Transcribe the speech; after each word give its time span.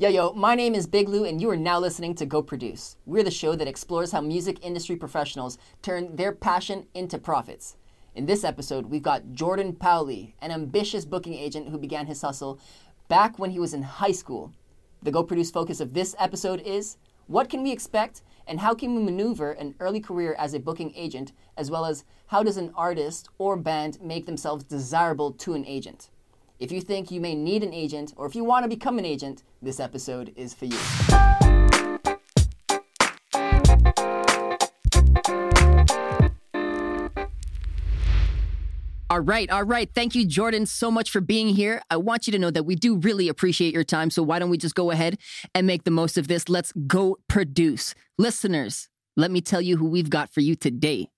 Yo, 0.00 0.08
yo, 0.08 0.32
my 0.32 0.54
name 0.54 0.76
is 0.76 0.86
Big 0.86 1.08
Lou, 1.08 1.24
and 1.24 1.40
you 1.40 1.50
are 1.50 1.56
now 1.56 1.76
listening 1.80 2.14
to 2.14 2.24
Go 2.24 2.40
Produce. 2.40 2.94
We're 3.04 3.24
the 3.24 3.32
show 3.32 3.56
that 3.56 3.66
explores 3.66 4.12
how 4.12 4.20
music 4.20 4.64
industry 4.64 4.94
professionals 4.94 5.58
turn 5.82 6.14
their 6.14 6.30
passion 6.30 6.86
into 6.94 7.18
profits. 7.18 7.76
In 8.14 8.24
this 8.24 8.44
episode, 8.44 8.86
we've 8.86 9.02
got 9.02 9.32
Jordan 9.32 9.72
Powley, 9.72 10.34
an 10.40 10.52
ambitious 10.52 11.04
booking 11.04 11.34
agent 11.34 11.70
who 11.70 11.78
began 11.78 12.06
his 12.06 12.22
hustle 12.22 12.60
back 13.08 13.40
when 13.40 13.50
he 13.50 13.58
was 13.58 13.74
in 13.74 13.82
high 13.82 14.12
school. 14.12 14.52
The 15.02 15.10
Go 15.10 15.24
Produce 15.24 15.50
focus 15.50 15.80
of 15.80 15.94
this 15.94 16.14
episode 16.20 16.60
is 16.60 16.96
what 17.26 17.50
can 17.50 17.64
we 17.64 17.72
expect 17.72 18.22
and 18.46 18.60
how 18.60 18.74
can 18.74 18.94
we 18.94 19.02
maneuver 19.02 19.50
an 19.50 19.74
early 19.80 19.98
career 19.98 20.36
as 20.38 20.54
a 20.54 20.60
booking 20.60 20.94
agent, 20.94 21.32
as 21.56 21.72
well 21.72 21.84
as 21.84 22.04
how 22.28 22.44
does 22.44 22.56
an 22.56 22.70
artist 22.76 23.30
or 23.36 23.56
band 23.56 24.00
make 24.00 24.26
themselves 24.26 24.62
desirable 24.62 25.32
to 25.32 25.54
an 25.54 25.66
agent? 25.66 26.10
If 26.58 26.72
you 26.72 26.80
think 26.80 27.12
you 27.12 27.20
may 27.20 27.36
need 27.36 27.62
an 27.62 27.72
agent 27.72 28.14
or 28.16 28.26
if 28.26 28.34
you 28.34 28.42
want 28.42 28.64
to 28.64 28.68
become 28.68 28.98
an 28.98 29.04
agent, 29.04 29.44
this 29.62 29.78
episode 29.78 30.32
is 30.34 30.54
for 30.54 30.64
you. 30.64 30.76
All 39.10 39.20
right, 39.20 39.48
all 39.50 39.62
right. 39.62 39.88
Thank 39.94 40.16
you, 40.16 40.26
Jordan, 40.26 40.66
so 40.66 40.90
much 40.90 41.10
for 41.10 41.20
being 41.20 41.48
here. 41.48 41.80
I 41.90 41.96
want 41.96 42.26
you 42.26 42.32
to 42.32 42.38
know 42.38 42.50
that 42.50 42.64
we 42.64 42.74
do 42.74 42.96
really 42.96 43.28
appreciate 43.28 43.72
your 43.72 43.84
time. 43.84 44.10
So, 44.10 44.22
why 44.22 44.38
don't 44.38 44.50
we 44.50 44.58
just 44.58 44.74
go 44.74 44.90
ahead 44.90 45.16
and 45.54 45.66
make 45.66 45.84
the 45.84 45.90
most 45.90 46.18
of 46.18 46.28
this? 46.28 46.48
Let's 46.48 46.72
go 46.86 47.16
produce. 47.28 47.94
Listeners, 48.18 48.88
let 49.16 49.30
me 49.30 49.40
tell 49.40 49.62
you 49.62 49.76
who 49.76 49.86
we've 49.86 50.10
got 50.10 50.32
for 50.32 50.40
you 50.40 50.56
today. 50.56 51.08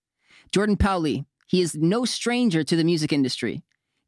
Jordan 0.52 0.76
Powley, 0.76 1.24
he 1.48 1.62
is 1.62 1.74
no 1.74 2.04
stranger 2.04 2.62
to 2.62 2.76
the 2.76 2.84
music 2.84 3.12
industry. 3.12 3.62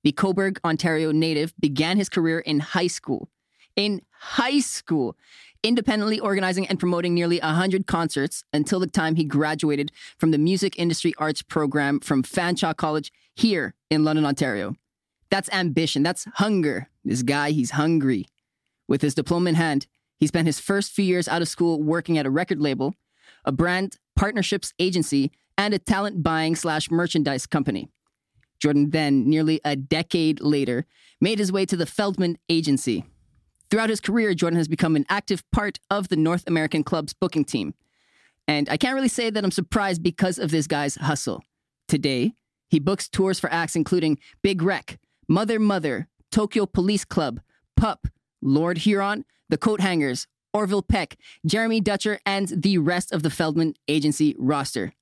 The 0.05 0.13
Cobourg, 0.13 0.59
Ontario 0.65 1.13
native 1.13 1.55
began 1.61 1.97
his 1.97 2.09
career 2.09 2.41
in 2.41 2.61
high 2.61 2.89
school. 2.89 3.29
In 3.77 4.03
high 4.11 4.61
school, 4.61 5.17
independently 5.63 6.19
organizing 6.19 6.67
and 6.67 6.79
promoting 6.79 7.15
nearly 7.15 7.39
100 7.39 7.87
concerts 7.87 8.45
until 8.53 8.81
the 8.81 8.87
time 8.87 9.15
he 9.15 9.25
graduated 9.25 9.93
from 10.19 10.33
the 10.33 10.39
Music 10.39 10.79
Industry 10.79 11.15
Arts 11.19 11.43
program 11.43 12.01
from 12.01 12.23
Fanshawe 12.23 12.77
College 12.77 13.13
here 13.35 13.75
in 13.91 14.05
London, 14.05 14.27
Ontario. 14.27 14.75
That's 15.31 15.49
ambition. 15.51 16.03
That's 16.03 16.27
hunger. 16.35 16.89
This 17.05 17.23
guy, 17.23 17.53
he's 17.53 17.71
hungry. 17.71 18.27
With 18.89 19.03
his 19.03 19.15
diploma 19.15 19.51
in 19.51 19.55
hand, 19.55 19.87
he 20.19 20.27
spent 20.27 20.47
his 20.47 20.61
first 20.61 20.93
few 20.93 21.05
years 21.05 21.29
out 21.29 21.43
of 21.43 21.49
school 21.49 21.83
working 21.83 22.19
at 22.19 22.27
a 22.27 22.31
record 22.31 22.61
label, 22.61 22.95
a 23.45 23.53
brand 23.53 23.97
partnerships 24.15 24.75
agency, 24.79 25.31
and 25.57 25.73
a 25.73 25.79
talent 25.79 26.23
buying 26.23 26.55
slash 26.55 26.91
merchandise 26.91 27.47
company. 27.47 27.89
Jordan 28.63 28.91
then, 28.91 29.29
nearly 29.29 29.61
a 29.65 29.75
decade 29.75 30.41
later, 30.41 30.87
made 31.21 31.41
his 31.41 31.51
way 31.51 31.67
to 31.67 31.77
the 31.77 31.85
Feldman 31.85 32.39
Agency. 32.49 33.05
Throughout 33.69 33.91
his 33.91 34.01
career, 34.01 34.35
Jordan 34.35 34.57
has 34.57 34.69
become 34.69 34.95
an 34.95 35.05
active 35.09 35.43
part 35.51 35.81
of 35.91 36.09
the 36.09 36.17
North 36.17 36.45
American 36.47 36.85
club's 36.85 37.13
booking 37.13 37.45
team. 37.45 37.75
And 38.47 38.69
I 38.69 38.77
can't 38.77 38.95
really 38.95 39.09
say 39.09 39.31
that 39.31 39.43
I'm 39.43 39.51
surprised 39.51 40.01
because 40.01 40.39
of 40.39 40.53
this 40.53 40.69
guy's 40.69 40.95
hustle. 40.95 41.43
Today, 41.89 42.35
he 42.69 42.79
books 42.79 43.09
tours 43.09 43.41
for 43.41 43.53
acts 43.53 43.75
including 43.75 44.19
Big 44.43 44.63
Wreck, 44.63 45.01
Mother 45.29 45.59
Mother, 45.59 46.09
Tokyo 46.31 46.65
Police 46.65 47.05
Club, 47.05 47.41
Pup, 47.77 48.07
Lord 48.41 48.79
Huron, 48.79 49.25
The 49.49 49.59
Coathangers, 49.59 50.29
Orville 50.55 50.83
Peck, 50.83 51.17
Jeremy 51.45 51.81
Dutcher, 51.81 52.21
and 52.25 52.49
the 52.49 52.79
rest 52.79 53.13
of 53.13 53.25
the 53.25 53.31
Feldman 53.31 53.75
Agency 53.89 54.37
roster. 54.39 54.93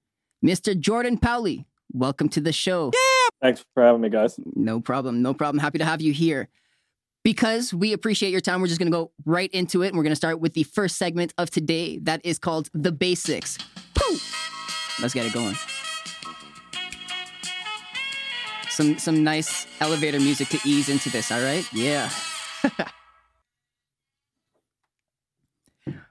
Mr. 0.43 0.79
Jordan 0.79 1.19
Powley, 1.19 1.67
welcome 1.93 2.31
to 2.31 2.41
the 2.41 2.53
show. 2.53 2.91
Yeah! 2.95 3.10
Thanks 3.43 3.65
for 3.75 3.83
having 3.83 4.01
me, 4.01 4.11
guys. 4.11 4.39
No 4.55 4.81
problem. 4.81 5.23
No 5.23 5.35
problem. 5.35 5.61
Happy 5.61 5.79
to 5.79 5.85
have 5.85 6.01
you 6.01 6.13
here. 6.13 6.49
Because 7.23 7.75
we 7.75 7.93
appreciate 7.93 8.31
your 8.31 8.41
time, 8.41 8.61
we're 8.61 8.67
just 8.67 8.79
going 8.79 8.91
to 8.91 8.97
go 8.97 9.13
right 9.27 9.51
into 9.53 9.83
it. 9.83 9.89
And 9.89 9.97
we're 9.97 10.03
going 10.03 10.13
to 10.13 10.17
start 10.17 10.41
with 10.41 10.55
the 10.55 10.63
first 10.63 10.97
segment 10.97 11.35
of 11.37 11.51
today 11.51 11.99
that 11.99 12.25
is 12.25 12.39
called 12.39 12.71
The 12.73 12.93
Basics. 12.93 13.59
Woo! 14.01 14.17
Let's 15.01 15.15
get 15.15 15.27
it 15.27 15.33
going. 15.33 15.57
some 18.81 18.99
some 18.99 19.23
nice 19.23 19.67
elevator 19.81 20.19
music 20.19 20.49
to 20.49 20.59
ease 20.65 20.89
into 20.89 21.11
this, 21.11 21.31
all 21.31 21.43
right? 21.43 21.67
Yeah. 21.73 22.11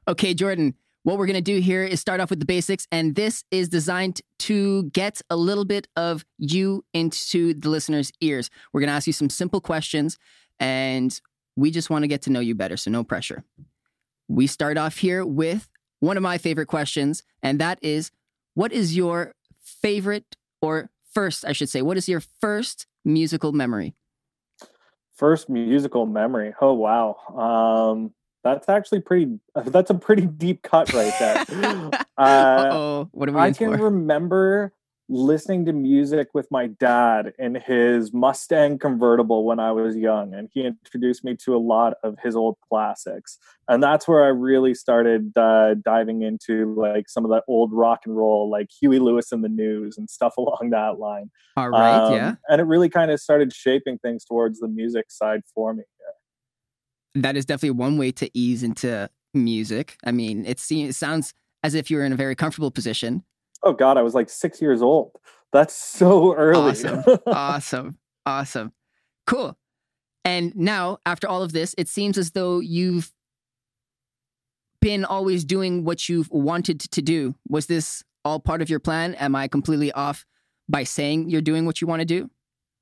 okay, 0.07 0.33
Jordan, 0.33 0.75
what 1.09 1.17
we're 1.17 1.25
going 1.25 1.33
to 1.33 1.41
do 1.41 1.59
here 1.59 1.83
is 1.83 1.99
start 1.99 2.21
off 2.21 2.29
with 2.29 2.39
the 2.39 2.45
basics 2.45 2.87
and 2.91 3.15
this 3.15 3.43
is 3.49 3.67
designed 3.67 4.21
to 4.37 4.83
get 4.91 5.19
a 5.31 5.35
little 5.35 5.65
bit 5.65 5.87
of 5.95 6.23
you 6.37 6.85
into 6.93 7.55
the 7.55 7.67
listeners' 7.67 8.11
ears. 8.21 8.51
We're 8.71 8.81
going 8.81 8.89
to 8.89 8.93
ask 8.93 9.07
you 9.07 9.13
some 9.13 9.31
simple 9.31 9.59
questions 9.59 10.19
and 10.59 11.19
we 11.55 11.71
just 11.71 11.89
want 11.89 12.03
to 12.03 12.07
get 12.07 12.21
to 12.23 12.29
know 12.29 12.39
you 12.39 12.53
better, 12.53 12.77
so 12.77 12.91
no 12.91 13.03
pressure. 13.03 13.43
We 14.27 14.45
start 14.45 14.77
off 14.77 14.97
here 14.97 15.25
with 15.25 15.67
one 15.99 16.15
of 16.15 16.21
my 16.21 16.37
favorite 16.37 16.67
questions 16.67 17.23
and 17.41 17.57
that 17.57 17.79
is 17.81 18.11
what 18.53 18.71
is 18.71 18.95
your 18.95 19.33
favorite 19.59 20.35
or 20.61 20.91
first, 21.11 21.43
I 21.43 21.53
should 21.53 21.69
say, 21.69 21.81
what 21.81 21.97
is 21.97 22.07
your 22.07 22.21
first 22.39 22.85
musical 23.03 23.51
memory? 23.51 23.95
First 25.15 25.49
musical 25.49 26.05
memory. 26.05 26.53
Oh 26.61 26.73
wow. 26.73 27.15
Um 27.35 28.13
that's 28.43 28.69
actually 28.69 29.01
pretty 29.01 29.39
that's 29.65 29.89
a 29.89 29.95
pretty 29.95 30.25
deep 30.25 30.61
cut 30.61 30.91
right 30.93 31.13
there. 31.19 31.45
uh 32.17 32.69
oh 32.71 33.09
what 33.11 33.29
are 33.29 33.33
we 33.33 33.39
I 33.39 33.51
can 33.51 33.77
for? 33.77 33.85
remember 33.85 34.73
listening 35.09 35.65
to 35.65 35.73
music 35.73 36.27
with 36.33 36.47
my 36.51 36.67
dad 36.67 37.33
in 37.39 37.55
his 37.55 38.13
Mustang 38.13 38.77
convertible 38.77 39.43
when 39.43 39.59
I 39.59 39.71
was 39.71 39.95
young, 39.95 40.33
and 40.33 40.49
he 40.53 40.65
introduced 40.65 41.23
me 41.23 41.35
to 41.43 41.55
a 41.55 41.57
lot 41.57 41.95
of 42.03 42.17
his 42.23 42.35
old 42.35 42.57
classics. 42.69 43.39
And 43.67 43.81
that's 43.81 44.07
where 44.07 44.23
I 44.23 44.27
really 44.27 44.75
started 44.75 45.35
uh, 45.35 45.75
diving 45.83 46.21
into 46.21 46.75
like 46.75 47.09
some 47.09 47.25
of 47.25 47.31
that 47.31 47.43
old 47.47 47.73
rock 47.73 48.01
and 48.05 48.15
roll, 48.15 48.49
like 48.49 48.69
Huey 48.79 48.99
Lewis 48.99 49.31
and 49.31 49.43
the 49.43 49.49
News 49.49 49.97
and 49.97 50.09
stuff 50.09 50.33
along 50.37 50.69
that 50.71 50.99
line. 50.99 51.31
All 51.57 51.69
right, 51.69 51.95
um, 51.95 52.13
yeah. 52.13 52.35
And 52.47 52.61
it 52.61 52.65
really 52.65 52.89
kind 52.89 53.11
of 53.11 53.19
started 53.19 53.51
shaping 53.51 53.97
things 53.97 54.23
towards 54.23 54.59
the 54.59 54.67
music 54.67 55.11
side 55.11 55.41
for 55.53 55.73
me. 55.73 55.83
That 57.15 57.37
is 57.37 57.45
definitely 57.45 57.71
one 57.71 57.97
way 57.97 58.11
to 58.13 58.29
ease 58.37 58.63
into 58.63 59.09
music. 59.33 59.97
I 60.03 60.11
mean, 60.11 60.45
it 60.45 60.59
seems 60.59 60.91
it 60.91 60.93
sounds 60.93 61.33
as 61.63 61.75
if 61.75 61.89
you're 61.89 62.05
in 62.05 62.13
a 62.13 62.17
very 62.17 62.35
comfortable 62.35 62.71
position. 62.71 63.23
Oh 63.61 63.73
god 63.73 63.97
i 63.97 64.01
was 64.01 64.13
like 64.13 64.29
six 64.29 64.61
years 64.61 64.81
old. 64.81 65.11
That's 65.51 65.73
so 65.73 66.35
early. 66.35 66.71
Awesome. 66.71 67.03
Awesome. 67.25 67.97
Awesome. 68.25 68.73
Cool. 69.25 69.57
And 70.23 70.55
now 70.55 70.99
after 71.05 71.27
all 71.27 71.41
of 71.41 71.53
this 71.53 71.75
it 71.77 71.87
seems 71.87 72.17
as 72.17 72.31
though 72.31 72.59
you've 72.59 73.11
been 74.81 75.03
always 75.03 75.43
doing 75.43 75.83
what 75.83 76.07
you've 76.07 76.29
wanted 76.31 76.79
to 76.79 77.01
do. 77.01 77.35
Was 77.49 77.65
this 77.65 78.03
all 78.23 78.39
part 78.39 78.61
of 78.61 78.69
your 78.69 78.79
plan? 78.79 79.15
Am 79.15 79.35
i 79.35 79.47
completely 79.47 79.91
off 79.91 80.25
by 80.69 80.83
saying 80.83 81.29
you're 81.29 81.41
doing 81.41 81.65
what 81.65 81.81
you 81.81 81.87
want 81.87 81.99
to 82.01 82.05
do 82.05 82.29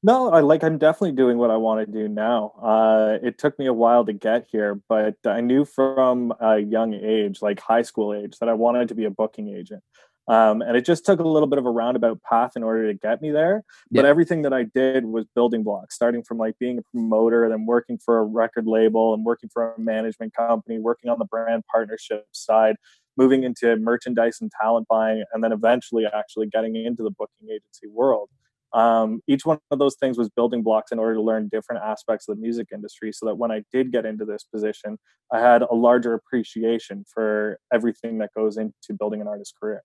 no 0.03 0.31
i 0.31 0.39
like 0.39 0.63
i'm 0.63 0.77
definitely 0.77 1.11
doing 1.11 1.37
what 1.37 1.49
i 1.49 1.57
want 1.57 1.85
to 1.85 1.91
do 1.91 2.07
now 2.07 2.53
uh, 2.61 3.17
it 3.23 3.37
took 3.37 3.57
me 3.57 3.65
a 3.65 3.73
while 3.73 4.05
to 4.05 4.13
get 4.13 4.47
here 4.51 4.79
but 4.87 5.15
i 5.25 5.41
knew 5.41 5.65
from 5.65 6.33
a 6.39 6.59
young 6.59 6.93
age 6.93 7.41
like 7.41 7.59
high 7.59 7.81
school 7.81 8.13
age 8.13 8.37
that 8.39 8.49
i 8.49 8.53
wanted 8.53 8.87
to 8.87 8.95
be 8.95 9.05
a 9.05 9.09
booking 9.09 9.49
agent 9.49 9.83
um, 10.27 10.61
and 10.61 10.75
it 10.75 10.85
just 10.85 11.05
took 11.05 11.19
a 11.19 11.27
little 11.27 11.47
bit 11.47 11.57
of 11.57 11.65
a 11.65 11.71
roundabout 11.71 12.21
path 12.21 12.51
in 12.55 12.63
order 12.63 12.87
to 12.87 12.93
get 12.93 13.21
me 13.21 13.31
there. 13.31 13.63
But 13.91 14.05
everything 14.05 14.41
that 14.41 14.53
I 14.53 14.63
did 14.63 15.05
was 15.05 15.25
building 15.33 15.63
blocks, 15.63 15.95
starting 15.95 16.21
from 16.21 16.37
like 16.37 16.59
being 16.59 16.77
a 16.79 16.81
promoter, 16.81 17.47
then 17.47 17.65
working 17.65 17.97
for 17.97 18.19
a 18.19 18.23
record 18.23 18.67
label 18.67 19.13
and 19.13 19.23
working 19.23 19.49
for 19.49 19.73
a 19.73 19.79
management 19.79 20.33
company, 20.33 20.79
working 20.79 21.09
on 21.09 21.17
the 21.17 21.25
brand 21.25 21.63
partnership 21.71 22.25
side, 22.33 22.75
moving 23.15 23.43
into 23.43 23.77
merchandise 23.77 24.39
and 24.41 24.51
talent 24.61 24.87
buying, 24.89 25.23
and 25.33 25.41
then 25.43 25.53
eventually 25.53 26.05
actually 26.05 26.47
getting 26.47 26.75
into 26.75 27.03
the 27.03 27.11
booking 27.11 27.47
agency 27.49 27.87
world. 27.89 28.29
Um, 28.73 29.21
each 29.27 29.45
one 29.45 29.59
of 29.71 29.79
those 29.79 29.95
things 29.95 30.17
was 30.17 30.29
building 30.29 30.61
blocks 30.61 30.91
in 30.91 30.99
order 30.99 31.15
to 31.15 31.21
learn 31.21 31.49
different 31.49 31.83
aspects 31.83 32.27
of 32.27 32.35
the 32.35 32.41
music 32.41 32.67
industry 32.73 33.11
so 33.13 33.25
that 33.25 33.35
when 33.35 33.51
I 33.51 33.63
did 33.71 33.91
get 33.91 34.05
into 34.05 34.25
this 34.25 34.43
position, 34.43 34.97
I 35.31 35.39
had 35.39 35.61
a 35.61 35.73
larger 35.73 36.13
appreciation 36.13 37.05
for 37.11 37.59
everything 37.73 38.17
that 38.19 38.31
goes 38.35 38.57
into 38.57 38.73
building 38.97 39.21
an 39.21 39.27
artist's 39.27 39.53
career. 39.57 39.83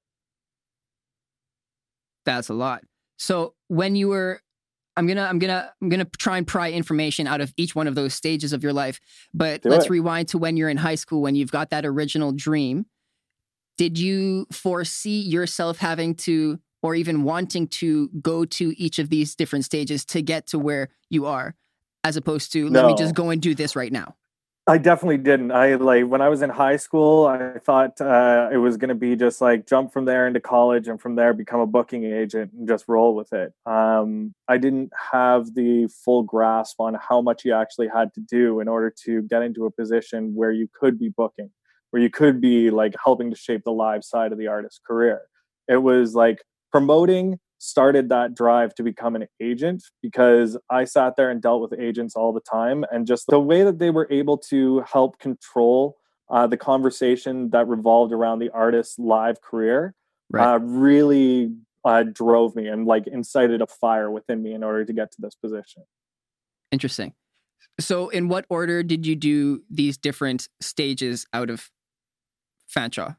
That's 2.24 2.48
a 2.48 2.54
lot. 2.54 2.82
So 3.18 3.54
when 3.68 3.96
you 3.96 4.08
were 4.08 4.40
I'm 4.96 5.06
gonna 5.06 5.22
I'm 5.22 5.38
gonna 5.38 5.72
I'm 5.80 5.88
gonna 5.88 6.06
try 6.18 6.38
and 6.38 6.46
pry 6.46 6.70
information 6.70 7.26
out 7.26 7.40
of 7.40 7.52
each 7.56 7.74
one 7.74 7.86
of 7.86 7.94
those 7.94 8.14
stages 8.14 8.52
of 8.52 8.62
your 8.62 8.72
life. 8.72 9.00
But 9.32 9.62
Do 9.62 9.70
let's 9.70 9.86
it. 9.86 9.90
rewind 9.90 10.28
to 10.28 10.38
when 10.38 10.56
you're 10.56 10.68
in 10.68 10.76
high 10.76 10.96
school 10.96 11.22
when 11.22 11.34
you've 11.34 11.50
got 11.50 11.70
that 11.70 11.86
original 11.86 12.32
dream. 12.32 12.86
Did 13.78 13.98
you 13.98 14.46
foresee 14.52 15.20
yourself 15.20 15.78
having 15.78 16.14
to 16.16 16.60
or 16.82 16.94
even 16.94 17.22
wanting 17.22 17.68
to 17.68 18.08
go 18.20 18.44
to 18.44 18.74
each 18.80 18.98
of 18.98 19.08
these 19.08 19.34
different 19.34 19.64
stages 19.64 20.04
to 20.04 20.20
get 20.20 20.46
to 20.48 20.58
where 20.58 20.88
you 21.08 21.26
are, 21.26 21.54
as 22.04 22.16
opposed 22.16 22.52
to 22.52 22.68
no. 22.68 22.80
let 22.80 22.86
me 22.86 22.94
just 22.94 23.14
go 23.14 23.30
and 23.30 23.40
do 23.40 23.54
this 23.54 23.76
right 23.76 23.92
now? 23.92 24.16
I 24.64 24.78
definitely 24.78 25.18
didn't. 25.18 25.50
I 25.50 25.74
like 25.74 26.06
when 26.06 26.20
I 26.20 26.28
was 26.28 26.40
in 26.40 26.48
high 26.48 26.76
school, 26.76 27.26
I 27.26 27.58
thought 27.58 28.00
uh, 28.00 28.48
it 28.52 28.58
was 28.58 28.76
going 28.76 28.90
to 28.90 28.94
be 28.94 29.16
just 29.16 29.40
like 29.40 29.66
jump 29.66 29.92
from 29.92 30.04
there 30.04 30.28
into 30.28 30.38
college 30.38 30.86
and 30.86 31.00
from 31.00 31.16
there 31.16 31.34
become 31.34 31.58
a 31.58 31.66
booking 31.66 32.04
agent 32.04 32.52
and 32.52 32.68
just 32.68 32.84
roll 32.86 33.16
with 33.16 33.32
it. 33.32 33.52
Um, 33.66 34.34
I 34.46 34.58
didn't 34.58 34.92
have 35.10 35.52
the 35.54 35.88
full 36.04 36.22
grasp 36.22 36.78
on 36.78 36.94
how 36.94 37.20
much 37.20 37.44
you 37.44 37.52
actually 37.54 37.88
had 37.88 38.14
to 38.14 38.20
do 38.20 38.60
in 38.60 38.68
order 38.68 38.94
to 39.04 39.22
get 39.22 39.42
into 39.42 39.66
a 39.66 39.70
position 39.72 40.32
where 40.36 40.52
you 40.52 40.68
could 40.72 40.96
be 40.96 41.08
booking, 41.08 41.50
where 41.90 42.00
you 42.00 42.10
could 42.10 42.40
be 42.40 42.70
like 42.70 42.94
helping 43.04 43.30
to 43.30 43.36
shape 43.36 43.64
the 43.64 43.72
live 43.72 44.04
side 44.04 44.30
of 44.30 44.38
the 44.38 44.46
artist's 44.46 44.80
career. 44.86 45.22
It 45.66 45.82
was 45.82 46.14
like 46.14 46.38
promoting 46.72 47.38
started 47.58 48.08
that 48.08 48.34
drive 48.34 48.74
to 48.74 48.82
become 48.82 49.14
an 49.14 49.26
agent 49.40 49.84
because 50.02 50.58
I 50.68 50.84
sat 50.84 51.14
there 51.16 51.30
and 51.30 51.40
dealt 51.40 51.62
with 51.62 51.78
agents 51.78 52.16
all 52.16 52.32
the 52.32 52.40
time. 52.40 52.84
And 52.90 53.06
just 53.06 53.26
the 53.28 53.38
way 53.38 53.62
that 53.62 53.78
they 53.78 53.90
were 53.90 54.08
able 54.10 54.36
to 54.50 54.80
help 54.80 55.20
control 55.20 55.96
uh, 56.28 56.48
the 56.48 56.56
conversation 56.56 57.50
that 57.50 57.68
revolved 57.68 58.12
around 58.12 58.40
the 58.40 58.50
artist's 58.50 58.98
live 58.98 59.40
career 59.42 59.94
right. 60.30 60.54
uh, 60.54 60.58
really 60.58 61.54
uh, 61.84 62.02
drove 62.02 62.56
me 62.56 62.66
and 62.66 62.86
like 62.86 63.06
incited 63.06 63.60
a 63.60 63.66
fire 63.66 64.10
within 64.10 64.42
me 64.42 64.54
in 64.54 64.64
order 64.64 64.84
to 64.84 64.92
get 64.92 65.12
to 65.12 65.20
this 65.20 65.34
position. 65.36 65.84
Interesting. 66.72 67.12
So, 67.78 68.08
in 68.08 68.28
what 68.28 68.44
order 68.48 68.82
did 68.82 69.06
you 69.06 69.14
do 69.14 69.62
these 69.70 69.96
different 69.96 70.48
stages 70.60 71.26
out 71.32 71.48
of 71.48 71.70
Fanshawe? 72.74 73.16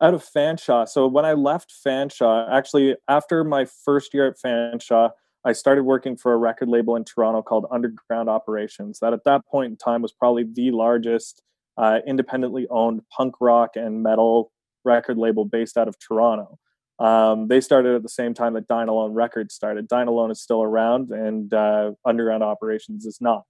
Out 0.00 0.14
of 0.14 0.24
Fanshawe. 0.24 0.88
So 0.88 1.06
when 1.06 1.24
I 1.24 1.32
left 1.32 1.72
Fanshawe, 1.84 2.48
actually 2.50 2.96
after 3.08 3.44
my 3.44 3.66
first 3.84 4.14
year 4.14 4.28
at 4.28 4.36
Fanshawe, 4.44 5.10
I 5.44 5.52
started 5.52 5.84
working 5.84 6.16
for 6.16 6.32
a 6.32 6.36
record 6.36 6.68
label 6.68 6.96
in 6.96 7.04
Toronto 7.04 7.42
called 7.42 7.66
Underground 7.70 8.28
Operations. 8.28 8.98
That 9.00 9.12
at 9.12 9.24
that 9.24 9.46
point 9.46 9.70
in 9.70 9.76
time 9.76 10.02
was 10.02 10.12
probably 10.12 10.44
the 10.44 10.70
largest 10.72 11.42
uh, 11.76 12.00
independently 12.06 12.66
owned 12.70 13.02
punk 13.16 13.34
rock 13.40 13.76
and 13.76 14.02
metal 14.02 14.52
record 14.84 15.16
label 15.16 15.44
based 15.44 15.76
out 15.76 15.88
of 15.88 15.96
Toronto. 15.98 16.58
Um, 16.98 17.46
they 17.46 17.60
started 17.60 17.94
at 17.94 18.02
the 18.02 18.08
same 18.08 18.34
time 18.34 18.54
that 18.54 18.66
Dine 18.66 18.88
Alone 18.88 19.12
Records 19.12 19.54
started. 19.54 19.86
Dine 19.86 20.08
Alone 20.08 20.32
is 20.32 20.40
still 20.40 20.62
around, 20.62 21.10
and 21.10 21.54
uh, 21.54 21.92
Underground 22.04 22.42
Operations 22.42 23.06
is 23.06 23.18
not. 23.20 23.44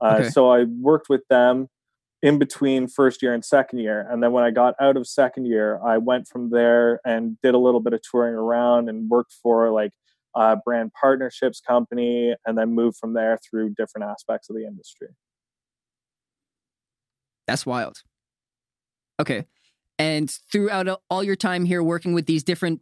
Uh, 0.00 0.18
okay. 0.20 0.30
So 0.30 0.50
I 0.50 0.64
worked 0.64 1.08
with 1.08 1.22
them 1.28 1.68
in 2.24 2.38
between 2.38 2.88
first 2.88 3.20
year 3.20 3.34
and 3.34 3.44
second 3.44 3.80
year. 3.80 4.08
And 4.10 4.22
then 4.22 4.32
when 4.32 4.44
I 4.44 4.50
got 4.50 4.74
out 4.80 4.96
of 4.96 5.06
second 5.06 5.44
year, 5.44 5.78
I 5.84 5.98
went 5.98 6.26
from 6.26 6.48
there 6.48 6.98
and 7.04 7.38
did 7.42 7.54
a 7.54 7.58
little 7.58 7.80
bit 7.80 7.92
of 7.92 8.00
touring 8.00 8.34
around 8.34 8.88
and 8.88 9.10
worked 9.10 9.34
for 9.42 9.70
like 9.70 9.92
a 10.34 10.56
brand 10.56 10.92
partnerships 10.98 11.60
company 11.60 12.34
and 12.46 12.56
then 12.56 12.74
moved 12.74 12.96
from 12.96 13.12
there 13.12 13.38
through 13.38 13.74
different 13.74 14.06
aspects 14.10 14.48
of 14.48 14.56
the 14.56 14.64
industry. 14.64 15.08
That's 17.46 17.66
wild. 17.66 17.98
Okay. 19.20 19.44
And 19.98 20.30
throughout 20.50 21.02
all 21.10 21.22
your 21.22 21.36
time 21.36 21.66
here 21.66 21.82
working 21.82 22.14
with 22.14 22.24
these 22.24 22.42
different 22.42 22.80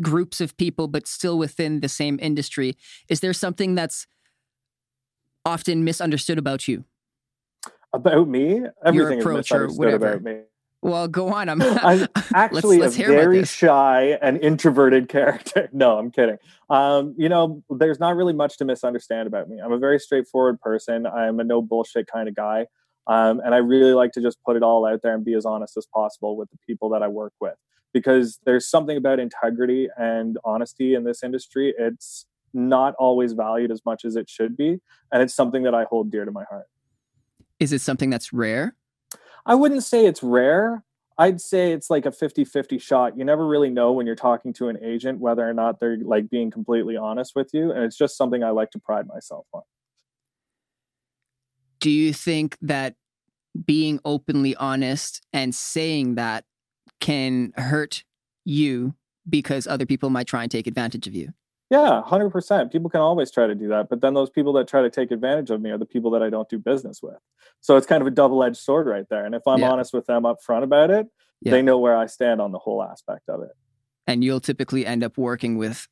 groups 0.00 0.40
of 0.40 0.56
people, 0.56 0.86
but 0.86 1.08
still 1.08 1.36
within 1.36 1.80
the 1.80 1.88
same 1.88 2.16
industry, 2.22 2.76
is 3.08 3.18
there 3.18 3.32
something 3.32 3.74
that's 3.74 4.06
often 5.44 5.82
misunderstood 5.82 6.38
about 6.38 6.68
you? 6.68 6.84
About 7.92 8.28
me. 8.28 8.62
Everything 8.84 9.18
is 9.18 9.24
misunderstood 9.24 9.94
about 9.94 10.22
me. 10.22 10.40
Well, 10.80 11.08
go 11.08 11.32
on. 11.32 11.48
I'm, 11.48 11.60
I'm 11.62 12.06
actually 12.34 12.78
let's, 12.78 12.96
let's 12.96 13.08
a 13.08 13.12
very 13.12 13.44
shy 13.44 14.18
and 14.22 14.38
introverted 14.40 15.08
character. 15.08 15.68
No, 15.72 15.98
I'm 15.98 16.10
kidding. 16.10 16.36
Um, 16.70 17.14
you 17.18 17.28
know, 17.28 17.62
there's 17.70 17.98
not 17.98 18.16
really 18.16 18.32
much 18.32 18.58
to 18.58 18.64
misunderstand 18.64 19.26
about 19.26 19.48
me. 19.48 19.58
I'm 19.60 19.72
a 19.72 19.78
very 19.78 19.98
straightforward 19.98 20.60
person. 20.60 21.06
I'm 21.06 21.40
a 21.40 21.44
no 21.44 21.62
bullshit 21.62 22.06
kind 22.06 22.28
of 22.28 22.34
guy. 22.34 22.66
Um, 23.06 23.40
and 23.42 23.54
I 23.54 23.58
really 23.58 23.94
like 23.94 24.12
to 24.12 24.20
just 24.20 24.38
put 24.44 24.56
it 24.56 24.62
all 24.62 24.86
out 24.86 25.00
there 25.02 25.14
and 25.14 25.24
be 25.24 25.34
as 25.34 25.46
honest 25.46 25.76
as 25.76 25.86
possible 25.92 26.36
with 26.36 26.50
the 26.50 26.58
people 26.66 26.90
that 26.90 27.02
I 27.02 27.08
work 27.08 27.32
with 27.40 27.54
because 27.94 28.38
there's 28.44 28.68
something 28.68 28.98
about 28.98 29.18
integrity 29.18 29.88
and 29.96 30.36
honesty 30.44 30.94
in 30.94 31.04
this 31.04 31.22
industry. 31.22 31.74
It's 31.78 32.26
not 32.52 32.94
always 32.98 33.32
valued 33.32 33.70
as 33.70 33.80
much 33.86 34.04
as 34.04 34.14
it 34.14 34.28
should 34.28 34.56
be. 34.58 34.78
And 35.10 35.22
it's 35.22 35.34
something 35.34 35.62
that 35.62 35.74
I 35.74 35.84
hold 35.84 36.10
dear 36.10 36.26
to 36.26 36.30
my 36.30 36.44
heart. 36.50 36.66
Is 37.60 37.72
it 37.72 37.80
something 37.80 38.10
that's 38.10 38.32
rare? 38.32 38.74
I 39.44 39.54
wouldn't 39.54 39.82
say 39.82 40.06
it's 40.06 40.22
rare. 40.22 40.84
I'd 41.16 41.40
say 41.40 41.72
it's 41.72 41.90
like 41.90 42.06
a 42.06 42.10
50-50 42.10 42.80
shot. 42.80 43.18
You 43.18 43.24
never 43.24 43.46
really 43.46 43.70
know 43.70 43.92
when 43.92 44.06
you're 44.06 44.14
talking 44.14 44.52
to 44.54 44.68
an 44.68 44.78
agent 44.82 45.18
whether 45.18 45.48
or 45.48 45.52
not 45.52 45.80
they're 45.80 45.98
like 45.98 46.30
being 46.30 46.50
completely 46.50 46.96
honest 46.96 47.32
with 47.34 47.50
you, 47.52 47.72
and 47.72 47.82
it's 47.82 47.96
just 47.96 48.16
something 48.16 48.44
I 48.44 48.50
like 48.50 48.70
to 48.72 48.78
pride 48.78 49.08
myself 49.08 49.46
on. 49.52 49.62
Do 51.80 51.90
you 51.90 52.12
think 52.12 52.56
that 52.60 52.94
being 53.64 53.98
openly 54.04 54.54
honest 54.56 55.26
and 55.32 55.54
saying 55.54 56.14
that 56.16 56.44
can 57.00 57.52
hurt 57.56 58.04
you 58.44 58.94
because 59.28 59.66
other 59.66 59.86
people 59.86 60.10
might 60.10 60.26
try 60.26 60.42
and 60.42 60.50
take 60.50 60.66
advantage 60.68 61.06
of 61.06 61.14
you? 61.14 61.32
Yeah, 61.70 62.02
100%. 62.06 62.72
People 62.72 62.88
can 62.88 63.00
always 63.00 63.30
try 63.30 63.46
to 63.46 63.54
do 63.54 63.68
that. 63.68 63.90
But 63.90 64.00
then 64.00 64.14
those 64.14 64.30
people 64.30 64.54
that 64.54 64.66
try 64.68 64.80
to 64.80 64.88
take 64.88 65.10
advantage 65.10 65.50
of 65.50 65.60
me 65.60 65.70
are 65.70 65.78
the 65.78 65.84
people 65.84 66.10
that 66.12 66.22
I 66.22 66.30
don't 66.30 66.48
do 66.48 66.58
business 66.58 67.02
with. 67.02 67.18
So 67.60 67.76
it's 67.76 67.86
kind 67.86 68.00
of 68.00 68.06
a 68.06 68.10
double 68.10 68.42
edged 68.42 68.56
sword 68.56 68.86
right 68.86 69.06
there. 69.10 69.26
And 69.26 69.34
if 69.34 69.42
I'm 69.46 69.58
yeah. 69.58 69.70
honest 69.70 69.92
with 69.92 70.06
them 70.06 70.24
up 70.24 70.42
front 70.42 70.64
about 70.64 70.90
it, 70.90 71.08
yeah. 71.42 71.52
they 71.52 71.60
know 71.60 71.78
where 71.78 71.96
I 71.96 72.06
stand 72.06 72.40
on 72.40 72.52
the 72.52 72.58
whole 72.58 72.82
aspect 72.82 73.28
of 73.28 73.42
it. 73.42 73.50
And 74.06 74.24
you'll 74.24 74.40
typically 74.40 74.86
end 74.86 75.04
up 75.04 75.18
working 75.18 75.58
with 75.58 75.86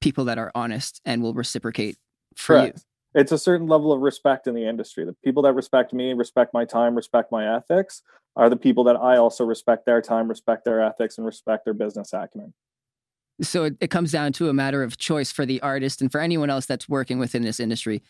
people 0.00 0.24
that 0.26 0.38
are 0.38 0.50
honest 0.54 1.02
and 1.04 1.22
will 1.22 1.34
reciprocate 1.34 1.98
for 2.34 2.54
Correct. 2.54 2.78
you. 2.78 3.20
It's 3.20 3.32
a 3.32 3.38
certain 3.38 3.66
level 3.66 3.92
of 3.92 4.00
respect 4.00 4.46
in 4.46 4.54
the 4.54 4.66
industry. 4.66 5.04
The 5.04 5.16
people 5.24 5.42
that 5.42 5.52
respect 5.52 5.92
me, 5.92 6.14
respect 6.14 6.54
my 6.54 6.64
time, 6.64 6.94
respect 6.94 7.32
my 7.32 7.56
ethics 7.56 8.02
are 8.36 8.48
the 8.48 8.56
people 8.56 8.84
that 8.84 8.96
I 8.96 9.16
also 9.16 9.44
respect 9.44 9.84
their 9.84 10.00
time, 10.00 10.28
respect 10.28 10.64
their 10.64 10.80
ethics, 10.80 11.18
and 11.18 11.26
respect 11.26 11.64
their 11.64 11.74
business 11.74 12.12
acumen. 12.12 12.54
So 13.40 13.64
it, 13.64 13.76
it 13.80 13.90
comes 13.90 14.12
down 14.12 14.32
to 14.34 14.48
a 14.48 14.52
matter 14.52 14.82
of 14.82 14.98
choice 14.98 15.30
for 15.30 15.46
the 15.46 15.60
artist 15.60 16.00
and 16.00 16.10
for 16.10 16.20
anyone 16.20 16.50
else 16.50 16.66
that's 16.66 16.88
working 16.88 17.18
within 17.18 17.42
this 17.42 17.60
industry, 17.60 18.02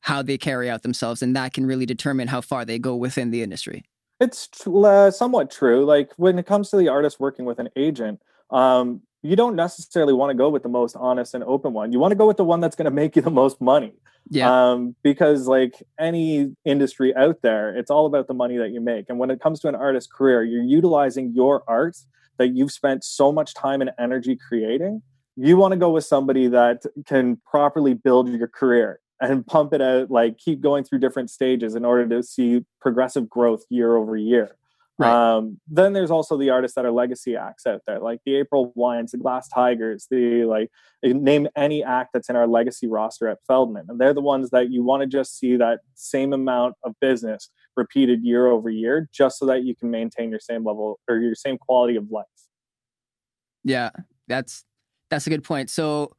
how 0.00 0.22
they 0.22 0.38
carry 0.38 0.70
out 0.70 0.82
themselves. 0.82 1.22
And 1.22 1.34
that 1.34 1.52
can 1.52 1.66
really 1.66 1.86
determine 1.86 2.28
how 2.28 2.40
far 2.40 2.64
they 2.64 2.78
go 2.78 2.94
within 2.94 3.30
the 3.30 3.42
industry. 3.42 3.84
It's 4.20 4.48
uh, 4.66 5.10
somewhat 5.10 5.50
true. 5.50 5.84
Like 5.84 6.12
when 6.16 6.38
it 6.38 6.46
comes 6.46 6.70
to 6.70 6.76
the 6.76 6.88
artist 6.88 7.20
working 7.20 7.44
with 7.44 7.58
an 7.58 7.68
agent, 7.76 8.20
um, 8.50 9.02
you 9.22 9.36
don't 9.36 9.56
necessarily 9.56 10.12
want 10.12 10.30
to 10.30 10.34
go 10.34 10.48
with 10.48 10.62
the 10.62 10.68
most 10.68 10.96
honest 10.96 11.34
and 11.34 11.42
open 11.44 11.72
one. 11.72 11.92
You 11.92 11.98
want 11.98 12.12
to 12.12 12.16
go 12.16 12.26
with 12.26 12.36
the 12.36 12.44
one 12.44 12.60
that's 12.60 12.76
going 12.76 12.84
to 12.86 12.90
make 12.90 13.16
you 13.16 13.22
the 13.22 13.30
most 13.30 13.60
money. 13.60 13.92
Yeah. 14.30 14.70
Um, 14.70 14.94
because 15.02 15.46
like 15.46 15.82
any 15.98 16.54
industry 16.64 17.14
out 17.14 17.42
there, 17.42 17.76
it's 17.76 17.90
all 17.90 18.06
about 18.06 18.26
the 18.26 18.34
money 18.34 18.56
that 18.56 18.70
you 18.70 18.80
make. 18.80 19.06
And 19.08 19.18
when 19.18 19.30
it 19.30 19.40
comes 19.40 19.60
to 19.60 19.68
an 19.68 19.74
artist's 19.74 20.10
career, 20.10 20.42
you're 20.42 20.62
utilizing 20.62 21.32
your 21.32 21.62
art 21.68 21.96
that 22.38 22.56
you've 22.56 22.72
spent 22.72 23.04
so 23.04 23.32
much 23.32 23.54
time 23.54 23.80
and 23.80 23.90
energy 23.98 24.36
creating, 24.36 25.02
you 25.36 25.56
want 25.56 25.72
to 25.72 25.78
go 25.78 25.90
with 25.90 26.04
somebody 26.04 26.48
that 26.48 26.82
can 27.06 27.36
properly 27.44 27.94
build 27.94 28.28
your 28.28 28.48
career 28.48 29.00
and 29.20 29.46
pump 29.46 29.72
it 29.72 29.80
out, 29.80 30.10
like 30.10 30.38
keep 30.38 30.60
going 30.60 30.84
through 30.84 30.98
different 30.98 31.30
stages 31.30 31.74
in 31.74 31.84
order 31.84 32.06
to 32.08 32.22
see 32.22 32.64
progressive 32.80 33.28
growth 33.28 33.64
year 33.70 33.96
over 33.96 34.16
year. 34.16 34.56
Right. 34.98 35.12
Um, 35.12 35.60
then 35.68 35.92
there's 35.92 36.10
also 36.10 36.38
the 36.38 36.48
artists 36.48 36.74
that 36.76 36.86
are 36.86 36.90
legacy 36.90 37.36
acts 37.36 37.66
out 37.66 37.82
there, 37.86 38.00
like 38.00 38.20
the 38.24 38.36
April 38.36 38.72
Wines, 38.74 39.12
the 39.12 39.18
Glass 39.18 39.46
Tigers, 39.48 40.06
the 40.10 40.46
like 40.46 40.70
name 41.02 41.48
any 41.54 41.84
act 41.84 42.10
that's 42.14 42.30
in 42.30 42.36
our 42.36 42.46
legacy 42.46 42.86
roster 42.86 43.28
at 43.28 43.38
Feldman. 43.46 43.86
And 43.88 44.00
they're 44.00 44.14
the 44.14 44.22
ones 44.22 44.48
that 44.50 44.70
you 44.70 44.82
want 44.82 45.02
to 45.02 45.06
just 45.06 45.38
see 45.38 45.56
that 45.56 45.80
same 45.94 46.32
amount 46.32 46.76
of 46.82 46.94
business 46.98 47.50
repeated 47.76 48.24
year 48.24 48.46
over 48.46 48.70
year, 48.70 49.06
just 49.12 49.38
so 49.38 49.44
that 49.46 49.64
you 49.64 49.76
can 49.76 49.90
maintain 49.90 50.30
your 50.30 50.40
same 50.40 50.64
level 50.64 50.98
or 51.08 51.18
your 51.18 51.34
same 51.34 51.58
quality 51.58 51.96
of 51.96 52.10
life. 52.10 52.24
Yeah, 53.64 53.90
that's 54.28 54.64
that's 55.10 55.26
a 55.26 55.30
good 55.30 55.44
point. 55.44 55.68
So 55.68 56.12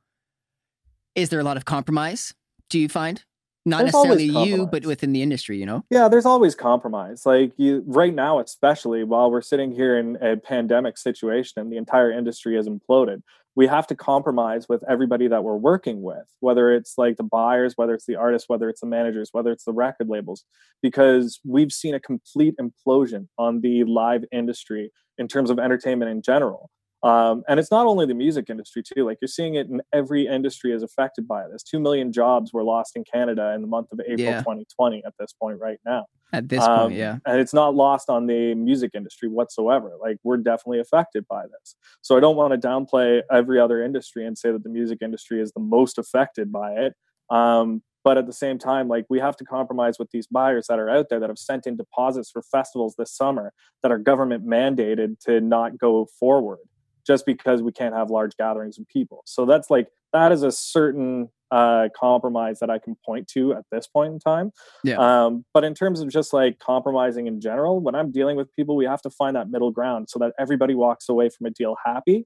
is 1.15 1.29
there 1.29 1.39
a 1.39 1.43
lot 1.43 1.57
of 1.57 1.65
compromise, 1.65 2.35
do 2.69 2.77
you 2.77 2.89
find? 2.89 3.23
Not 3.67 3.81
there's 3.81 3.93
necessarily 3.93 4.25
you 4.25 4.67
but 4.67 4.85
within 4.85 5.13
the 5.13 5.21
industry 5.21 5.57
you 5.57 5.65
know? 5.65 5.83
Yeah 5.89 6.07
there's 6.07 6.25
always 6.25 6.55
compromise. 6.55 7.25
Like 7.25 7.51
you 7.57 7.83
right 7.85 8.13
now 8.13 8.39
especially 8.39 9.03
while 9.03 9.29
we're 9.29 9.41
sitting 9.41 9.71
here 9.71 9.97
in 9.97 10.17
a 10.21 10.37
pandemic 10.37 10.97
situation 10.97 11.61
and 11.61 11.71
the 11.71 11.77
entire 11.77 12.11
industry 12.11 12.55
has 12.55 12.67
imploded 12.67 13.21
we 13.57 13.65
have 13.65 13.87
to 13.87 13.95
compromise 13.95 14.69
with 14.69 14.83
everybody 14.87 15.27
that 15.27 15.43
we're 15.43 15.57
working 15.57 16.01
with 16.03 16.31
whether 16.39 16.71
it's 16.71 16.93
like 16.97 17.17
the 17.17 17.23
buyers 17.23 17.73
whether 17.75 17.93
it's 17.93 18.05
the 18.05 18.15
artists 18.15 18.47
whether 18.47 18.69
it's 18.69 18.81
the 18.81 18.87
managers 18.87 19.29
whether 19.31 19.51
it's 19.51 19.65
the 19.65 19.73
record 19.73 20.07
labels 20.07 20.45
because 20.81 21.39
we've 21.43 21.71
seen 21.71 21.93
a 21.95 21.99
complete 21.99 22.55
implosion 22.61 23.27
on 23.37 23.61
the 23.61 23.83
live 23.83 24.23
industry 24.31 24.91
in 25.17 25.27
terms 25.27 25.49
of 25.49 25.59
entertainment 25.59 26.09
in 26.09 26.21
general 26.21 26.69
um, 27.03 27.43
and 27.47 27.59
it's 27.59 27.69
not 27.69 27.85
only 27.85 28.05
the 28.05 28.15
music 28.15 28.49
industry 28.49 28.81
too. 28.81 29.05
Like 29.05 29.19
you're 29.21 29.27
seeing 29.27 29.55
it 29.55 29.67
in 29.67 29.81
every 29.93 30.25
industry 30.25 30.73
is 30.73 30.81
affected 30.81 31.27
by 31.27 31.47
this. 31.47 31.61
Two 31.61 31.79
million 31.79 32.11
jobs 32.11 32.51
were 32.53 32.63
lost 32.63 32.95
in 32.95 33.03
Canada 33.11 33.53
in 33.53 33.61
the 33.61 33.67
month 33.67 33.87
of 33.91 33.99
April 34.01 34.19
yeah. 34.19 34.39
2020. 34.39 35.03
At 35.05 35.13
this 35.19 35.33
point, 35.33 35.59
right 35.59 35.77
now. 35.85 36.05
At 36.33 36.49
this 36.49 36.63
um, 36.63 36.79
point, 36.79 36.95
yeah. 36.95 37.17
And 37.25 37.39
it's 37.39 37.53
not 37.53 37.75
lost 37.75 38.09
on 38.09 38.25
the 38.25 38.55
music 38.55 38.91
industry 38.95 39.29
whatsoever. 39.29 39.91
Like 40.01 40.17
we're 40.23 40.37
definitely 40.37 40.79
affected 40.79 41.27
by 41.27 41.43
this. 41.43 41.75
So 42.01 42.17
I 42.17 42.19
don't 42.19 42.35
want 42.35 42.59
to 42.59 42.67
downplay 42.67 43.21
every 43.31 43.59
other 43.59 43.83
industry 43.83 44.25
and 44.25 44.37
say 44.37 44.51
that 44.51 44.63
the 44.63 44.69
music 44.69 44.99
industry 45.01 45.39
is 45.39 45.51
the 45.51 45.61
most 45.61 45.99
affected 45.99 46.51
by 46.51 46.71
it. 46.71 46.93
Um, 47.29 47.83
but 48.03 48.17
at 48.17 48.25
the 48.25 48.33
same 48.33 48.57
time, 48.57 48.87
like 48.87 49.05
we 49.09 49.19
have 49.19 49.35
to 49.37 49.43
compromise 49.43 49.99
with 49.99 50.09
these 50.11 50.27
buyers 50.27 50.67
that 50.67 50.79
are 50.79 50.89
out 50.89 51.07
there 51.09 51.19
that 51.19 51.29
have 51.29 51.37
sent 51.37 51.67
in 51.67 51.75
deposits 51.75 52.31
for 52.31 52.41
festivals 52.41 52.95
this 52.97 53.13
summer 53.13 53.53
that 53.83 53.91
are 53.91 53.97
government 53.97 54.47
mandated 54.47 55.19
to 55.25 55.41
not 55.41 55.77
go 55.77 56.07
forward 56.19 56.59
just 57.07 57.25
because 57.25 57.61
we 57.63 57.71
can't 57.71 57.95
have 57.95 58.09
large 58.09 58.35
gatherings 58.37 58.77
of 58.77 58.87
people. 58.87 59.23
So 59.25 59.45
that's 59.45 59.69
like 59.69 59.87
that 60.13 60.31
is 60.31 60.43
a 60.43 60.51
certain 60.51 61.29
uh, 61.49 61.87
compromise 61.97 62.59
that 62.59 62.69
I 62.69 62.77
can 62.77 62.95
point 63.05 63.27
to 63.29 63.53
at 63.53 63.63
this 63.71 63.87
point 63.87 64.13
in 64.13 64.19
time. 64.19 64.51
Yeah. 64.83 64.97
Um, 64.97 65.45
but 65.53 65.63
in 65.63 65.73
terms 65.73 66.01
of 66.01 66.09
just 66.09 66.33
like 66.33 66.59
compromising 66.59 67.27
in 67.27 67.39
general, 67.39 67.79
when 67.79 67.95
I'm 67.95 68.11
dealing 68.11 68.35
with 68.35 68.53
people, 68.55 68.75
we 68.75 68.85
have 68.85 69.01
to 69.03 69.09
find 69.09 69.35
that 69.35 69.49
middle 69.49 69.71
ground 69.71 70.09
so 70.09 70.19
that 70.19 70.33
everybody 70.37 70.75
walks 70.75 71.07
away 71.07 71.29
from 71.29 71.47
a 71.47 71.51
deal 71.51 71.75
happy 71.85 72.25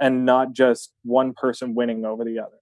and 0.00 0.24
not 0.24 0.52
just 0.52 0.92
one 1.04 1.34
person 1.34 1.74
winning 1.74 2.04
over 2.04 2.24
the 2.24 2.38
other. 2.38 2.56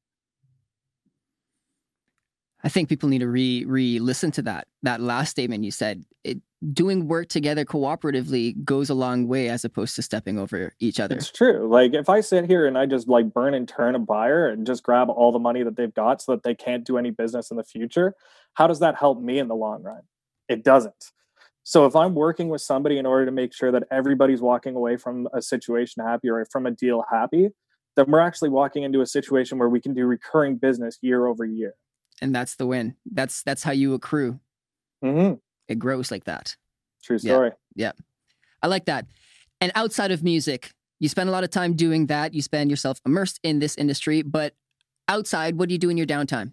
I 2.62 2.68
think 2.68 2.88
people 2.88 3.08
need 3.08 3.20
to 3.20 3.28
re 3.28 3.64
re 3.64 3.98
listen 3.98 4.30
to 4.32 4.42
that 4.42 4.66
that 4.82 5.00
last 5.00 5.30
statement 5.30 5.64
you 5.64 5.70
said. 5.70 6.04
It, 6.24 6.42
doing 6.72 7.08
work 7.08 7.28
together 7.28 7.64
cooperatively 7.64 8.62
goes 8.64 8.90
a 8.90 8.94
long 8.94 9.26
way 9.26 9.48
as 9.48 9.64
opposed 9.64 9.96
to 9.96 10.02
stepping 10.02 10.38
over 10.38 10.74
each 10.78 11.00
other. 11.00 11.16
It's 11.16 11.30
true. 11.30 11.68
Like 11.68 11.94
if 11.94 12.08
I 12.08 12.20
sit 12.20 12.46
here 12.46 12.66
and 12.66 12.76
I 12.76 12.86
just 12.86 13.08
like 13.08 13.32
burn 13.32 13.54
and 13.54 13.66
turn 13.66 13.94
a 13.94 13.98
buyer 13.98 14.48
and 14.48 14.66
just 14.66 14.82
grab 14.82 15.08
all 15.08 15.32
the 15.32 15.38
money 15.38 15.62
that 15.62 15.76
they've 15.76 15.94
got 15.94 16.20
so 16.20 16.32
that 16.32 16.42
they 16.42 16.54
can't 16.54 16.84
do 16.84 16.98
any 16.98 17.10
business 17.10 17.50
in 17.50 17.56
the 17.56 17.64
future, 17.64 18.14
how 18.54 18.66
does 18.66 18.80
that 18.80 18.96
help 18.96 19.20
me 19.20 19.38
in 19.38 19.48
the 19.48 19.56
long 19.56 19.82
run? 19.82 20.02
It 20.48 20.64
doesn't. 20.64 21.12
So 21.62 21.86
if 21.86 21.94
I'm 21.96 22.14
working 22.14 22.48
with 22.48 22.60
somebody 22.60 22.98
in 22.98 23.06
order 23.06 23.26
to 23.26 23.32
make 23.32 23.54
sure 23.54 23.72
that 23.72 23.84
everybody's 23.90 24.40
walking 24.40 24.76
away 24.76 24.96
from 24.96 25.28
a 25.32 25.40
situation 25.40 26.04
happy 26.04 26.28
or 26.28 26.44
from 26.46 26.66
a 26.66 26.70
deal 26.70 27.04
happy, 27.10 27.50
then 27.96 28.06
we're 28.10 28.20
actually 28.20 28.48
walking 28.48 28.82
into 28.82 29.00
a 29.00 29.06
situation 29.06 29.58
where 29.58 29.68
we 29.68 29.80
can 29.80 29.94
do 29.94 30.04
recurring 30.04 30.56
business 30.56 30.98
year 31.00 31.26
over 31.26 31.44
year 31.44 31.74
and 32.20 32.34
that's 32.34 32.56
the 32.56 32.66
win. 32.66 32.96
That's 33.10 33.42
that's 33.42 33.62
how 33.62 33.72
you 33.72 33.94
accrue. 33.94 34.40
Mm-hmm. 35.04 35.34
It 35.70 35.78
grows 35.78 36.10
like 36.10 36.24
that. 36.24 36.56
True 37.02 37.18
story. 37.18 37.52
Yeah. 37.74 37.92
yeah, 37.96 38.04
I 38.62 38.66
like 38.66 38.84
that. 38.86 39.06
And 39.60 39.72
outside 39.74 40.10
of 40.10 40.22
music, 40.22 40.72
you 40.98 41.08
spend 41.08 41.28
a 41.28 41.32
lot 41.32 41.44
of 41.44 41.50
time 41.50 41.74
doing 41.74 42.06
that. 42.06 42.34
You 42.34 42.42
spend 42.42 42.70
yourself 42.70 43.00
immersed 43.06 43.40
in 43.42 43.60
this 43.60 43.76
industry, 43.76 44.22
but 44.22 44.54
outside, 45.08 45.56
what 45.58 45.68
do 45.68 45.74
you 45.74 45.78
do 45.78 45.88
in 45.88 45.96
your 45.96 46.06
downtime? 46.06 46.52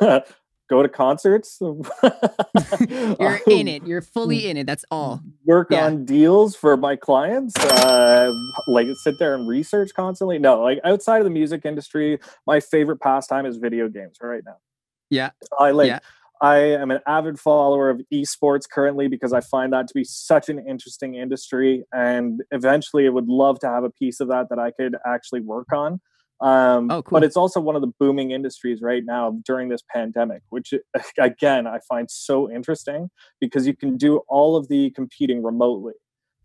go 0.68 0.82
to 0.82 0.88
concerts. 0.88 1.58
You're 1.60 3.40
in 3.46 3.68
it. 3.68 3.86
You're 3.86 4.02
fully 4.02 4.48
in 4.48 4.56
it. 4.56 4.66
That's 4.66 4.84
all. 4.90 5.20
Work 5.44 5.68
yeah. 5.70 5.86
on 5.86 6.04
deals 6.04 6.56
for 6.56 6.76
my 6.76 6.96
clients. 6.96 7.56
Uh, 7.56 8.32
like 8.66 8.86
sit 9.04 9.18
there 9.18 9.34
and 9.34 9.48
research 9.48 9.90
constantly. 9.94 10.38
No, 10.38 10.62
like 10.62 10.80
outside 10.84 11.18
of 11.18 11.24
the 11.24 11.30
music 11.30 11.64
industry, 11.64 12.18
my 12.46 12.60
favorite 12.60 13.00
pastime 13.00 13.46
is 13.46 13.58
video 13.58 13.88
games 13.88 14.18
right 14.22 14.42
now. 14.44 14.56
Yeah. 15.10 15.30
I 15.58 15.70
like. 15.70 15.88
Yeah. 15.88 15.98
I 16.40 16.58
am 16.58 16.90
an 16.90 17.00
avid 17.06 17.38
follower 17.38 17.88
of 17.90 18.00
esports 18.12 18.68
currently 18.70 19.08
because 19.08 19.32
I 19.32 19.40
find 19.40 19.72
that 19.72 19.88
to 19.88 19.94
be 19.94 20.04
such 20.04 20.48
an 20.48 20.64
interesting 20.68 21.14
industry, 21.14 21.84
and 21.92 22.42
eventually, 22.50 23.06
I 23.06 23.10
would 23.10 23.28
love 23.28 23.58
to 23.60 23.68
have 23.68 23.84
a 23.84 23.90
piece 23.90 24.20
of 24.20 24.28
that 24.28 24.48
that 24.50 24.58
I 24.58 24.70
could 24.70 24.96
actually 25.06 25.40
work 25.40 25.72
on. 25.72 26.00
Um, 26.40 26.90
oh, 26.90 27.02
cool. 27.02 27.16
But 27.16 27.24
it's 27.24 27.36
also 27.36 27.60
one 27.60 27.76
of 27.76 27.80
the 27.80 27.92
booming 27.98 28.30
industries 28.30 28.82
right 28.82 29.02
now 29.04 29.38
during 29.44 29.68
this 29.68 29.82
pandemic, 29.90 30.42
which 30.50 30.74
again 31.18 31.66
I 31.66 31.78
find 31.88 32.10
so 32.10 32.50
interesting 32.50 33.08
because 33.40 33.66
you 33.66 33.74
can 33.74 33.96
do 33.96 34.20
all 34.28 34.56
of 34.56 34.68
the 34.68 34.90
competing 34.90 35.42
remotely. 35.42 35.94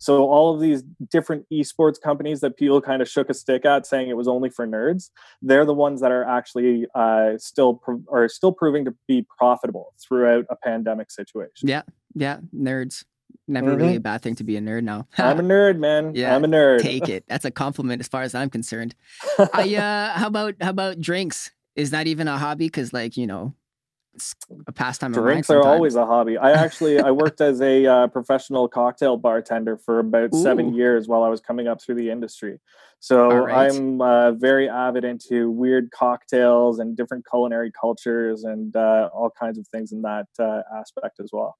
So 0.01 0.23
all 0.27 0.51
of 0.51 0.59
these 0.59 0.81
different 1.11 1.45
esports 1.53 2.01
companies 2.01 2.41
that 2.41 2.57
people 2.57 2.81
kind 2.81 3.03
of 3.03 3.07
shook 3.07 3.29
a 3.29 3.35
stick 3.35 3.65
at, 3.65 3.85
saying 3.85 4.09
it 4.09 4.17
was 4.17 4.27
only 4.27 4.49
for 4.49 4.65
nerds, 4.65 5.11
they're 5.43 5.63
the 5.63 5.75
ones 5.75 6.01
that 6.01 6.11
are 6.11 6.23
actually 6.23 6.87
uh, 6.95 7.37
still 7.37 7.75
pro- 7.75 8.03
are 8.11 8.27
still 8.27 8.51
proving 8.51 8.83
to 8.85 8.95
be 9.07 9.27
profitable 9.37 9.93
throughout 10.01 10.45
a 10.49 10.55
pandemic 10.55 11.11
situation. 11.11 11.69
Yeah, 11.69 11.83
yeah, 12.15 12.39
nerds 12.51 13.03
never 13.47 13.71
mm-hmm. 13.71 13.81
really 13.81 13.95
a 13.97 13.99
bad 13.99 14.23
thing 14.23 14.33
to 14.35 14.43
be 14.43 14.57
a 14.57 14.59
nerd 14.59 14.83
now. 14.83 15.05
I'm 15.19 15.39
a 15.39 15.43
nerd, 15.43 15.77
man. 15.77 16.15
Yeah, 16.15 16.35
I'm 16.35 16.43
a 16.43 16.47
nerd. 16.47 16.81
Take 16.81 17.07
it. 17.07 17.25
That's 17.27 17.45
a 17.45 17.51
compliment 17.51 17.99
as 17.99 18.07
far 18.07 18.23
as 18.23 18.33
I'm 18.33 18.49
concerned. 18.49 18.95
I 19.53 19.75
uh 19.75 20.17
how 20.17 20.27
about 20.27 20.55
how 20.61 20.71
about 20.71 20.99
drinks? 20.99 21.51
Is 21.75 21.91
that 21.91 22.07
even 22.07 22.27
a 22.27 22.39
hobby? 22.39 22.65
Because 22.65 22.91
like, 22.91 23.17
you 23.17 23.27
know, 23.27 23.53
a 24.67 24.71
pastime. 24.71 25.11
Of 25.11 25.17
mine. 25.17 25.25
Drinks 25.25 25.49
are 25.49 25.63
always 25.63 25.95
a 25.95 26.05
hobby. 26.05 26.37
I 26.37 26.51
actually 26.51 26.99
I 26.99 27.11
worked 27.11 27.41
as 27.41 27.61
a 27.61 27.85
uh, 27.85 28.07
professional 28.07 28.67
cocktail 28.67 29.17
bartender 29.17 29.77
for 29.77 29.99
about 29.99 30.33
Ooh. 30.33 30.43
seven 30.43 30.73
years 30.73 31.07
while 31.07 31.23
I 31.23 31.29
was 31.29 31.39
coming 31.39 31.67
up 31.67 31.81
through 31.81 31.95
the 31.95 32.09
industry. 32.09 32.59
So 32.99 33.29
right. 33.29 33.71
I'm 33.71 34.01
uh, 34.01 34.33
very 34.33 34.69
avid 34.69 35.03
into 35.03 35.49
weird 35.49 35.91
cocktails 35.91 36.79
and 36.79 36.95
different 36.95 37.25
culinary 37.29 37.71
cultures 37.71 38.43
and 38.43 38.75
uh, 38.75 39.09
all 39.13 39.31
kinds 39.31 39.57
of 39.57 39.67
things 39.67 39.91
in 39.91 40.01
that 40.03 40.27
uh, 40.39 40.61
aspect 40.77 41.19
as 41.19 41.29
well 41.31 41.57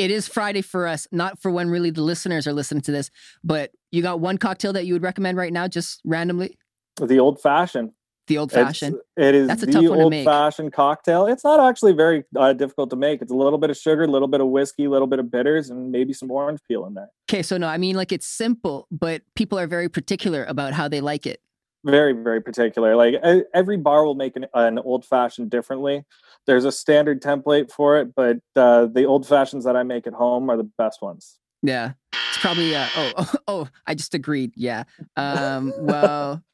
it 0.00 0.10
is 0.10 0.26
Friday 0.26 0.62
for 0.62 0.86
us, 0.86 1.06
not 1.12 1.40
for 1.42 1.50
when 1.50 1.68
really 1.68 1.90
the 1.90 2.00
listeners 2.00 2.46
are 2.46 2.54
listening 2.54 2.80
to 2.82 2.92
this, 2.92 3.10
but 3.44 3.70
you 3.90 4.00
got 4.00 4.18
one 4.18 4.38
cocktail 4.38 4.72
that 4.72 4.86
you 4.86 4.94
would 4.94 5.02
recommend 5.02 5.36
right 5.36 5.52
now, 5.52 5.68
just 5.68 6.00
randomly? 6.06 6.56
The 6.96 7.18
old 7.18 7.38
fashioned. 7.40 7.92
The 8.30 8.38
old 8.38 8.52
fashioned. 8.52 8.96
It 9.16 9.34
is 9.34 9.48
That's 9.48 9.64
a 9.64 9.66
the 9.66 9.88
old 9.88 10.14
fashioned 10.14 10.72
cocktail. 10.72 11.26
It's 11.26 11.42
not 11.42 11.58
actually 11.58 11.94
very 11.94 12.22
uh, 12.36 12.52
difficult 12.52 12.90
to 12.90 12.96
make. 12.96 13.20
It's 13.20 13.32
a 13.32 13.34
little 13.34 13.58
bit 13.58 13.70
of 13.70 13.76
sugar, 13.76 14.04
a 14.04 14.06
little 14.06 14.28
bit 14.28 14.40
of 14.40 14.46
whiskey, 14.46 14.84
a 14.84 14.88
little 14.88 15.08
bit 15.08 15.18
of 15.18 15.32
bitters, 15.32 15.68
and 15.68 15.90
maybe 15.90 16.12
some 16.12 16.30
orange 16.30 16.60
peel 16.68 16.86
in 16.86 16.94
there. 16.94 17.08
Okay, 17.28 17.42
so 17.42 17.56
no, 17.56 17.66
I 17.66 17.76
mean 17.76 17.96
like 17.96 18.12
it's 18.12 18.28
simple, 18.28 18.86
but 18.88 19.22
people 19.34 19.58
are 19.58 19.66
very 19.66 19.88
particular 19.88 20.44
about 20.44 20.74
how 20.74 20.86
they 20.86 21.00
like 21.00 21.26
it 21.26 21.40
very 21.82 22.12
very 22.12 22.42
particular 22.42 22.94
like 22.94 23.14
every 23.54 23.78
bar 23.78 24.04
will 24.04 24.14
make 24.14 24.36
an, 24.36 24.44
an, 24.52 24.78
old 24.80 25.02
fashioned 25.02 25.48
differently 25.48 26.04
there's 26.46 26.66
a 26.66 26.70
standard 26.72 27.22
template 27.22 27.72
for 27.72 27.96
it 27.96 28.14
but 28.14 28.36
uh, 28.54 28.84
the 28.84 29.06
old 29.06 29.26
fashions 29.26 29.64
that 29.64 29.76
i 29.76 29.82
make 29.82 30.06
at 30.06 30.12
home 30.12 30.50
are 30.50 30.58
the 30.58 30.70
best 30.76 31.00
ones 31.00 31.38
yeah 31.62 31.92
it's 32.12 32.36
probably 32.36 32.76
uh, 32.76 32.86
oh, 32.94 33.12
oh 33.16 33.34
oh 33.48 33.68
i 33.86 33.94
just 33.94 34.12
agreed 34.12 34.52
yeah 34.56 34.84
um 35.16 35.72
well 35.78 36.44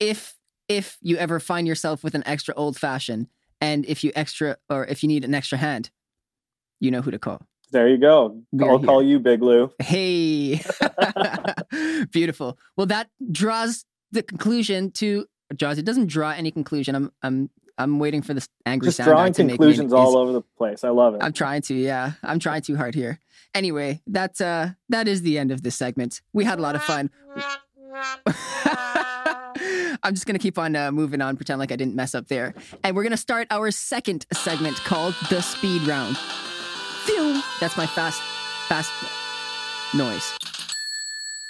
if 0.00 0.35
if 0.68 0.98
you 1.00 1.16
ever 1.16 1.40
find 1.40 1.66
yourself 1.66 2.02
with 2.02 2.14
an 2.14 2.22
extra 2.26 2.54
old 2.54 2.76
fashioned 2.76 3.28
and 3.60 3.84
if 3.86 4.04
you 4.04 4.12
extra 4.14 4.56
or 4.68 4.84
if 4.86 5.02
you 5.02 5.08
need 5.08 5.24
an 5.24 5.34
extra 5.34 5.58
hand 5.58 5.90
you 6.80 6.90
know 6.90 7.00
who 7.00 7.10
to 7.10 7.18
call 7.18 7.46
there 7.72 7.88
you 7.88 7.98
go. 7.98 8.40
We're 8.52 8.70
I'll 8.70 8.78
here. 8.78 8.86
call 8.86 9.02
you 9.02 9.18
Big 9.18 9.42
Lou. 9.42 9.72
Hey. 9.80 10.60
Beautiful. 12.12 12.58
Well, 12.76 12.86
that 12.86 13.08
draws 13.32 13.84
the 14.12 14.22
conclusion 14.22 14.92
to 14.92 15.26
draws. 15.54 15.78
It 15.78 15.84
doesn't 15.84 16.06
draw 16.06 16.30
any 16.30 16.50
conclusion. 16.50 16.94
I'm 16.94 17.12
I'm 17.22 17.50
I'm 17.78 17.98
waiting 17.98 18.22
for 18.22 18.34
this 18.34 18.48
angry 18.64 18.86
sound. 18.86 18.88
Just 18.88 18.96
sound. 18.96 19.36
drawing 19.36 19.50
conclusions 19.50 19.92
all 19.92 20.16
over 20.16 20.32
the 20.32 20.42
place. 20.42 20.84
I 20.84 20.90
love 20.90 21.14
it. 21.14 21.22
I'm 21.22 21.32
trying 21.32 21.62
to, 21.62 21.74
yeah. 21.74 22.12
I'm 22.22 22.38
trying 22.38 22.62
too 22.62 22.76
hard 22.76 22.94
here. 22.94 23.18
Anyway, 23.54 24.02
that's 24.06 24.40
uh 24.40 24.70
that 24.88 25.08
is 25.08 25.22
the 25.22 25.38
end 25.38 25.50
of 25.50 25.62
this 25.62 25.76
segment. 25.76 26.20
We 26.32 26.44
had 26.44 26.58
a 26.58 26.62
lot 26.62 26.74
of 26.76 26.82
fun. 26.82 27.10
I'm 30.06 30.14
just 30.14 30.24
gonna 30.24 30.38
keep 30.38 30.56
on 30.56 30.76
uh, 30.76 30.92
moving 30.92 31.20
on, 31.20 31.36
pretend 31.36 31.58
like 31.58 31.72
I 31.72 31.76
didn't 31.76 31.96
mess 31.96 32.14
up 32.14 32.28
there, 32.28 32.54
and 32.84 32.94
we're 32.94 33.02
gonna 33.02 33.16
start 33.16 33.48
our 33.50 33.72
second 33.72 34.24
segment 34.32 34.76
called 34.84 35.16
the 35.30 35.40
speed 35.40 35.82
round. 35.82 36.16
Phew! 36.16 37.42
That's 37.60 37.76
my 37.76 37.86
fast, 37.86 38.22
fast 38.68 38.92
noise. 39.96 40.32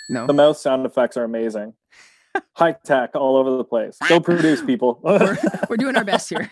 No, 0.09 0.27
the 0.27 0.33
mouth 0.33 0.57
sound 0.57 0.87
effects 0.87 1.19
are 1.19 1.25
amazing 1.25 1.75
high 2.55 2.77
tech 2.83 3.11
all 3.15 3.37
over 3.37 3.59
the 3.59 3.65
place. 3.65 3.99
Go 4.09 4.21
produce 4.21 4.63
people. 4.63 5.01
we're, 5.05 5.37
we're 5.69 5.77
doing 5.77 5.97
our 5.97 6.05
best 6.05 6.31
here. 6.31 6.51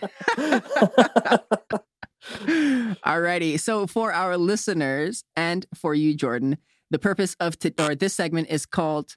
Alrighty. 3.03 3.59
So 3.59 3.87
for 3.87 4.13
our 4.13 4.37
listeners 4.37 5.23
and 5.35 5.65
for 5.73 5.95
you, 5.95 6.15
Jordan, 6.15 6.57
the 6.91 6.99
purpose 6.99 7.35
of 7.39 7.57
t- 7.57 7.73
or 7.79 7.95
this 7.95 8.13
segment 8.13 8.49
is 8.51 8.67
called. 8.67 9.15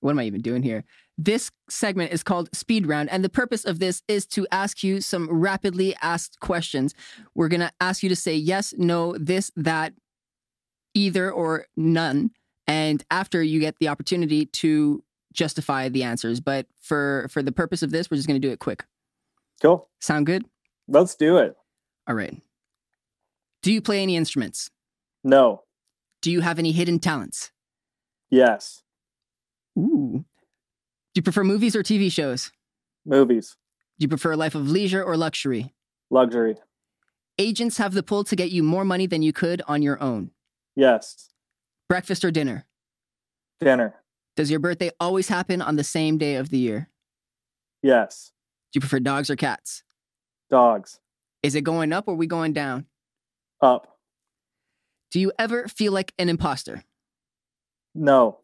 What 0.00 0.12
am 0.12 0.20
I 0.20 0.24
even 0.24 0.40
doing 0.40 0.62
here? 0.62 0.84
This 1.18 1.50
segment 1.68 2.12
is 2.12 2.22
called 2.22 2.50
Speed 2.54 2.86
Round, 2.86 3.08
and 3.10 3.24
the 3.24 3.30
purpose 3.30 3.64
of 3.64 3.78
this 3.78 4.02
is 4.06 4.26
to 4.26 4.46
ask 4.52 4.82
you 4.82 5.00
some 5.00 5.30
rapidly 5.30 5.96
asked 6.02 6.40
questions. 6.40 6.94
We're 7.34 7.48
gonna 7.48 7.72
ask 7.80 8.02
you 8.02 8.08
to 8.10 8.16
say 8.16 8.34
yes, 8.34 8.74
no, 8.76 9.16
this, 9.18 9.50
that, 9.56 9.94
either 10.94 11.30
or 11.30 11.66
none 11.76 12.30
and 12.66 13.04
after 13.10 13.42
you 13.42 13.60
get 13.60 13.78
the 13.78 13.88
opportunity 13.88 14.46
to 14.46 15.02
justify 15.32 15.88
the 15.88 16.02
answers. 16.02 16.40
But 16.40 16.66
for 16.80 17.28
for 17.30 17.42
the 17.42 17.52
purpose 17.52 17.82
of 17.82 17.90
this, 17.90 18.10
we're 18.10 18.16
just 18.16 18.26
going 18.26 18.40
to 18.40 18.46
do 18.46 18.52
it 18.52 18.58
quick. 18.58 18.84
Cool. 19.62 19.88
Sound 20.00 20.26
good? 20.26 20.44
Let's 20.88 21.14
do 21.14 21.38
it. 21.38 21.56
All 22.08 22.14
right. 22.14 22.40
Do 23.62 23.72
you 23.72 23.80
play 23.80 24.02
any 24.02 24.16
instruments? 24.16 24.70
No. 25.24 25.62
Do 26.22 26.30
you 26.30 26.40
have 26.40 26.58
any 26.58 26.72
hidden 26.72 26.98
talents? 26.98 27.50
Yes. 28.30 28.82
Ooh. 29.78 30.24
Do 31.16 31.20
you 31.20 31.22
prefer 31.22 31.44
movies 31.44 31.74
or 31.74 31.82
TV 31.82 32.12
shows? 32.12 32.52
Movies. 33.06 33.56
Do 33.98 34.04
you 34.04 34.08
prefer 34.08 34.32
a 34.32 34.36
life 34.36 34.54
of 34.54 34.68
leisure 34.68 35.02
or 35.02 35.16
luxury? 35.16 35.72
Luxury. 36.10 36.56
Agents 37.38 37.78
have 37.78 37.94
the 37.94 38.02
pull 38.02 38.22
to 38.24 38.36
get 38.36 38.50
you 38.50 38.62
more 38.62 38.84
money 38.84 39.06
than 39.06 39.22
you 39.22 39.32
could 39.32 39.62
on 39.66 39.80
your 39.80 39.98
own. 40.02 40.30
Yes. 40.74 41.30
Breakfast 41.88 42.22
or 42.22 42.30
dinner? 42.30 42.66
Dinner. 43.60 43.94
Does 44.36 44.50
your 44.50 44.60
birthday 44.60 44.90
always 45.00 45.28
happen 45.28 45.62
on 45.62 45.76
the 45.76 45.84
same 45.84 46.18
day 46.18 46.34
of 46.34 46.50
the 46.50 46.58
year? 46.58 46.90
Yes. 47.82 48.32
Do 48.70 48.76
you 48.76 48.80
prefer 48.82 49.00
dogs 49.00 49.30
or 49.30 49.36
cats? 49.36 49.84
Dogs. 50.50 51.00
Is 51.42 51.54
it 51.54 51.62
going 51.62 51.94
up 51.94 52.08
or 52.08 52.14
we 52.14 52.26
going 52.26 52.52
down? 52.52 52.84
Up. 53.62 53.96
Do 55.10 55.18
you 55.18 55.32
ever 55.38 55.66
feel 55.66 55.92
like 55.92 56.12
an 56.18 56.28
imposter? 56.28 56.84
No. 57.94 58.40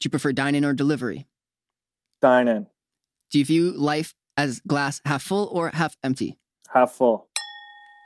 Do 0.00 0.04
you 0.04 0.10
prefer 0.10 0.32
dining 0.32 0.66
or 0.66 0.74
delivery? 0.74 1.27
Dine 2.20 2.48
in. 2.48 2.66
Do 3.30 3.38
you 3.38 3.44
view 3.44 3.72
life 3.72 4.14
as 4.36 4.60
glass 4.66 5.00
half 5.04 5.22
full 5.22 5.48
or 5.52 5.70
half 5.74 5.96
empty? 6.02 6.38
Half 6.72 6.92
full. 6.92 7.28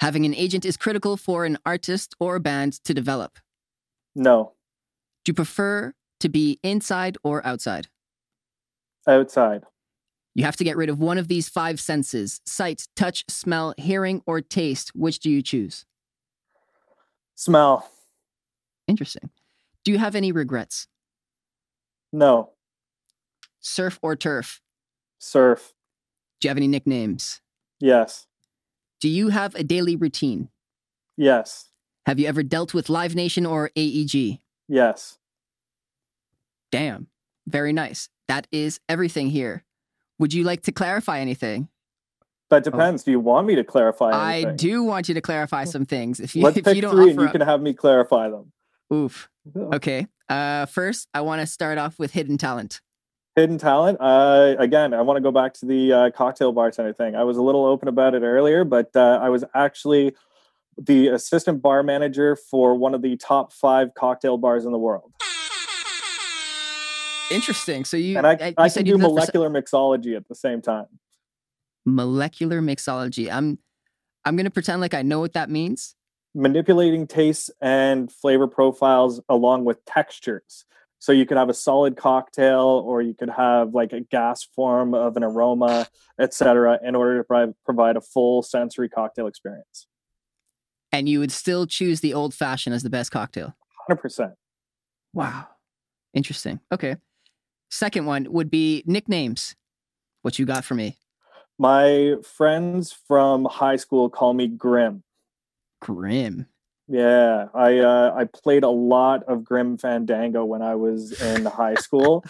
Having 0.00 0.26
an 0.26 0.34
agent 0.34 0.64
is 0.64 0.76
critical 0.76 1.16
for 1.16 1.44
an 1.44 1.58
artist 1.64 2.14
or 2.18 2.36
a 2.36 2.40
band 2.40 2.72
to 2.84 2.92
develop. 2.92 3.38
No. 4.14 4.52
Do 5.24 5.30
you 5.30 5.34
prefer 5.34 5.94
to 6.20 6.28
be 6.28 6.58
inside 6.62 7.16
or 7.22 7.44
outside? 7.46 7.88
Outside. 9.06 9.62
You 10.34 10.44
have 10.44 10.56
to 10.56 10.64
get 10.64 10.76
rid 10.76 10.88
of 10.88 10.98
one 10.98 11.18
of 11.18 11.28
these 11.28 11.48
five 11.48 11.78
senses 11.78 12.40
sight, 12.46 12.88
touch, 12.96 13.24
smell, 13.28 13.74
hearing, 13.76 14.22
or 14.26 14.40
taste. 14.40 14.90
Which 14.94 15.20
do 15.20 15.30
you 15.30 15.42
choose? 15.42 15.84
Smell. 17.34 17.88
Interesting. 18.88 19.30
Do 19.84 19.92
you 19.92 19.98
have 19.98 20.14
any 20.14 20.32
regrets? 20.32 20.88
No. 22.12 22.50
Surf 23.62 23.98
or 24.02 24.16
turf? 24.16 24.60
Surf. 25.18 25.72
Do 26.40 26.46
you 26.46 26.50
have 26.50 26.56
any 26.58 26.66
nicknames? 26.68 27.40
Yes. 27.80 28.26
Do 29.00 29.08
you 29.08 29.28
have 29.28 29.54
a 29.54 29.62
daily 29.64 29.96
routine? 29.96 30.48
Yes. 31.16 31.70
Have 32.06 32.18
you 32.18 32.26
ever 32.26 32.42
dealt 32.42 32.74
with 32.74 32.90
Live 32.90 33.14
Nation 33.14 33.46
or 33.46 33.70
AEG? 33.76 34.40
Yes. 34.68 35.18
Damn. 36.70 37.06
Very 37.46 37.72
nice. 37.72 38.08
That 38.28 38.46
is 38.50 38.80
everything 38.88 39.30
here. 39.30 39.64
Would 40.18 40.32
you 40.34 40.44
like 40.44 40.62
to 40.62 40.72
clarify 40.72 41.20
anything? 41.20 41.68
That 42.50 42.64
depends. 42.64 43.04
Do 43.04 43.10
you 43.12 43.20
want 43.20 43.46
me 43.46 43.54
to 43.54 43.64
clarify 43.64 44.10
anything? 44.34 44.50
I 44.52 44.54
do 44.56 44.82
want 44.82 45.08
you 45.08 45.14
to 45.14 45.20
clarify 45.20 45.64
some 45.64 45.86
things. 45.86 46.20
If 46.20 46.36
you 46.36 46.42
Let's 46.42 46.56
if 46.58 46.64
pick 46.64 46.76
you 46.76 46.82
don't 46.82 46.94
three 46.94 47.10
and 47.10 47.20
you 47.20 47.26
up- 47.26 47.32
can 47.32 47.40
have 47.40 47.60
me 47.62 47.72
clarify 47.72 48.28
them. 48.28 48.52
oof. 48.92 49.30
Okay. 49.56 50.06
Uh, 50.28 50.66
first, 50.66 51.08
I 51.14 51.20
want 51.22 51.40
to 51.40 51.46
start 51.46 51.78
off 51.78 51.98
with 51.98 52.12
hidden 52.12 52.38
talent. 52.38 52.80
Hidden 53.34 53.56
talent. 53.58 53.98
Uh, 54.00 54.56
again, 54.58 54.92
I 54.92 55.00
want 55.00 55.16
to 55.16 55.22
go 55.22 55.30
back 55.32 55.54
to 55.54 55.66
the 55.66 55.92
uh, 55.92 56.10
cocktail 56.10 56.52
bartender 56.52 56.92
thing. 56.92 57.16
I 57.16 57.24
was 57.24 57.38
a 57.38 57.42
little 57.42 57.64
open 57.64 57.88
about 57.88 58.14
it 58.14 58.22
earlier, 58.22 58.62
but 58.64 58.90
uh, 58.94 59.18
I 59.22 59.30
was 59.30 59.42
actually 59.54 60.14
the 60.76 61.08
assistant 61.08 61.62
bar 61.62 61.82
manager 61.82 62.36
for 62.36 62.74
one 62.74 62.94
of 62.94 63.00
the 63.00 63.16
top 63.16 63.52
five 63.52 63.94
cocktail 63.94 64.36
bars 64.36 64.66
in 64.66 64.72
the 64.72 64.78
world. 64.78 65.12
Interesting. 67.30 67.84
So 67.86 67.96
you 67.96 68.18
And 68.18 68.26
I, 68.26 68.48
you 68.48 68.54
I 68.58 68.68
said 68.68 68.80
can 68.80 68.86
you 68.86 68.92
do 68.94 68.98
that 68.98 69.04
for 69.04 69.08
molecular 69.14 69.48
mixology 69.48 70.14
at 70.16 70.28
the 70.28 70.34
same 70.34 70.60
time. 70.60 70.86
molecular 71.86 72.60
mixology. 72.60 73.32
I'm 73.32 73.58
I'm 74.26 74.36
gonna 74.36 74.50
pretend 74.50 74.82
like 74.82 74.92
I 74.94 75.00
know 75.02 75.20
what 75.20 75.32
that 75.32 75.48
means. 75.48 75.94
manipulating 76.34 77.06
tastes 77.06 77.50
and 77.60 78.10
flavor 78.12 78.46
profiles 78.46 79.20
along 79.28 79.64
with 79.64 79.84
textures. 79.86 80.64
So 81.02 81.10
you 81.10 81.26
could 81.26 81.36
have 81.36 81.48
a 81.48 81.54
solid 81.54 81.96
cocktail 81.96 82.60
or 82.86 83.02
you 83.02 83.12
could 83.12 83.30
have 83.30 83.74
like 83.74 83.92
a 83.92 84.02
gas 84.02 84.44
form 84.54 84.94
of 84.94 85.16
an 85.16 85.24
aroma, 85.24 85.88
etc., 86.20 86.78
in 86.80 86.94
order 86.94 87.18
to 87.18 87.24
provide, 87.24 87.54
provide 87.64 87.96
a 87.96 88.00
full 88.00 88.40
sensory 88.40 88.88
cocktail 88.88 89.26
experience. 89.26 89.88
And 90.92 91.08
you 91.08 91.18
would 91.18 91.32
still 91.32 91.66
choose 91.66 92.02
the 92.02 92.14
old 92.14 92.34
fashioned 92.34 92.72
as 92.72 92.84
the 92.84 92.88
best 92.88 93.10
cocktail. 93.10 93.56
100%. 93.90 94.34
Wow. 95.12 95.48
Interesting. 96.14 96.60
Okay. 96.70 96.94
Second 97.68 98.06
one 98.06 98.28
would 98.30 98.48
be 98.48 98.84
nicknames. 98.86 99.56
What 100.20 100.38
you 100.38 100.46
got 100.46 100.64
for 100.64 100.76
me? 100.76 100.98
My 101.58 102.14
friends 102.22 102.94
from 103.08 103.46
high 103.46 103.74
school 103.74 104.08
call 104.08 104.34
me 104.34 104.46
Grim. 104.46 105.02
Grim. 105.80 106.46
Yeah, 106.88 107.46
I 107.54 107.78
uh, 107.78 108.14
I 108.14 108.24
played 108.24 108.64
a 108.64 108.68
lot 108.68 109.22
of 109.24 109.44
Grim 109.44 109.78
Fandango 109.78 110.44
when 110.44 110.62
I 110.62 110.74
was 110.74 111.20
in 111.20 111.44
high 111.46 111.74
school, 111.74 112.24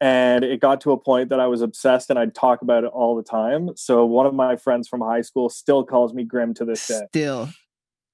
and 0.00 0.44
it 0.44 0.60
got 0.60 0.80
to 0.82 0.92
a 0.92 0.96
point 0.96 1.28
that 1.30 1.40
I 1.40 1.46
was 1.46 1.60
obsessed, 1.60 2.08
and 2.10 2.18
I'd 2.18 2.34
talk 2.34 2.62
about 2.62 2.84
it 2.84 2.90
all 2.92 3.16
the 3.16 3.22
time. 3.22 3.70
So 3.76 4.06
one 4.06 4.26
of 4.26 4.34
my 4.34 4.56
friends 4.56 4.88
from 4.88 5.00
high 5.00 5.22
school 5.22 5.48
still 5.48 5.84
calls 5.84 6.14
me 6.14 6.24
Grim 6.24 6.54
to 6.54 6.64
this 6.64 6.86
day. 6.86 7.02
Still. 7.08 7.48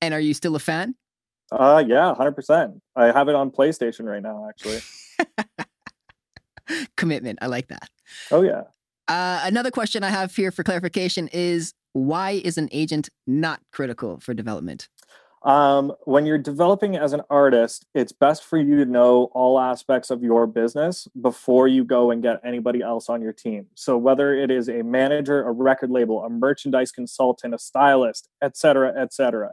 And 0.00 0.14
are 0.14 0.20
you 0.20 0.34
still 0.34 0.56
a 0.56 0.58
fan? 0.58 0.94
Uh 1.50 1.84
yeah, 1.86 2.14
hundred 2.14 2.32
percent. 2.32 2.80
I 2.96 3.06
have 3.06 3.28
it 3.28 3.34
on 3.34 3.50
PlayStation 3.50 4.06
right 4.06 4.22
now, 4.22 4.48
actually. 4.48 4.80
Commitment. 6.96 7.38
I 7.42 7.46
like 7.46 7.68
that. 7.68 7.88
Oh 8.30 8.42
yeah. 8.42 8.62
Uh, 9.08 9.42
another 9.44 9.70
question 9.70 10.02
I 10.02 10.08
have 10.08 10.34
here 10.34 10.50
for 10.50 10.62
clarification 10.62 11.28
is 11.32 11.74
why 11.92 12.40
is 12.44 12.56
an 12.56 12.68
agent 12.72 13.10
not 13.26 13.60
critical 13.72 14.18
for 14.20 14.32
development? 14.32 14.88
Um, 15.44 15.92
when 16.04 16.24
you're 16.24 16.38
developing 16.38 16.96
as 16.96 17.12
an 17.12 17.22
artist, 17.28 17.86
it's 17.94 18.12
best 18.12 18.44
for 18.44 18.58
you 18.58 18.76
to 18.76 18.84
know 18.84 19.24
all 19.32 19.58
aspects 19.58 20.10
of 20.10 20.22
your 20.22 20.46
business 20.46 21.08
before 21.20 21.66
you 21.66 21.84
go 21.84 22.12
and 22.12 22.22
get 22.22 22.40
anybody 22.44 22.80
else 22.80 23.08
on 23.08 23.20
your 23.20 23.32
team. 23.32 23.66
So 23.74 23.98
whether 23.98 24.34
it 24.34 24.52
is 24.52 24.68
a 24.68 24.82
manager, 24.82 25.42
a 25.42 25.50
record 25.50 25.90
label, 25.90 26.22
a 26.22 26.30
merchandise 26.30 26.92
consultant, 26.92 27.54
a 27.54 27.58
stylist, 27.58 28.28
et 28.40 28.56
cetera, 28.56 28.92
et 28.96 29.12
cetera, 29.12 29.50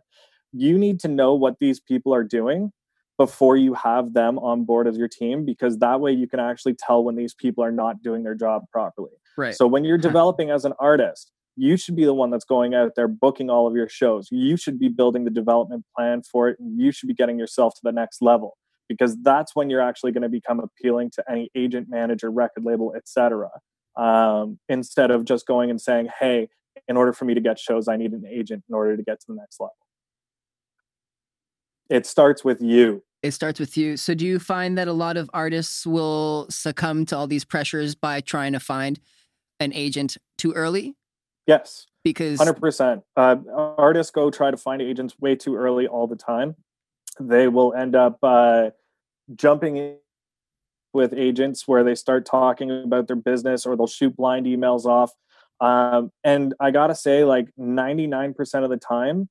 you 0.51 0.77
need 0.77 0.99
to 1.01 1.07
know 1.07 1.33
what 1.33 1.57
these 1.59 1.79
people 1.79 2.13
are 2.13 2.23
doing 2.23 2.71
before 3.17 3.57
you 3.57 3.73
have 3.73 4.13
them 4.13 4.37
on 4.39 4.65
board 4.65 4.87
as 4.87 4.95
your 4.95 5.07
team, 5.07 5.43
because 5.43 5.79
that 5.79 5.99
way 5.99 6.11
you 6.11 6.27
can 6.27 6.39
actually 6.39 6.75
tell 6.75 7.03
when 7.03 7.15
these 7.15 7.33
people 7.33 7.63
are 7.63 7.71
not 7.71 8.01
doing 8.01 8.23
their 8.23 8.35
job 8.35 8.63
properly. 8.71 9.11
Right. 9.37 9.55
So 9.55 9.67
when 9.67 9.83
you're 9.83 9.97
developing 10.09 10.51
as 10.51 10.65
an 10.65 10.73
artist, 10.79 11.31
you 11.59 11.75
should 11.75 11.95
be 11.95 12.05
the 12.05 12.13
one 12.13 12.29
that's 12.29 12.45
going 12.45 12.73
out 12.73 12.93
there 12.95 13.07
booking 13.07 13.49
all 13.49 13.67
of 13.67 13.75
your 13.75 13.89
shows. 13.89 14.29
You 14.31 14.55
should 14.55 14.79
be 14.79 14.87
building 14.87 15.25
the 15.25 15.29
development 15.29 15.85
plan 15.95 16.21
for 16.23 16.47
it, 16.47 16.57
you 16.59 16.91
should 16.91 17.07
be 17.07 17.13
getting 17.13 17.37
yourself 17.37 17.73
to 17.75 17.81
the 17.83 17.91
next 17.91 18.21
level 18.21 18.57
because 18.87 19.17
that's 19.21 19.55
when 19.55 19.69
you're 19.69 19.81
actually 19.81 20.11
going 20.11 20.23
to 20.23 20.29
become 20.29 20.59
appealing 20.59 21.11
to 21.11 21.23
any 21.29 21.51
agent, 21.55 21.87
manager, 21.89 22.31
record 22.31 22.63
label, 22.63 22.93
etc. 22.95 23.49
Um, 23.97 24.57
instead 24.69 25.11
of 25.11 25.25
just 25.25 25.45
going 25.45 25.69
and 25.69 25.79
saying, 25.79 26.07
"Hey, 26.19 26.47
in 26.87 26.95
order 26.95 27.11
for 27.11 27.25
me 27.25 27.33
to 27.33 27.41
get 27.41 27.59
shows, 27.59 27.87
I 27.87 27.97
need 27.97 28.13
an 28.13 28.25
agent 28.25 28.63
in 28.69 28.73
order 28.73 28.95
to 28.95 29.03
get 29.03 29.19
to 29.19 29.25
the 29.27 29.35
next 29.35 29.59
level." 29.59 29.75
It 31.89 32.05
starts 32.05 32.43
with 32.43 32.61
you. 32.61 33.03
it 33.21 33.31
starts 33.31 33.59
with 33.59 33.75
you. 33.75 33.97
So 33.97 34.13
do 34.13 34.25
you 34.25 34.39
find 34.39 34.77
that 34.77 34.87
a 34.87 34.93
lot 34.93 35.17
of 35.17 35.29
artists 35.33 35.85
will 35.85 36.47
succumb 36.49 37.05
to 37.07 37.17
all 37.17 37.27
these 37.27 37.43
pressures 37.43 37.93
by 37.93 38.21
trying 38.21 38.53
to 38.53 38.61
find 38.61 38.97
an 39.59 39.73
agent 39.73 40.15
too 40.37 40.53
early? 40.53 40.95
Yes. 41.49 41.87
Because 42.03 42.37
Hundred 42.37 42.59
percent. 42.59 43.01
Uh, 43.17 43.37
artists 43.75 44.11
go 44.11 44.29
try 44.29 44.51
to 44.51 44.57
find 44.57 44.83
agents 44.83 45.15
way 45.19 45.35
too 45.35 45.55
early 45.55 45.87
all 45.87 46.05
the 46.05 46.15
time. 46.15 46.55
They 47.19 47.47
will 47.47 47.73
end 47.73 47.95
up 47.95 48.19
uh, 48.21 48.69
jumping 49.35 49.77
in 49.77 49.97
with 50.93 51.11
agents 51.11 51.67
where 51.67 51.83
they 51.83 51.95
start 51.95 52.27
talking 52.27 52.69
about 52.69 53.07
their 53.07 53.15
business, 53.15 53.65
or 53.65 53.75
they'll 53.75 53.87
shoot 53.87 54.15
blind 54.15 54.45
emails 54.45 54.85
off. 54.85 55.11
Um, 55.59 56.11
and 56.23 56.53
I 56.59 56.69
gotta 56.69 56.93
say, 56.93 57.23
like 57.23 57.47
ninety 57.57 58.05
nine 58.05 58.35
percent 58.35 58.63
of 58.63 58.69
the 58.69 58.77
time, 58.77 59.27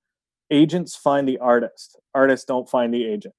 agents 0.51 0.97
find 0.97 1.27
the 1.27 1.39
artist. 1.39 2.01
Artists 2.15 2.45
don't 2.45 2.69
find 2.69 2.93
the 2.93 3.07
agent. 3.07 3.35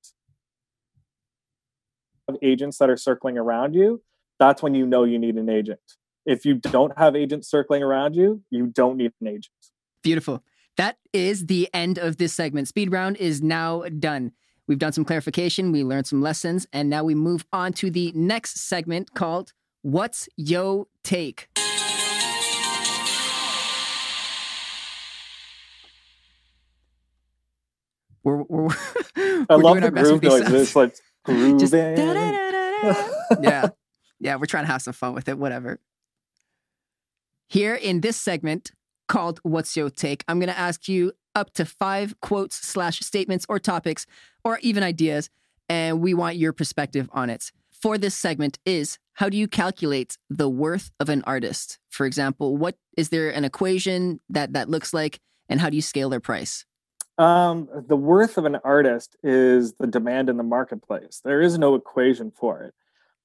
Of 2.30 2.38
agents 2.42 2.78
that 2.78 2.90
are 2.90 2.98
circling 2.98 3.38
around 3.38 3.76
you, 3.76 4.02
that's 4.40 4.64
when 4.64 4.74
you 4.74 4.86
know 4.86 5.04
you 5.04 5.20
need 5.20 5.36
an 5.36 5.50
agent. 5.50 5.82
If 6.30 6.46
you 6.46 6.54
don't 6.54 6.96
have 6.96 7.16
agents 7.16 7.50
circling 7.50 7.82
around 7.82 8.16
you, 8.16 8.44
you 8.52 8.68
don't 8.68 8.98
need 8.98 9.14
an 9.20 9.28
agent. 9.28 9.50
Beautiful. 10.04 10.44
That 10.78 10.98
is 11.12 11.48
the 11.48 11.68
end 11.74 11.98
of 11.98 12.18
this 12.18 12.34
segment. 12.34 12.68
Speed 12.68 12.92
round 12.92 13.18
is 13.18 13.42
now 13.42 13.86
done. 13.98 14.34
We've 14.68 14.78
done 14.78 14.94
some 14.94 15.06
clarification, 15.06 15.72
we 15.72 15.84
learned 15.84 16.06
some 16.06 16.22
lessons, 16.22 16.68
and 16.72 16.88
now 16.88 17.04
we 17.04 17.16
move 17.16 17.46
on 17.52 17.74
to 17.74 17.90
the 17.90 18.12
next 18.14 18.60
segment 18.60 19.16
called 19.16 19.54
What's 19.82 20.30
Yo 20.38 20.88
Take? 21.04 21.50
We're, 28.24 28.44
we're, 28.44 28.68
we're 29.18 29.46
I 29.50 29.56
love 29.56 29.80
doing 29.80 29.80
the 29.80 29.86
our 29.86 29.92
best 29.92 30.12
with 30.12 30.22
groove 30.22 30.22
these 30.22 30.52
noise. 30.52 30.62
It's 30.62 30.76
like 30.76 30.96
grooving. 31.26 31.58
Just 31.58 31.74
yeah. 33.42 33.70
Yeah, 34.20 34.36
we're 34.36 34.46
trying 34.46 34.66
to 34.66 34.72
have 34.72 34.84
some 34.84 34.94
fun 34.94 35.16
with 35.16 35.28
it, 35.28 35.40
whatever. 35.40 35.80
Here 37.50 37.74
in 37.74 38.02
this 38.02 38.16
segment 38.16 38.70
called 39.08 39.40
What's 39.42 39.76
Your 39.76 39.90
Take, 39.90 40.24
I'm 40.28 40.38
going 40.38 40.54
to 40.54 40.58
ask 40.58 40.88
you 40.88 41.14
up 41.34 41.52
to 41.56 41.66
five 41.66 42.14
quotes 42.22 42.56
slash 42.56 43.00
statements 43.00 43.44
or 43.50 43.58
topics 43.58 44.06
or 44.44 44.60
even 44.60 44.84
ideas, 44.84 45.32
and 45.68 46.00
we 46.00 46.14
want 46.14 46.36
your 46.36 46.54
perspective 46.54 47.10
on 47.12 47.32
it. 47.32 47.52
For 47.72 47.98
this 47.98 48.14
segment 48.14 48.60
is 48.68 49.00
how 49.14 49.30
do 49.30 49.38
you 49.38 49.48
calculate 49.48 50.16
the 50.30 50.48
worth 50.48 50.92
of 51.00 51.10
an 51.10 51.24
artist? 51.26 51.80
For 51.90 52.06
example, 52.06 52.56
what 52.56 52.76
is 52.96 53.10
there 53.10 53.32
an 53.32 53.46
equation 53.46 54.20
that 54.30 54.54
that 54.54 54.70
looks 54.70 54.94
like, 54.94 55.20
and 55.50 55.60
how 55.60 55.72
do 55.72 55.76
you 55.76 55.82
scale 55.82 56.10
their 56.10 56.20
price? 56.20 56.66
Um, 57.18 57.68
the 57.88 57.98
worth 57.98 58.38
of 58.38 58.46
an 58.46 58.58
artist 58.64 59.16
is 59.24 59.74
the 59.74 59.88
demand 59.88 60.30
in 60.30 60.38
the 60.38 60.44
marketplace. 60.44 61.20
There 61.26 61.42
is 61.42 61.58
no 61.58 61.74
equation 61.74 62.30
for 62.30 62.62
it. 62.62 62.76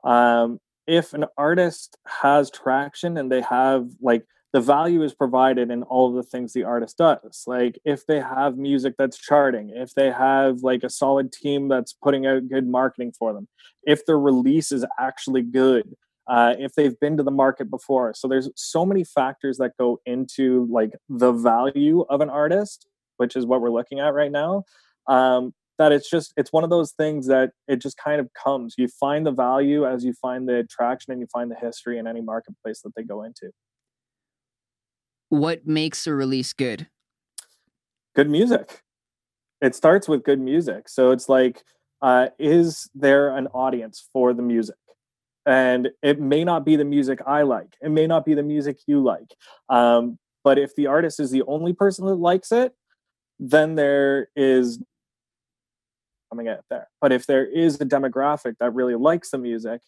Um, 0.03 0.61
if 0.87 1.13
an 1.13 1.25
artist 1.37 1.97
has 2.07 2.51
traction 2.51 3.17
and 3.17 3.31
they 3.31 3.41
have 3.43 3.89
like 4.01 4.25
the 4.53 4.61
value 4.61 5.03
is 5.03 5.13
provided 5.13 5.71
in 5.71 5.83
all 5.85 6.09
of 6.09 6.15
the 6.15 6.23
things 6.23 6.53
the 6.53 6.65
artist 6.65 6.99
does 6.99 7.45
like 7.47 7.79
if 7.85 8.07
they 8.07 8.21
have 8.21 8.57
music 8.57 8.95
that's 8.99 9.19
charting 9.19 9.71
if 9.75 9.95
they 9.95 10.11
have 10.11 10.61
like 10.61 10.83
a 10.83 10.91
solid 10.91 11.33
team 11.33 11.69
that's 11.69 11.93
putting 11.93 12.27
out 12.27 12.49
good 12.49 12.69
marketing 12.69 13.13
for 13.19 13.33
them 13.33 13.49
if 13.85 14.05
their 14.07 14.19
release 14.19 14.71
is 14.71 14.85
actually 14.99 15.43
good 15.43 15.95
uh, 16.27 16.55
if 16.59 16.73
they've 16.75 16.99
been 17.01 17.19
to 17.19 17.23
the 17.23 17.31
market 17.31 17.71
before. 17.71 18.15
So 18.15 18.29
there's 18.29 18.49
so 18.57 18.87
many 18.87 19.05
factors 19.05 19.59
that 19.59 19.73
go 19.79 20.01
into 20.07 20.67
like 20.71 20.93
the 21.11 21.33
value 21.33 22.01
of 22.09 22.23
an 22.23 22.31
artist 22.31 22.89
which 23.17 23.37
is 23.37 23.47
what 23.47 23.61
we're 23.61 23.71
looking 23.71 24.01
at 24.01 24.15
right 24.15 24.33
now. 24.33 24.65
Um, 25.07 25.55
that 25.79 25.93
it's 25.93 26.09
just 26.09 26.33
it's 26.37 26.53
one 26.53 26.65
of 26.65 26.71
those 26.71 26.93
things 26.93 27.27
that 27.27 27.51
it 27.69 27.81
just 27.81 27.97
kind 27.97 28.21
of 28.21 28.29
comes 28.33 28.75
you 28.79 28.89
find 28.89 29.27
the 29.27 29.33
value 29.33 29.87
as 29.87 30.05
you 30.05 30.13
find 30.21 30.49
the 30.49 30.57
attraction 30.57 31.13
and 31.13 31.21
you 31.21 31.27
find 31.33 31.51
the 31.51 31.57
history 31.57 31.99
in 31.99 32.07
any 32.07 32.21
marketplace 32.21 32.81
that 32.83 32.93
they 32.95 33.03
go 33.03 33.23
into 33.23 33.51
what 35.35 35.67
makes 35.67 36.07
a 36.07 36.15
release 36.15 36.53
good? 36.53 36.89
Good 38.15 38.31
music. 38.31 38.83
It 39.61 39.75
starts 39.75 40.09
with 40.09 40.25
good 40.25 40.41
music. 40.41 40.89
So 40.89 41.11
it's 41.11 41.29
like, 41.29 41.63
uh, 42.03 42.29
is 42.39 42.89
there 42.95 43.37
an 43.37 43.49
audience 43.49 44.09
for 44.13 44.33
the 44.33 44.43
music? 44.43 44.77
And 45.47 45.91
it 46.03 46.21
may 46.21 46.45
not 46.45 46.65
be 46.65 46.77
the 46.77 46.85
music 46.85 47.19
I 47.27 47.43
like. 47.43 47.75
It 47.83 47.91
may 47.91 48.07
not 48.07 48.25
be 48.25 48.35
the 48.35 48.43
music 48.43 48.79
you 48.87 49.03
like. 49.03 49.35
Um, 49.69 50.19
but 50.43 50.59
if 50.59 50.75
the 50.77 50.87
artist 50.87 51.21
is 51.21 51.31
the 51.31 51.43
only 51.47 51.73
person 51.73 52.07
that 52.07 52.15
likes 52.15 52.53
it, 52.53 52.73
then 53.39 53.75
there 53.75 54.29
is 54.37 54.79
coming 56.35 56.49
at 56.49 56.65
there. 56.69 56.89
But 57.01 57.13
if 57.13 57.27
there 57.27 57.47
is 57.47 57.81
a 57.81 57.85
demographic 57.85 58.55
that 58.59 58.75
really 58.75 58.97
likes 58.97 59.31
the 59.31 59.39
music, 59.39 59.81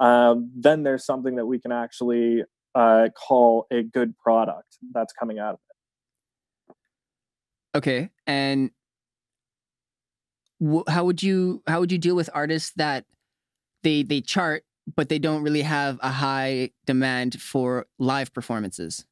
um, 0.00 0.50
then 0.54 0.84
there's 0.84 1.04
something 1.04 1.36
that 1.36 1.46
we 1.46 1.58
can 1.58 1.72
actually 1.72 2.44
uh, 2.74 3.08
call 3.16 3.66
a 3.72 3.82
good 3.82 4.16
product 4.16 4.78
that's 4.92 5.12
coming 5.12 5.38
out 5.38 5.54
of 5.54 5.60
it. 6.74 6.76
Okay, 7.78 8.10
and 8.26 8.70
how 10.88 11.04
would 11.04 11.22
you 11.22 11.62
how 11.66 11.80
would 11.80 11.92
you 11.92 11.98
deal 11.98 12.16
with 12.16 12.30
artists 12.32 12.72
that 12.76 13.04
they 13.82 14.02
they 14.02 14.20
chart 14.20 14.64
but 14.96 15.08
they 15.08 15.18
don't 15.18 15.42
really 15.42 15.62
have 15.62 15.98
a 16.02 16.10
high 16.10 16.70
demand 16.86 17.40
for 17.40 17.86
live 17.98 18.32
performances? 18.32 19.04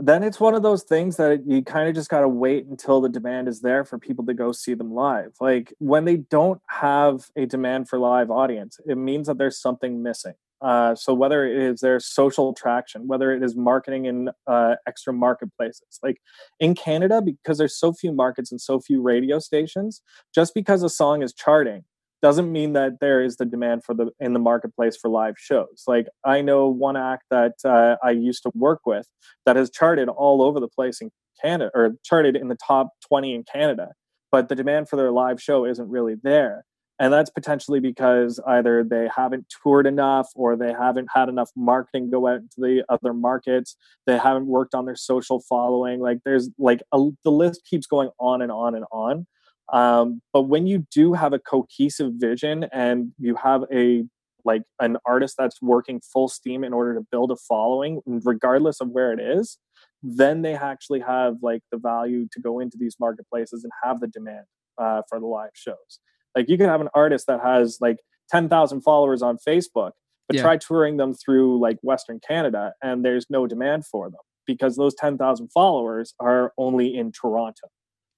Then 0.00 0.22
it's 0.22 0.40
one 0.40 0.54
of 0.54 0.62
those 0.62 0.82
things 0.82 1.16
that 1.16 1.46
you 1.46 1.62
kind 1.62 1.88
of 1.88 1.94
just 1.94 2.08
got 2.08 2.20
to 2.20 2.28
wait 2.28 2.66
until 2.66 3.00
the 3.00 3.08
demand 3.08 3.48
is 3.48 3.60
there 3.60 3.84
for 3.84 3.98
people 3.98 4.24
to 4.26 4.34
go 4.34 4.52
see 4.52 4.74
them 4.74 4.92
live. 4.92 5.32
Like 5.40 5.72
when 5.78 6.04
they 6.04 6.16
don't 6.16 6.60
have 6.68 7.26
a 7.36 7.46
demand 7.46 7.88
for 7.88 7.98
live 7.98 8.30
audience, 8.30 8.78
it 8.86 8.96
means 8.96 9.26
that 9.26 9.38
there's 9.38 9.60
something 9.60 10.02
missing. 10.02 10.34
Uh, 10.62 10.94
so 10.94 11.14
whether 11.14 11.46
it 11.46 11.56
is 11.56 11.80
their 11.80 11.98
social 11.98 12.52
traction, 12.52 13.08
whether 13.08 13.32
it 13.32 13.42
is 13.42 13.56
marketing 13.56 14.04
in 14.04 14.28
uh, 14.46 14.74
extra 14.86 15.12
marketplaces, 15.12 15.98
like 16.02 16.20
in 16.58 16.74
Canada, 16.74 17.22
because 17.22 17.56
there's 17.56 17.78
so 17.78 17.92
few 17.92 18.12
markets 18.12 18.50
and 18.50 18.60
so 18.60 18.78
few 18.78 19.00
radio 19.00 19.38
stations, 19.38 20.02
just 20.34 20.54
because 20.54 20.82
a 20.82 20.90
song 20.90 21.22
is 21.22 21.32
charting 21.32 21.84
doesn't 22.22 22.52
mean 22.52 22.74
that 22.74 23.00
there 23.00 23.22
is 23.22 23.36
the 23.36 23.46
demand 23.46 23.84
for 23.84 23.94
the 23.94 24.10
in 24.20 24.32
the 24.32 24.38
marketplace 24.38 24.96
for 24.96 25.08
live 25.08 25.34
shows. 25.38 25.84
Like 25.86 26.06
I 26.24 26.42
know 26.42 26.68
one 26.68 26.96
act 26.96 27.24
that 27.30 27.54
uh, 27.64 27.96
I 28.02 28.10
used 28.10 28.42
to 28.42 28.50
work 28.54 28.80
with 28.84 29.06
that 29.46 29.56
has 29.56 29.70
charted 29.70 30.08
all 30.08 30.42
over 30.42 30.60
the 30.60 30.68
place 30.68 31.00
in 31.00 31.10
Canada 31.42 31.70
or 31.74 31.92
charted 32.04 32.36
in 32.36 32.48
the 32.48 32.56
top 32.56 32.90
20 33.08 33.34
in 33.34 33.44
Canada, 33.44 33.92
but 34.30 34.48
the 34.48 34.54
demand 34.54 34.88
for 34.88 34.96
their 34.96 35.10
live 35.10 35.40
show 35.40 35.64
isn't 35.64 35.88
really 35.88 36.16
there. 36.22 36.64
And 36.98 37.10
that's 37.10 37.30
potentially 37.30 37.80
because 37.80 38.38
either 38.46 38.84
they 38.84 39.08
haven't 39.16 39.46
toured 39.62 39.86
enough 39.86 40.28
or 40.34 40.54
they 40.54 40.70
haven't 40.70 41.08
had 41.14 41.30
enough 41.30 41.48
marketing 41.56 42.10
go 42.10 42.26
out 42.26 42.40
into 42.40 42.56
the 42.58 42.84
other 42.90 43.14
markets. 43.14 43.74
They 44.06 44.18
haven't 44.18 44.46
worked 44.46 44.74
on 44.74 44.84
their 44.84 44.96
social 44.96 45.40
following. 45.48 46.00
Like 46.00 46.18
there's 46.26 46.50
like 46.58 46.82
a, 46.92 46.98
the 47.24 47.30
list 47.30 47.62
keeps 47.64 47.86
going 47.86 48.10
on 48.20 48.42
and 48.42 48.52
on 48.52 48.74
and 48.74 48.84
on 48.92 49.26
um, 49.72 50.20
but 50.32 50.42
when 50.42 50.66
you 50.66 50.86
do 50.92 51.12
have 51.12 51.32
a 51.32 51.38
cohesive 51.38 52.12
vision 52.16 52.64
and 52.72 53.12
you 53.18 53.34
have 53.36 53.62
a 53.72 54.04
like 54.42 54.62
an 54.80 54.96
artist 55.04 55.34
that's 55.38 55.60
working 55.60 56.00
full 56.00 56.26
steam 56.26 56.64
in 56.64 56.72
order 56.72 56.94
to 56.94 57.06
build 57.10 57.30
a 57.30 57.36
following 57.36 58.00
regardless 58.24 58.80
of 58.80 58.88
where 58.88 59.12
it 59.12 59.20
is 59.20 59.58
then 60.02 60.40
they 60.40 60.54
actually 60.54 61.00
have 61.00 61.34
like 61.42 61.60
the 61.70 61.76
value 61.76 62.26
to 62.32 62.40
go 62.40 62.58
into 62.58 62.78
these 62.80 62.96
marketplaces 62.98 63.64
and 63.64 63.72
have 63.84 64.00
the 64.00 64.06
demand 64.06 64.46
uh, 64.78 65.02
for 65.10 65.20
the 65.20 65.26
live 65.26 65.50
shows 65.52 66.00
like 66.36 66.48
you 66.48 66.56
can 66.56 66.66
have 66.66 66.80
an 66.80 66.88
artist 66.94 67.26
that 67.26 67.40
has 67.42 67.78
like 67.80 67.98
10,000 68.30 68.80
followers 68.82 69.22
on 69.22 69.36
Facebook, 69.46 69.92
but 70.28 70.36
yeah. 70.36 70.42
try 70.42 70.56
touring 70.56 70.96
them 70.96 71.14
through 71.14 71.60
like 71.60 71.78
Western 71.82 72.20
Canada 72.26 72.72
and 72.82 73.04
there's 73.04 73.26
no 73.28 73.46
demand 73.46 73.86
for 73.86 74.08
them 74.08 74.20
because 74.46 74.76
those 74.76 74.94
10,000 74.94 75.48
followers 75.52 76.14
are 76.20 76.52
only 76.56 76.96
in 76.96 77.12
Toronto. 77.12 77.68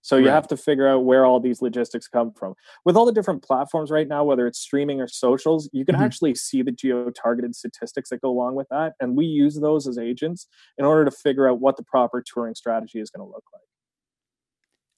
So 0.03 0.17
you 0.17 0.29
have 0.29 0.49
to 0.49 0.57
figure 0.57 0.89
out 0.89 1.05
where 1.05 1.25
all 1.25 1.39
these 1.39 1.63
logistics 1.63 2.09
come 2.09 2.33
from. 2.33 2.55
With 2.85 2.97
all 2.97 3.07
the 3.07 3.13
different 3.13 3.43
platforms 3.43 3.91
right 3.91 4.09
now, 4.09 4.25
whether 4.25 4.49
it's 4.49 4.59
streaming 4.59 5.01
or 5.01 5.07
socials, 5.07 5.71
you 5.73 5.85
can 5.85 5.95
mm-hmm. 5.95 6.05
actually 6.05 6.35
see 6.35 6.61
the 6.63 6.73
geo-targeted 6.73 7.55
statistics 7.55 8.11
that 8.11 8.21
go 8.21 8.29
along 8.29 8.57
with 8.57 8.67
that, 8.71 8.95
and 9.01 9.17
we 9.17 9.27
use 9.27 9.61
those 9.61 9.87
as 9.87 9.99
agents 9.99 10.49
in 10.77 10.85
order 10.85 11.05
to 11.05 11.11
figure 11.13 11.49
out 11.49 11.61
what 11.61 11.77
the 11.77 11.85
proper 11.85 12.21
touring 12.21 12.55
strategy 12.55 12.99
is 12.99 13.11
going 13.11 13.25
to 13.25 13.31
look 13.31 13.45
like. 13.53 13.63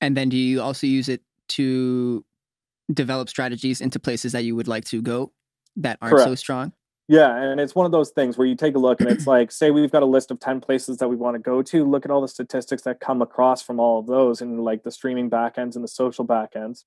And 0.01 0.17
then 0.17 0.31
do 0.31 0.37
you 0.37 0.63
also 0.63 0.87
use 0.87 1.09
it 1.09 1.23
to 1.49 2.25
develop 2.93 3.29
strategies 3.29 3.81
into 3.81 3.99
places 3.99 4.33
that 4.33 4.45
you 4.45 4.57
would 4.57 4.69
like 4.69 4.85
to 4.87 5.03
go 5.03 5.33
that 5.77 5.99
aren't 6.01 6.15
Correct. 6.15 6.31
so 6.31 6.35
strong? 6.35 6.73
Yeah, 7.07 7.37
and 7.37 7.61
it's 7.61 7.75
one 7.75 7.85
of 7.85 7.93
those 7.93 8.11
things 8.11 8.39
where 8.39 8.47
you 8.47 8.55
take 8.55 8.77
a 8.77 8.79
look 8.79 9.01
and 9.01 9.11
it's 9.11 9.27
like, 9.27 9.53
say 9.53 9.71
we've 9.71 9.91
got 9.91 10.03
a 10.03 10.07
list 10.07 10.31
of 10.31 10.41
10 10.41 10.61
places 10.61 10.97
that 10.99 11.09
we 11.09 11.17
want 11.17 11.35
to 11.35 11.39
go 11.39 11.61
to, 11.61 11.85
look 11.85 12.07
at 12.07 12.11
all 12.11 12.23
the 12.23 12.29
statistics 12.29 12.83
that 12.83 13.01
come 13.01 13.21
across 13.21 13.63
from 13.63 13.79
all 13.79 13.99
of 13.99 14.07
those 14.07 14.41
and 14.41 14.65
like 14.65 14.85
the 14.85 14.91
streaming 14.91 15.29
backends 15.29 15.75
and 15.75 15.85
the 15.85 15.89
social 15.89 16.27
backends. 16.27 16.85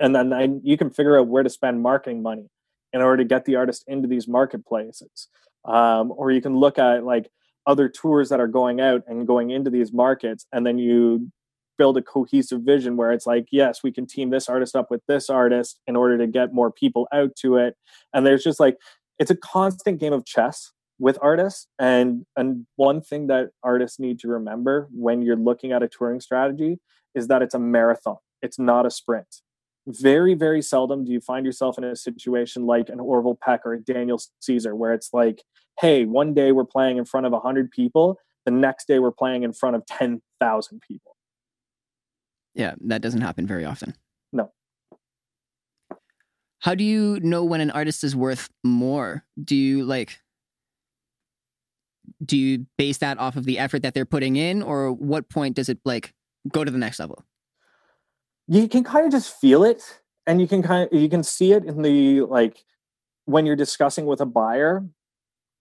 And 0.00 0.16
then 0.16 0.32
I, 0.32 0.48
you 0.62 0.78
can 0.78 0.88
figure 0.88 1.18
out 1.18 1.28
where 1.28 1.42
to 1.42 1.50
spend 1.50 1.82
marketing 1.82 2.22
money 2.22 2.48
in 2.94 3.02
order 3.02 3.18
to 3.18 3.28
get 3.28 3.44
the 3.44 3.56
artist 3.56 3.84
into 3.86 4.08
these 4.08 4.26
marketplaces. 4.26 5.28
Um, 5.66 6.12
or 6.16 6.30
you 6.30 6.40
can 6.40 6.56
look 6.56 6.78
at 6.78 7.04
like 7.04 7.28
other 7.66 7.88
tours 7.88 8.30
that 8.30 8.40
are 8.40 8.48
going 8.48 8.80
out 8.80 9.02
and 9.06 9.26
going 9.26 9.50
into 9.50 9.70
these 9.70 9.92
markets, 9.92 10.46
and 10.52 10.66
then 10.66 10.78
you 10.78 11.30
build 11.76 11.96
a 11.96 12.02
cohesive 12.02 12.62
vision 12.62 12.96
where 12.96 13.10
it's 13.10 13.26
like 13.26 13.46
yes 13.50 13.82
we 13.82 13.90
can 13.90 14.06
team 14.06 14.30
this 14.30 14.48
artist 14.48 14.76
up 14.76 14.92
with 14.92 15.02
this 15.08 15.28
artist 15.28 15.80
in 15.88 15.96
order 15.96 16.16
to 16.16 16.28
get 16.28 16.54
more 16.54 16.70
people 16.70 17.08
out 17.12 17.34
to 17.34 17.56
it 17.56 17.74
and 18.12 18.24
there's 18.24 18.44
just 18.44 18.60
like 18.60 18.76
it's 19.18 19.30
a 19.30 19.36
constant 19.36 20.00
game 20.00 20.12
of 20.12 20.24
chess 20.24 20.72
with 20.98 21.18
artists 21.20 21.66
and 21.78 22.24
and 22.36 22.66
one 22.76 23.00
thing 23.00 23.26
that 23.26 23.50
artists 23.62 23.98
need 23.98 24.18
to 24.20 24.28
remember 24.28 24.88
when 24.92 25.22
you're 25.22 25.36
looking 25.36 25.72
at 25.72 25.82
a 25.82 25.88
touring 25.88 26.20
strategy 26.20 26.78
is 27.14 27.26
that 27.28 27.42
it's 27.42 27.54
a 27.54 27.58
marathon 27.58 28.16
it's 28.42 28.58
not 28.58 28.86
a 28.86 28.90
sprint 28.90 29.42
very 29.86 30.34
very 30.34 30.62
seldom 30.62 31.04
do 31.04 31.12
you 31.12 31.20
find 31.20 31.44
yourself 31.44 31.76
in 31.76 31.84
a 31.84 31.96
situation 31.96 32.64
like 32.64 32.88
an 32.88 33.00
orville 33.00 33.38
peck 33.42 33.60
or 33.64 33.74
a 33.74 33.80
daniel 33.80 34.20
caesar 34.40 34.74
where 34.74 34.92
it's 34.92 35.10
like 35.12 35.42
hey 35.80 36.04
one 36.04 36.32
day 36.32 36.52
we're 36.52 36.64
playing 36.64 36.96
in 36.96 37.04
front 37.04 37.26
of 37.26 37.32
100 37.32 37.70
people 37.72 38.16
the 38.44 38.52
next 38.52 38.86
day 38.86 39.00
we're 39.00 39.10
playing 39.10 39.42
in 39.42 39.52
front 39.52 39.74
of 39.74 39.84
10,000 39.86 40.80
people 40.86 41.14
yeah, 42.54 42.74
that 42.82 43.02
doesn't 43.02 43.20
happen 43.20 43.46
very 43.46 43.64
often. 43.64 43.94
How 46.64 46.74
do 46.74 46.82
you 46.82 47.20
know 47.20 47.44
when 47.44 47.60
an 47.60 47.70
artist 47.70 48.02
is 48.04 48.16
worth 48.16 48.48
more? 48.64 49.22
Do 49.38 49.54
you 49.54 49.84
like 49.84 50.18
do 52.24 52.38
you 52.38 52.64
base 52.78 52.96
that 52.98 53.18
off 53.18 53.36
of 53.36 53.44
the 53.44 53.58
effort 53.58 53.82
that 53.82 53.92
they're 53.92 54.06
putting 54.06 54.36
in 54.36 54.62
or 54.62 54.90
what 54.90 55.28
point 55.28 55.56
does 55.56 55.68
it 55.68 55.78
like 55.84 56.14
go 56.50 56.64
to 56.64 56.70
the 56.70 56.78
next 56.78 56.98
level? 56.98 57.22
You 58.48 58.66
can 58.66 58.82
kind 58.82 59.04
of 59.04 59.12
just 59.12 59.38
feel 59.38 59.62
it 59.62 60.00
and 60.26 60.40
you 60.40 60.48
can 60.48 60.62
kind 60.62 60.88
of 60.90 60.98
you 60.98 61.10
can 61.10 61.22
see 61.22 61.52
it 61.52 61.66
in 61.66 61.82
the 61.82 62.22
like 62.22 62.64
when 63.26 63.44
you're 63.44 63.56
discussing 63.56 64.06
with 64.06 64.22
a 64.22 64.26
buyer 64.26 64.86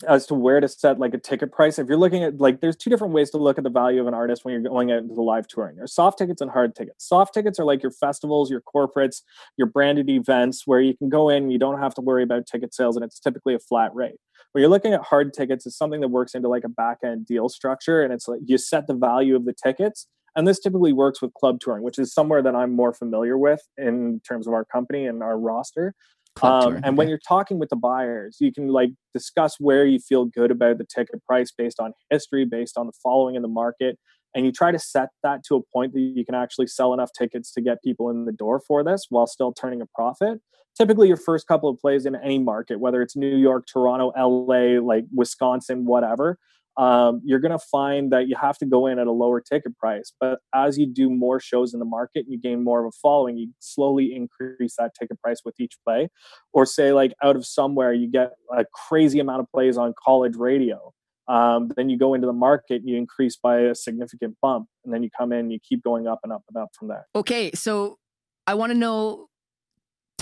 as 0.03 0.25
to 0.27 0.33
where 0.33 0.59
to 0.59 0.67
set 0.67 0.99
like 0.99 1.13
a 1.13 1.17
ticket 1.17 1.51
price. 1.51 1.79
If 1.79 1.87
you're 1.87 1.97
looking 1.97 2.23
at 2.23 2.39
like, 2.39 2.61
there's 2.61 2.75
two 2.75 2.89
different 2.89 3.13
ways 3.13 3.29
to 3.31 3.37
look 3.37 3.57
at 3.57 3.63
the 3.63 3.69
value 3.69 4.01
of 4.01 4.07
an 4.07 4.13
artist 4.13 4.45
when 4.45 4.53
you're 4.53 4.61
going 4.61 4.91
out 4.91 4.99
into 4.99 5.13
the 5.13 5.21
live 5.21 5.47
touring. 5.47 5.75
There's 5.75 5.93
soft 5.93 6.17
tickets 6.17 6.41
and 6.41 6.51
hard 6.51 6.75
tickets. 6.75 7.07
Soft 7.07 7.33
tickets 7.33 7.59
are 7.59 7.65
like 7.65 7.81
your 7.81 7.91
festivals, 7.91 8.51
your 8.51 8.61
corporates, 8.61 9.21
your 9.57 9.67
branded 9.67 10.09
events 10.09 10.63
where 10.65 10.81
you 10.81 10.95
can 10.95 11.09
go 11.09 11.29
in, 11.29 11.51
you 11.51 11.59
don't 11.59 11.79
have 11.79 11.93
to 11.95 12.01
worry 12.01 12.23
about 12.23 12.45
ticket 12.45 12.73
sales, 12.73 12.95
and 12.95 13.03
it's 13.03 13.19
typically 13.19 13.53
a 13.55 13.59
flat 13.59 13.93
rate. 13.93 14.15
When 14.51 14.61
you're 14.61 14.69
looking 14.69 14.93
at 14.93 15.01
hard 15.01 15.33
tickets, 15.33 15.65
it's 15.65 15.77
something 15.77 16.01
that 16.01 16.09
works 16.09 16.35
into 16.35 16.47
like 16.47 16.63
a 16.63 16.69
back 16.69 16.99
end 17.03 17.25
deal 17.25 17.49
structure, 17.49 18.03
and 18.03 18.13
it's 18.13 18.27
like 18.27 18.41
you 18.45 18.57
set 18.57 18.87
the 18.87 18.93
value 18.93 19.35
of 19.35 19.45
the 19.45 19.53
tickets. 19.53 20.07
And 20.35 20.47
this 20.47 20.59
typically 20.59 20.93
works 20.93 21.21
with 21.21 21.33
club 21.35 21.59
touring, 21.59 21.83
which 21.83 21.99
is 21.99 22.13
somewhere 22.13 22.41
that 22.41 22.55
I'm 22.55 22.75
more 22.75 22.93
familiar 22.93 23.37
with 23.37 23.61
in 23.77 24.19
terms 24.27 24.47
of 24.47 24.53
our 24.53 24.65
company 24.65 25.05
and 25.05 25.21
our 25.21 25.37
roster. 25.37 25.93
Um, 26.41 26.81
and 26.83 26.97
when 26.97 27.07
you're 27.07 27.19
talking 27.25 27.59
with 27.59 27.69
the 27.69 27.75
buyers, 27.75 28.37
you 28.39 28.51
can 28.51 28.67
like 28.67 28.89
discuss 29.13 29.57
where 29.59 29.85
you 29.85 29.99
feel 29.99 30.25
good 30.25 30.51
about 30.51 30.77
the 30.77 30.85
ticket 30.85 31.23
price 31.25 31.51
based 31.51 31.79
on 31.79 31.93
history, 32.09 32.45
based 32.45 32.77
on 32.77 32.87
the 32.87 32.93
following 33.03 33.35
in 33.35 33.41
the 33.41 33.47
market. 33.47 33.97
And 34.35 34.45
you 34.45 34.51
try 34.51 34.71
to 34.71 34.79
set 34.79 35.09
that 35.21 35.43
to 35.45 35.55
a 35.55 35.61
point 35.61 35.93
that 35.93 35.99
you 35.99 36.25
can 36.25 36.33
actually 36.33 36.67
sell 36.67 36.93
enough 36.93 37.11
tickets 37.17 37.51
to 37.53 37.61
get 37.61 37.83
people 37.83 38.09
in 38.09 38.25
the 38.25 38.31
door 38.31 38.59
for 38.59 38.83
this 38.83 39.05
while 39.09 39.27
still 39.27 39.53
turning 39.53 39.81
a 39.81 39.85
profit. 39.93 40.39
Typically, 40.75 41.07
your 41.07 41.17
first 41.17 41.47
couple 41.47 41.69
of 41.69 41.77
plays 41.77 42.07
in 42.07 42.15
any 42.15 42.39
market, 42.39 42.79
whether 42.79 43.03
it's 43.03 43.15
New 43.15 43.37
York, 43.37 43.65
Toronto, 43.71 44.11
LA, 44.17 44.81
like 44.81 45.05
Wisconsin, 45.13 45.85
whatever, 45.85 46.39
um, 46.77 47.21
you're 47.23 47.39
going 47.39 47.51
to 47.51 47.59
find 47.59 48.11
that 48.11 48.27
you 48.27 48.35
have 48.35 48.57
to 48.57 48.65
go 48.65 48.87
in 48.87 48.99
at 48.99 49.07
a 49.07 49.11
lower 49.11 49.39
ticket 49.41 49.77
price. 49.77 50.11
But 50.19 50.39
as 50.53 50.77
you 50.77 50.87
do 50.87 51.09
more 51.09 51.39
shows 51.39 51.73
in 51.73 51.79
the 51.79 51.85
market, 51.85 52.25
and 52.25 52.31
you 52.33 52.39
gain 52.39 52.63
more 52.63 52.85
of 52.85 52.87
a 52.87 52.97
following. 53.01 53.37
You 53.37 53.49
slowly 53.59 54.15
increase 54.15 54.75
that 54.77 54.93
ticket 54.97 55.21
price 55.21 55.41
with 55.45 55.59
each 55.59 55.75
play. 55.85 56.09
Or 56.51 56.65
say, 56.65 56.93
like 56.93 57.13
out 57.23 57.35
of 57.35 57.45
somewhere, 57.45 57.93
you 57.93 58.09
get 58.09 58.31
a 58.55 58.65
crazy 58.87 59.19
amount 59.19 59.41
of 59.41 59.51
plays 59.51 59.77
on 59.77 59.93
college 60.03 60.35
radio. 60.35 60.93
Um, 61.27 61.71
then 61.75 61.89
you 61.89 61.97
go 61.97 62.13
into 62.13 62.27
the 62.27 62.33
market, 62.33 62.81
you 62.83 62.97
increase 62.97 63.37
by 63.37 63.61
a 63.61 63.75
significant 63.75 64.35
bump, 64.41 64.67
and 64.83 64.93
then 64.93 65.03
you 65.03 65.09
come 65.17 65.31
in, 65.31 65.51
you 65.51 65.59
keep 65.59 65.81
going 65.83 66.05
up 66.07 66.19
and 66.23 66.33
up 66.33 66.43
and 66.49 66.61
up 66.61 66.69
from 66.77 66.89
there. 66.89 67.07
Okay, 67.15 67.51
so 67.53 67.97
I 68.45 68.55
want 68.55 68.73
to 68.73 68.77
know 68.77 69.27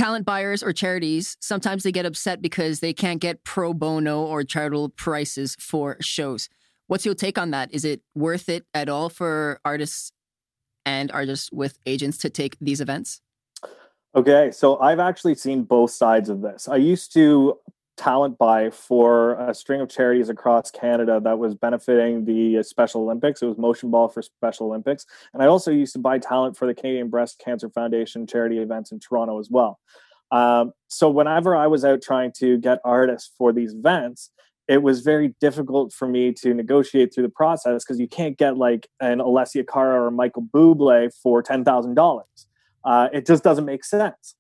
talent 0.02 0.26
buyers 0.26 0.64
or 0.64 0.74
charities 0.74 1.38
sometimes 1.42 1.84
they 1.84 1.92
get 1.92 2.08
upset 2.08 2.42
because 2.42 2.80
they 2.80 2.92
can't 2.92 3.22
get 3.22 3.44
pro 3.44 3.72
bono 3.72 4.24
or 4.24 4.44
charitable 4.44 4.90
prices 4.90 5.56
for 5.60 5.96
shows. 6.02 6.50
What's 6.88 7.06
your 7.06 7.14
take 7.14 7.38
on 7.38 7.52
that? 7.52 7.72
Is 7.72 7.86
it 7.86 8.02
worth 8.16 8.50
it 8.50 8.66
at 8.74 8.90
all 8.90 9.10
for 9.10 9.60
artists 9.64 10.12
and 10.88 11.12
artists 11.12 11.52
with 11.52 11.78
agents 11.86 12.18
to 12.18 12.32
take 12.32 12.58
these 12.60 12.82
events? 12.82 13.22
Okay 14.16 14.50
so 14.52 14.80
i've 14.80 15.00
actually 15.00 15.36
seen 15.36 15.62
both 15.64 15.92
sides 15.92 16.30
of 16.30 16.42
this. 16.42 16.68
I 16.68 16.78
used 16.78 17.14
to 17.14 17.60
talent 18.02 18.36
buy 18.40 18.72
for 18.72 19.34
a 19.34 19.54
string 19.54 19.80
of 19.80 19.88
charities 19.88 20.28
across 20.28 20.72
Canada 20.72 21.22
that 21.24 21.38
was 21.38 21.54
benefiting 21.54 22.26
the 22.26 22.64
Special 22.64 23.02
Olympics. 23.02 23.44
It 23.44 23.46
was 23.46 23.60
Motion 23.60 23.92
Ball 23.92 24.10
for 24.10 24.24
Special 24.24 24.66
Olympics. 24.66 25.06
And 25.34 25.44
I 25.44 25.46
also 25.46 25.70
used 25.70 25.94
to 25.94 26.00
buy 26.00 26.18
talent 26.18 26.58
for 26.58 26.66
the 26.66 26.74
Canadian 26.74 27.10
Breast 27.10 27.40
Cancer 27.44 27.70
Foundation 27.70 28.26
charity 28.26 28.58
events 28.58 28.92
in 28.92 29.00
Toronto 29.00 29.40
as 29.40 29.50
well. 29.52 29.80
Um, 30.32 30.72
so 30.88 31.12
whenever 31.12 31.56
I 31.56 31.68
was 31.68 31.86
out 31.86 32.02
trying 32.02 32.32
to 32.38 32.58
get 32.58 32.80
artists 32.84 33.32
for 33.38 33.54
these 33.54 33.76
events, 33.76 34.32
it 34.68 34.82
was 34.82 35.02
very 35.02 35.36
difficult 35.40 35.94
for 35.94 36.08
me 36.08 36.32
to 36.42 36.56
negotiate 36.56 37.14
through 37.14 37.24
the 37.24 37.30
process 37.30 37.84
because 37.84 38.00
you 38.00 38.08
can't 38.08 38.36
get 38.36 38.58
like 38.58 38.88
an 39.00 39.20
Alessia 39.20 39.68
Cara 39.68 40.06
or 40.06 40.10
Michael 40.10 40.48
Bublé 40.52 41.12
for 41.22 41.44
$10,000. 41.44 42.24
Uh, 42.84 43.10
it 43.14 43.28
just 43.28 43.44
doesn't 43.44 43.66
make 43.66 43.84
sense. 43.84 44.36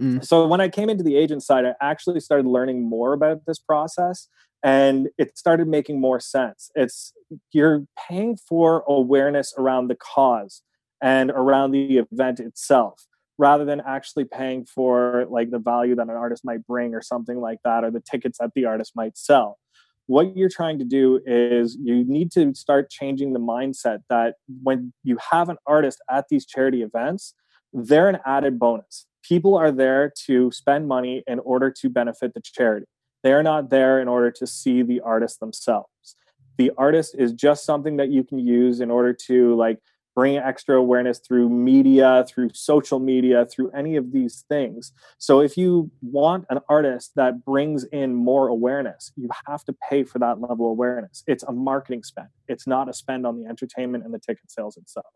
Mm. 0.00 0.24
So 0.24 0.46
when 0.46 0.60
I 0.60 0.68
came 0.68 0.90
into 0.90 1.04
the 1.04 1.16
agent 1.16 1.42
side, 1.42 1.64
I 1.64 1.74
actually 1.80 2.20
started 2.20 2.46
learning 2.46 2.82
more 2.82 3.12
about 3.12 3.46
this 3.46 3.58
process 3.58 4.28
and 4.62 5.08
it 5.18 5.38
started 5.38 5.68
making 5.68 6.00
more 6.00 6.20
sense. 6.20 6.70
It's 6.74 7.12
you're 7.52 7.84
paying 8.08 8.36
for 8.36 8.84
awareness 8.86 9.54
around 9.56 9.88
the 9.88 9.96
cause 9.96 10.62
and 11.02 11.30
around 11.30 11.72
the 11.72 11.98
event 11.98 12.40
itself 12.40 13.06
rather 13.38 13.64
than 13.64 13.82
actually 13.86 14.24
paying 14.24 14.64
for 14.64 15.26
like 15.28 15.50
the 15.50 15.58
value 15.58 15.94
that 15.94 16.08
an 16.08 16.10
artist 16.10 16.44
might 16.44 16.66
bring 16.66 16.94
or 16.94 17.02
something 17.02 17.38
like 17.40 17.58
that 17.64 17.84
or 17.84 17.90
the 17.90 18.00
tickets 18.00 18.38
that 18.38 18.50
the 18.54 18.64
artist 18.64 18.92
might 18.96 19.16
sell 19.16 19.58
what 20.06 20.36
you're 20.36 20.48
trying 20.48 20.78
to 20.78 20.84
do 20.84 21.20
is 21.26 21.76
you 21.82 22.04
need 22.04 22.30
to 22.32 22.54
start 22.54 22.90
changing 22.90 23.32
the 23.32 23.40
mindset 23.40 23.98
that 24.08 24.34
when 24.62 24.92
you 25.02 25.18
have 25.30 25.48
an 25.48 25.56
artist 25.66 26.00
at 26.10 26.26
these 26.30 26.46
charity 26.46 26.82
events 26.82 27.34
they're 27.72 28.08
an 28.08 28.18
added 28.24 28.58
bonus 28.58 29.06
people 29.26 29.56
are 29.56 29.72
there 29.72 30.12
to 30.26 30.50
spend 30.52 30.86
money 30.86 31.22
in 31.26 31.38
order 31.40 31.70
to 31.70 31.88
benefit 31.88 32.34
the 32.34 32.40
charity. 32.40 32.86
They 33.22 33.32
are 33.32 33.42
not 33.42 33.70
there 33.70 34.00
in 34.00 34.08
order 34.08 34.30
to 34.32 34.46
see 34.46 34.82
the 34.82 35.00
artist 35.00 35.40
themselves. 35.40 36.14
The 36.58 36.70
artist 36.78 37.16
is 37.18 37.32
just 37.32 37.64
something 37.64 37.96
that 37.96 38.08
you 38.08 38.24
can 38.24 38.38
use 38.38 38.80
in 38.80 38.90
order 38.90 39.12
to 39.26 39.54
like 39.56 39.78
bring 40.14 40.38
extra 40.38 40.76
awareness 40.76 41.18
through 41.18 41.50
media, 41.50 42.24
through 42.26 42.50
social 42.54 42.98
media, 42.98 43.44
through 43.44 43.70
any 43.72 43.96
of 43.96 44.12
these 44.12 44.44
things. 44.48 44.92
So 45.18 45.40
if 45.40 45.58
you 45.58 45.90
want 46.00 46.46
an 46.48 46.60
artist 46.70 47.12
that 47.16 47.44
brings 47.44 47.84
in 47.84 48.14
more 48.14 48.48
awareness, 48.48 49.12
you 49.16 49.28
have 49.46 49.62
to 49.64 49.74
pay 49.90 50.04
for 50.04 50.18
that 50.20 50.40
level 50.40 50.66
of 50.66 50.70
awareness. 50.70 51.22
It's 51.26 51.42
a 51.42 51.52
marketing 51.52 52.02
spend. 52.02 52.28
It's 52.48 52.66
not 52.66 52.88
a 52.88 52.94
spend 52.94 53.26
on 53.26 53.42
the 53.42 53.46
entertainment 53.46 54.04
and 54.04 54.14
the 54.14 54.18
ticket 54.18 54.50
sales 54.50 54.78
itself. 54.78 55.06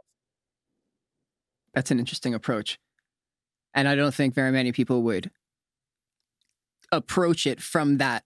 That's 1.73 1.91
an 1.91 1.99
interesting 1.99 2.35
approach. 2.35 2.79
And 3.75 3.89
I 3.89 3.95
don't 3.95 4.15
think 4.15 4.35
very 4.35 4.53
many 4.53 4.73
people 4.73 5.03
would 5.03 5.31
approach 6.93 7.47
it 7.47 7.61
from 7.61 7.99
that, 7.99 8.25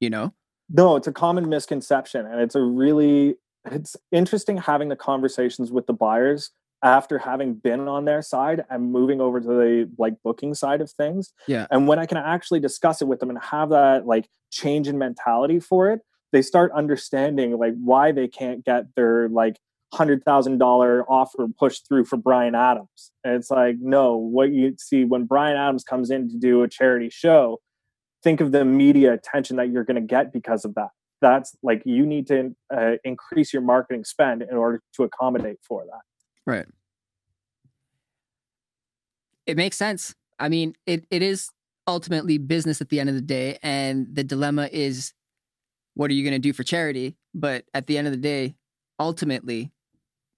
you 0.00 0.10
know? 0.10 0.34
No, 0.68 0.96
it's 0.96 1.06
a 1.06 1.12
common 1.12 1.48
misconception. 1.48 2.26
And 2.26 2.40
it's 2.40 2.54
a 2.54 2.62
really, 2.62 3.36
it's 3.70 3.96
interesting 4.10 4.56
having 4.56 4.88
the 4.88 4.96
conversations 4.96 5.70
with 5.70 5.86
the 5.86 5.92
buyers 5.92 6.50
after 6.82 7.18
having 7.18 7.54
been 7.54 7.88
on 7.88 8.04
their 8.04 8.20
side 8.20 8.64
and 8.68 8.92
moving 8.92 9.20
over 9.20 9.40
to 9.40 9.46
the 9.46 9.90
like 9.98 10.14
booking 10.22 10.54
side 10.54 10.80
of 10.80 10.90
things. 10.90 11.32
Yeah. 11.46 11.66
And 11.70 11.88
when 11.88 11.98
I 11.98 12.06
can 12.06 12.18
actually 12.18 12.60
discuss 12.60 13.00
it 13.00 13.06
with 13.06 13.20
them 13.20 13.30
and 13.30 13.38
have 13.38 13.70
that 13.70 14.06
like 14.06 14.28
change 14.50 14.86
in 14.86 14.98
mentality 14.98 15.60
for 15.60 15.90
it, 15.90 16.00
they 16.32 16.42
start 16.42 16.72
understanding 16.72 17.56
like 17.58 17.74
why 17.82 18.12
they 18.12 18.28
can't 18.28 18.64
get 18.64 18.94
their 18.96 19.28
like 19.28 19.58
hundred 19.94 20.24
thousand 20.24 20.58
dollar 20.58 21.04
offer 21.10 21.46
pushed 21.58 21.86
through 21.88 22.04
for 22.04 22.16
Bryan 22.16 22.54
Adams. 22.54 23.12
And 23.22 23.34
it's 23.34 23.50
like, 23.50 23.76
no, 23.80 24.16
what 24.16 24.52
you 24.52 24.74
see 24.78 25.04
when 25.04 25.24
Bryan 25.24 25.56
Adams 25.56 25.84
comes 25.84 26.10
in 26.10 26.28
to 26.30 26.36
do 26.38 26.62
a 26.62 26.68
charity 26.68 27.10
show, 27.10 27.60
think 28.22 28.40
of 28.40 28.52
the 28.52 28.64
media 28.64 29.12
attention 29.12 29.56
that 29.56 29.70
you're 29.70 29.84
going 29.84 29.96
to 29.96 30.06
get 30.06 30.32
because 30.32 30.64
of 30.64 30.74
that. 30.74 30.88
That's 31.20 31.56
like 31.62 31.82
you 31.84 32.04
need 32.04 32.26
to 32.26 32.54
uh, 32.74 32.92
increase 33.04 33.52
your 33.52 33.62
marketing 33.62 34.04
spend 34.04 34.42
in 34.42 34.56
order 34.56 34.82
to 34.96 35.04
accommodate 35.04 35.58
for 35.66 35.84
that. 35.84 36.02
Right. 36.50 36.66
It 39.46 39.56
makes 39.56 39.76
sense. 39.76 40.14
I 40.38 40.48
mean, 40.48 40.74
it, 40.86 41.06
it 41.10 41.22
is 41.22 41.50
ultimately 41.86 42.38
business 42.38 42.80
at 42.80 42.88
the 42.88 43.00
end 43.00 43.08
of 43.08 43.14
the 43.14 43.20
day. 43.20 43.58
And 43.62 44.06
the 44.12 44.24
dilemma 44.24 44.68
is 44.72 45.12
what 45.94 46.10
are 46.10 46.14
you 46.14 46.24
going 46.24 46.34
to 46.34 46.38
do 46.38 46.52
for 46.52 46.64
charity? 46.64 47.16
But 47.34 47.64
at 47.72 47.86
the 47.86 47.98
end 47.98 48.06
of 48.06 48.12
the 48.12 48.18
day, 48.18 48.56
ultimately, 48.98 49.70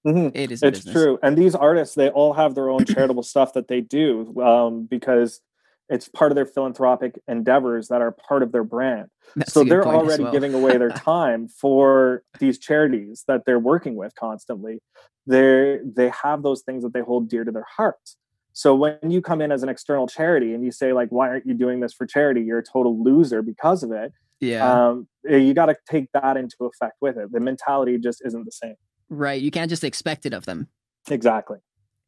Mm-hmm. 0.07 0.37
It 0.37 0.53
is. 0.53 0.62
It's 0.62 0.85
true, 0.85 1.19
and 1.23 1.37
these 1.37 1.55
artists 1.57 1.97
they 1.97 2.11
all 2.11 2.33
have 2.35 2.55
their 2.55 2.71
own 2.71 2.85
charitable 2.85 3.25
stuff 3.25 3.55
that 3.55 3.66
they 3.66 3.81
do 3.81 4.40
um, 4.40 4.87
because 4.87 5.40
it's 5.88 6.09
part 6.09 6.33
of 6.33 6.37
their 6.37 6.47
philanthropic 6.47 7.21
endeavors 7.29 7.88
that 7.88 8.03
are 8.03 8.12
part 8.12 8.42
of 8.42 8.53
their 8.53 8.64
brand. 8.64 9.09
That's 9.35 9.53
so 9.53 9.64
they're 9.64 9.87
already 9.87 10.25
well. 10.25 10.33
giving 10.33 10.55
away 10.55 10.79
their 10.79 10.90
time 10.97 11.49
for 11.49 12.23
these 12.38 12.59
charities 12.59 13.25
that 13.29 13.42
they're 13.47 13.59
working 13.59 13.97
with 13.97 14.14
constantly. 14.14 14.81
They 15.27 15.79
they 15.85 16.11
have 16.23 16.42
those 16.42 16.62
things 16.62 16.83
that 16.83 16.92
they 16.92 17.01
hold 17.01 17.29
dear 17.29 17.45
to 17.45 17.51
their 17.51 17.66
hearts. 17.77 18.16
So 18.53 18.75
when 18.75 18.99
you 19.11 19.21
come 19.21 19.42
in 19.42 19.53
as 19.53 19.62
an 19.62 19.69
external 19.69 20.07
charity 20.07 20.55
and 20.55 20.64
you 20.64 20.71
say 20.71 20.92
like, 20.92 21.09
"Why 21.11 21.29
aren't 21.29 21.47
you 21.47 21.55
doing 21.55 21.81
this 21.81 21.92
for 21.92 22.07
charity?" 22.07 22.42
You're 22.42 22.61
a 22.61 22.64
total 22.64 23.03
loser 23.03 23.42
because 23.42 23.83
of 23.83 23.92
it. 23.92 24.12
Yeah, 24.40 24.88
um, 24.88 25.09
you 25.25 25.53
got 25.53 25.66
to 25.66 25.77
take 25.88 26.11
that 26.12 26.37
into 26.37 26.57
effect 26.61 26.95
with 27.01 27.16
it. 27.16 27.33
The 27.33 27.40
mentality 27.40 27.99
just 27.99 28.23
isn't 28.25 28.45
the 28.45 28.53
same. 28.53 28.77
Right. 29.09 29.40
You 29.40 29.51
can't 29.51 29.71
just 29.71 29.85
expect 29.85 30.27
it 30.27 30.33
of 30.33 30.45
them. 30.47 30.69
Exactly. 31.09 31.59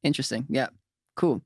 Interesting. 0.02 0.46
Yeah. 0.48 0.68
Cool. 1.16 1.42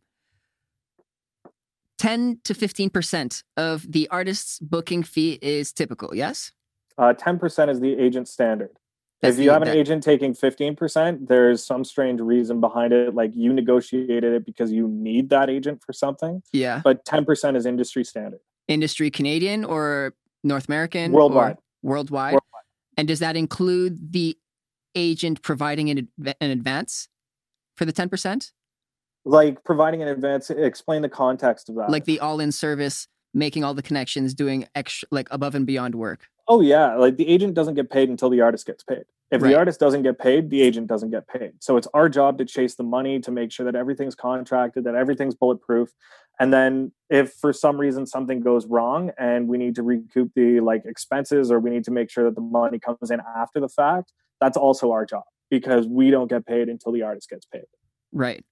10 1.98 2.40
to 2.44 2.54
15% 2.54 3.42
of 3.56 3.90
the 3.90 4.08
artist's 4.08 4.58
booking 4.58 5.02
fee 5.02 5.38
is 5.40 5.72
typical, 5.72 6.14
yes? 6.14 6.52
Uh, 6.98 7.14
10% 7.14 7.70
is 7.70 7.80
the 7.80 7.94
agent 7.96 8.28
standard. 8.28 8.70
That's 9.20 9.36
if 9.36 9.44
you 9.44 9.50
have 9.50 9.62
an 9.62 9.68
that... 9.68 9.76
agent 9.76 10.02
taking 10.02 10.34
15%, 10.34 11.28
there's 11.28 11.64
some 11.64 11.84
strange 11.84 12.20
reason 12.20 12.60
behind 12.60 12.92
it. 12.92 13.14
Like 13.14 13.30
you 13.36 13.52
negotiated 13.52 14.24
it 14.24 14.44
because 14.44 14.72
you 14.72 14.88
need 14.88 15.30
that 15.30 15.48
agent 15.48 15.80
for 15.86 15.92
something. 15.92 16.42
Yeah. 16.52 16.80
But 16.82 17.04
10% 17.04 17.56
is 17.56 17.66
industry 17.66 18.04
standard. 18.04 18.40
Industry 18.66 19.10
Canadian 19.10 19.64
or 19.64 20.14
North 20.42 20.66
American? 20.66 21.12
Worldwide. 21.12 21.56
Worldwide. 21.82 22.32
worldwide. 22.32 22.42
And 22.96 23.06
does 23.06 23.20
that 23.20 23.36
include 23.36 24.12
the 24.12 24.36
agent 24.94 25.42
providing 25.42 25.90
an, 25.90 26.08
an 26.40 26.50
advance 26.50 27.08
for 27.76 27.84
the 27.84 27.92
10%? 27.92 28.52
Like 29.24 29.62
providing 29.64 30.02
an 30.02 30.08
advance, 30.08 30.50
explain 30.50 31.02
the 31.02 31.08
context 31.08 31.68
of 31.68 31.76
that. 31.76 31.90
Like 31.90 32.04
the 32.04 32.20
all 32.20 32.40
in 32.40 32.52
service, 32.52 33.06
making 33.32 33.64
all 33.64 33.74
the 33.74 33.82
connections, 33.82 34.34
doing 34.34 34.66
extra, 34.74 35.08
like 35.10 35.28
above 35.30 35.54
and 35.54 35.66
beyond 35.66 35.94
work. 35.94 36.28
Oh, 36.48 36.60
yeah. 36.60 36.96
Like 36.96 37.16
the 37.16 37.28
agent 37.28 37.54
doesn't 37.54 37.74
get 37.74 37.90
paid 37.90 38.08
until 38.08 38.30
the 38.30 38.40
artist 38.40 38.66
gets 38.66 38.82
paid. 38.82 39.04
If 39.30 39.40
right. 39.40 39.50
the 39.50 39.56
artist 39.56 39.80
doesn't 39.80 40.02
get 40.02 40.18
paid, 40.18 40.50
the 40.50 40.60
agent 40.60 40.88
doesn't 40.88 41.10
get 41.10 41.26
paid. 41.26 41.52
So 41.60 41.78
it's 41.78 41.88
our 41.94 42.10
job 42.10 42.36
to 42.38 42.44
chase 42.44 42.74
the 42.74 42.82
money 42.82 43.18
to 43.20 43.30
make 43.30 43.50
sure 43.50 43.64
that 43.64 43.74
everything's 43.74 44.14
contracted, 44.14 44.84
that 44.84 44.94
everything's 44.94 45.34
bulletproof. 45.34 45.90
And 46.38 46.52
then 46.52 46.92
if 47.08 47.32
for 47.32 47.52
some 47.52 47.78
reason 47.78 48.04
something 48.04 48.40
goes 48.40 48.66
wrong 48.66 49.10
and 49.18 49.48
we 49.48 49.56
need 49.56 49.74
to 49.76 49.82
recoup 49.82 50.32
the 50.34 50.60
like 50.60 50.82
expenses 50.84 51.50
or 51.50 51.60
we 51.60 51.70
need 51.70 51.84
to 51.84 51.90
make 51.90 52.10
sure 52.10 52.24
that 52.24 52.34
the 52.34 52.42
money 52.42 52.78
comes 52.78 53.10
in 53.10 53.20
after 53.36 53.58
the 53.58 53.68
fact, 53.68 54.12
that's 54.42 54.56
also 54.56 54.90
our 54.90 55.06
job 55.06 55.22
because 55.50 55.86
we 55.86 56.10
don't 56.10 56.28
get 56.28 56.44
paid 56.44 56.68
until 56.68 56.90
the 56.90 57.02
artist 57.02 57.30
gets 57.30 57.46
paid. 57.46 57.62
Right. 58.10 58.44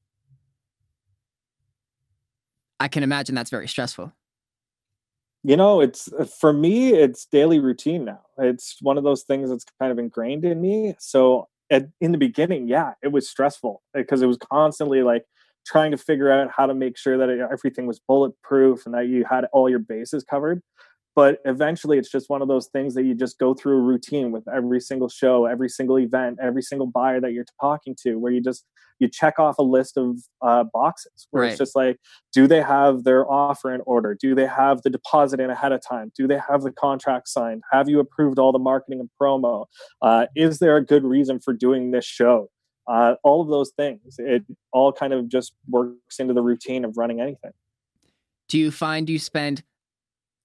I 2.79 2.87
can 2.87 3.03
imagine 3.03 3.35
that's 3.35 3.50
very 3.50 3.66
stressful. 3.66 4.12
You 5.42 5.57
know, 5.57 5.81
it's 5.81 6.12
uh, 6.12 6.26
for 6.26 6.53
me, 6.53 6.92
it's 6.92 7.24
daily 7.24 7.59
routine 7.59 8.05
now. 8.05 8.20
It's 8.38 8.76
one 8.81 8.98
of 8.98 9.05
those 9.05 9.22
things 9.22 9.50
that's 9.50 9.64
kind 9.81 9.90
of 9.90 9.98
ingrained 9.98 10.44
in 10.44 10.61
me. 10.61 10.94
So, 11.00 11.48
at, 11.70 11.88
in 12.00 12.12
the 12.12 12.18
beginning, 12.18 12.68
yeah, 12.68 12.92
it 13.03 13.09
was 13.09 13.29
stressful 13.29 13.83
uh, 13.94 14.00
because 14.00 14.22
it 14.22 14.26
was 14.26 14.38
constantly 14.38 15.03
like 15.03 15.24
trying 15.66 15.90
to 15.90 15.96
figure 15.96 16.31
out 16.31 16.50
how 16.55 16.66
to 16.66 16.74
make 16.74 16.96
sure 16.96 17.18
that 17.18 17.29
uh, 17.29 17.48
everything 17.50 17.87
was 17.87 17.98
bulletproof 18.07 18.87
and 18.87 18.94
that 18.94 19.09
you 19.09 19.24
had 19.29 19.46
all 19.53 19.68
your 19.68 19.79
bases 19.79 20.22
covered. 20.22 20.62
But 21.16 21.38
eventually 21.44 21.99
it's 21.99 22.11
just 22.11 22.29
one 22.29 22.42
of 22.42 22.49
those 22.49 22.68
things 22.68 22.94
that 22.94 23.05
you 23.05 23.14
just 23.14 23.38
go 23.38 23.55
through 23.55 23.79
a 23.79 23.83
routine 23.83 24.31
with 24.31 24.44
every 24.49 24.81
single 24.81 25.09
show 25.09 25.46
every 25.46 25.68
single 25.68 25.99
event 25.99 26.38
every 26.42 26.62
single 26.62 26.87
buyer 26.87 27.20
that 27.20 27.33
you're 27.33 27.44
talking 27.61 27.96
to 28.03 28.16
where 28.16 28.33
you 28.33 28.40
just 28.40 28.64
you 29.01 29.09
check 29.09 29.38
off 29.38 29.59
a 29.59 29.62
list 29.62 29.96
of 29.96 30.18
uh, 30.42 30.64
boxes 30.73 31.27
where 31.31 31.42
right. 31.42 31.49
it's 31.51 31.59
just 31.59 31.75
like 31.75 31.99
do 32.33 32.46
they 32.46 32.62
have 32.62 33.03
their 33.05 33.29
offer 33.29 33.75
in 33.75 33.81
order? 33.87 34.14
Do 34.14 34.35
they 34.35 34.46
have 34.46 34.83
the 34.83 34.90
deposit 34.90 35.40
in 35.40 35.51
ahead 35.51 35.73
of 35.73 35.81
time? 35.87 36.12
Do 36.16 36.29
they 36.29 36.38
have 36.49 36.62
the 36.62 36.70
contract 36.70 37.29
signed? 37.29 37.62
Have 37.73 37.88
you 37.88 37.99
approved 37.99 38.38
all 38.38 38.53
the 38.53 38.59
marketing 38.59 39.01
and 39.01 39.11
promo? 39.20 39.66
Uh, 40.01 40.27
is 40.37 40.59
there 40.59 40.77
a 40.77 40.85
good 40.85 41.05
reason 41.05 41.40
for 41.40 41.53
doing 41.53 41.90
this 41.90 42.05
show? 42.05 42.49
Uh, 42.87 43.14
all 43.25 43.40
of 43.40 43.49
those 43.49 43.73
things 43.77 44.16
it 44.18 44.44
all 44.73 44.92
kind 44.92 45.12
of 45.12 45.29
just 45.29 45.55
works 45.68 46.18
into 46.18 46.35
the 46.35 46.42
routine 46.42 46.85
of 46.85 46.96
running 46.96 47.20
anything. 47.20 47.53
Do 48.49 48.59
you 48.59 48.70
find 48.70 49.09
you 49.09 49.18
spend 49.18 49.62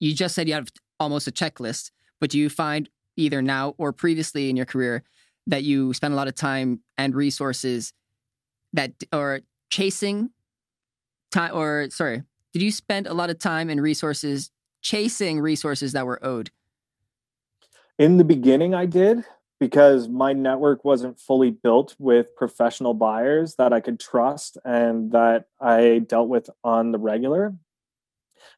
you 0.06 0.14
just 0.14 0.36
said 0.36 0.48
you 0.48 0.54
have 0.54 0.70
almost 1.00 1.28
a 1.28 1.32
checklist, 1.32 1.92
but 2.20 2.30
do 2.30 2.38
you 2.38 2.50
find 2.50 2.90
either 3.18 3.42
now 3.42 3.74
or 3.78 3.92
previously 3.92 4.50
in 4.50 4.56
your 4.56 4.66
career 4.66 5.04
that 5.48 5.64
you 5.64 5.94
spend 5.94 6.14
a 6.14 6.18
lot 6.18 6.28
of 6.28 6.36
time 6.36 6.82
and 6.98 7.16
resources 7.16 7.94
that 8.74 8.92
or 9.12 9.42
chasing 9.70 10.30
time 11.32 11.56
or 11.56 11.88
sorry, 11.90 12.24
did 12.54 12.62
you 12.62 12.72
spend 12.72 13.08
a 13.08 13.14
lot 13.14 13.30
of 13.30 13.40
time 13.40 13.70
and 13.70 13.82
resources 13.82 14.52
chasing 14.82 15.40
resources 15.40 15.94
that 15.94 16.06
were 16.06 16.24
owed? 16.24 16.52
In 17.98 18.18
the 18.18 18.24
beginning 18.24 18.76
I 18.76 18.86
did 18.86 19.24
because 19.60 20.08
my 20.08 20.34
network 20.34 20.84
wasn't 20.84 21.20
fully 21.20 21.50
built 21.50 21.96
with 21.98 22.36
professional 22.36 22.94
buyers 22.94 23.56
that 23.56 23.72
I 23.74 23.80
could 23.80 24.00
trust 24.00 24.58
and 24.66 25.12
that 25.14 25.46
I 25.60 26.00
dealt 26.00 26.28
with 26.28 26.50
on 26.64 26.92
the 26.92 27.00
regular 27.00 27.56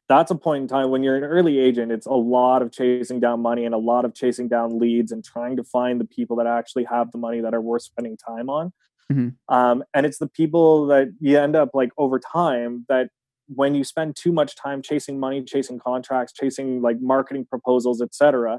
that's 0.08 0.30
a 0.30 0.34
point 0.34 0.62
in 0.62 0.68
time 0.68 0.90
when 0.90 1.02
you're 1.02 1.16
an 1.16 1.24
early 1.24 1.58
agent 1.58 1.92
it's 1.92 2.06
a 2.06 2.12
lot 2.12 2.62
of 2.62 2.72
chasing 2.72 3.20
down 3.20 3.40
money 3.40 3.64
and 3.64 3.74
a 3.74 3.78
lot 3.78 4.04
of 4.04 4.14
chasing 4.14 4.48
down 4.48 4.78
leads 4.78 5.12
and 5.12 5.24
trying 5.24 5.56
to 5.56 5.64
find 5.64 6.00
the 6.00 6.04
people 6.04 6.36
that 6.36 6.46
actually 6.46 6.84
have 6.84 7.10
the 7.12 7.18
money 7.18 7.40
that 7.40 7.54
are 7.54 7.60
worth 7.60 7.82
spending 7.82 8.16
time 8.16 8.48
on 8.48 8.72
mm-hmm. 9.12 9.54
um, 9.54 9.82
and 9.94 10.06
it's 10.06 10.18
the 10.18 10.28
people 10.28 10.86
that 10.86 11.08
you 11.20 11.38
end 11.38 11.56
up 11.56 11.70
like 11.74 11.90
over 11.98 12.18
time 12.18 12.84
that 12.88 13.08
when 13.54 13.74
you 13.74 13.82
spend 13.82 14.14
too 14.14 14.32
much 14.32 14.56
time 14.56 14.82
chasing 14.82 15.18
money 15.18 15.42
chasing 15.42 15.78
contracts 15.78 16.32
chasing 16.32 16.82
like 16.82 16.96
marketing 17.00 17.46
proposals 17.48 18.02
etc 18.02 18.58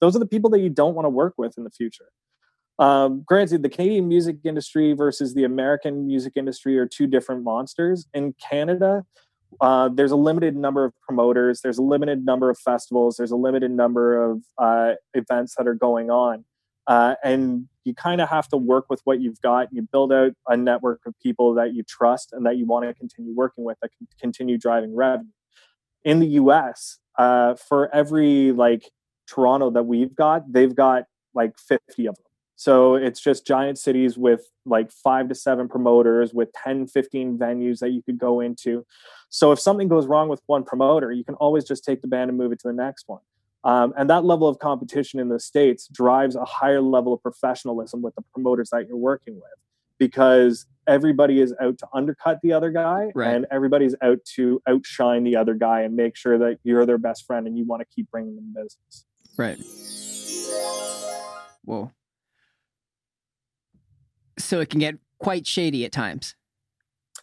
those 0.00 0.16
are 0.16 0.20
the 0.20 0.26
people 0.26 0.50
that 0.50 0.60
you 0.60 0.70
don't 0.70 0.94
want 0.94 1.04
to 1.04 1.10
work 1.10 1.34
with 1.36 1.56
in 1.58 1.64
the 1.64 1.70
future 1.70 2.06
um, 2.80 3.22
granted, 3.26 3.62
the 3.62 3.68
Canadian 3.68 4.08
music 4.08 4.38
industry 4.42 4.94
versus 4.94 5.34
the 5.34 5.44
American 5.44 6.06
music 6.06 6.32
industry 6.34 6.78
are 6.78 6.86
two 6.86 7.06
different 7.06 7.44
monsters. 7.44 8.08
In 8.14 8.34
Canada, 8.42 9.04
uh, 9.60 9.88
there's 9.92 10.10
a 10.10 10.16
limited 10.16 10.56
number 10.56 10.84
of 10.84 10.92
promoters, 11.00 11.60
there's 11.62 11.78
a 11.78 11.82
limited 11.82 12.24
number 12.24 12.50
of 12.50 12.58
festivals, 12.58 13.16
there's 13.16 13.30
a 13.30 13.36
limited 13.36 13.70
number 13.70 14.30
of 14.30 14.42
uh, 14.58 14.92
events 15.14 15.54
that 15.56 15.66
are 15.66 15.74
going 15.74 16.10
on. 16.10 16.44
Uh, 16.86 17.14
and 17.22 17.68
you 17.84 17.94
kind 17.94 18.20
of 18.20 18.28
have 18.28 18.48
to 18.48 18.56
work 18.56 18.86
with 18.88 19.00
what 19.04 19.20
you've 19.20 19.40
got. 19.40 19.68
You 19.70 19.82
build 19.82 20.12
out 20.12 20.32
a 20.48 20.56
network 20.56 21.00
of 21.06 21.14
people 21.22 21.54
that 21.54 21.74
you 21.74 21.82
trust 21.82 22.32
and 22.32 22.44
that 22.46 22.56
you 22.56 22.66
want 22.66 22.86
to 22.86 22.94
continue 22.94 23.34
working 23.34 23.64
with 23.64 23.78
that 23.80 23.90
can 23.96 24.08
continue 24.18 24.58
driving 24.58 24.96
revenue. 24.96 25.30
In 26.04 26.18
the 26.18 26.26
US, 26.28 26.98
uh, 27.18 27.54
for 27.54 27.94
every 27.94 28.52
like 28.52 28.90
Toronto 29.28 29.70
that 29.70 29.84
we've 29.84 30.14
got, 30.14 30.52
they've 30.52 30.74
got 30.74 31.04
like 31.34 31.58
50 31.58 32.06
of 32.06 32.16
them. 32.16 32.24
So 32.60 32.94
it's 32.94 33.20
just 33.20 33.46
giant 33.46 33.78
cities 33.78 34.18
with 34.18 34.42
like 34.66 34.92
five 34.92 35.30
to 35.30 35.34
seven 35.34 35.66
promoters 35.66 36.34
with 36.34 36.52
10, 36.62 36.88
15 36.88 37.38
venues 37.38 37.78
that 37.78 37.88
you 37.88 38.02
could 38.02 38.18
go 38.18 38.40
into. 38.40 38.84
So 39.30 39.50
if 39.50 39.58
something 39.58 39.88
goes 39.88 40.06
wrong 40.06 40.28
with 40.28 40.42
one 40.44 40.64
promoter, 40.64 41.10
you 41.10 41.24
can 41.24 41.36
always 41.36 41.64
just 41.64 41.86
take 41.86 42.02
the 42.02 42.06
band 42.06 42.28
and 42.28 42.36
move 42.36 42.52
it 42.52 42.58
to 42.58 42.68
the 42.68 42.74
next 42.74 43.08
one. 43.08 43.22
Um, 43.64 43.94
and 43.96 44.10
that 44.10 44.26
level 44.26 44.46
of 44.46 44.58
competition 44.58 45.18
in 45.18 45.30
the 45.30 45.40
States 45.40 45.88
drives 45.88 46.36
a 46.36 46.44
higher 46.44 46.82
level 46.82 47.14
of 47.14 47.22
professionalism 47.22 48.02
with 48.02 48.14
the 48.14 48.20
promoters 48.34 48.68
that 48.72 48.86
you're 48.86 48.98
working 48.98 49.36
with 49.36 49.44
because 49.96 50.66
everybody 50.86 51.40
is 51.40 51.54
out 51.62 51.78
to 51.78 51.88
undercut 51.94 52.40
the 52.42 52.52
other 52.52 52.70
guy 52.70 53.10
right. 53.14 53.34
and 53.34 53.46
everybody's 53.50 53.94
out 54.02 54.22
to 54.34 54.60
outshine 54.68 55.24
the 55.24 55.34
other 55.34 55.54
guy 55.54 55.80
and 55.80 55.96
make 55.96 56.14
sure 56.14 56.36
that 56.36 56.58
you're 56.62 56.84
their 56.84 56.98
best 56.98 57.26
friend 57.26 57.46
and 57.46 57.56
you 57.56 57.64
want 57.64 57.80
to 57.80 57.86
keep 57.86 58.10
bringing 58.10 58.36
them 58.36 58.52
business. 58.54 59.06
Right. 59.38 59.58
Whoa 61.64 61.90
so 64.50 64.58
it 64.58 64.68
can 64.68 64.80
get 64.80 64.96
quite 65.18 65.46
shady 65.46 65.84
at 65.84 65.92
times. 65.92 66.34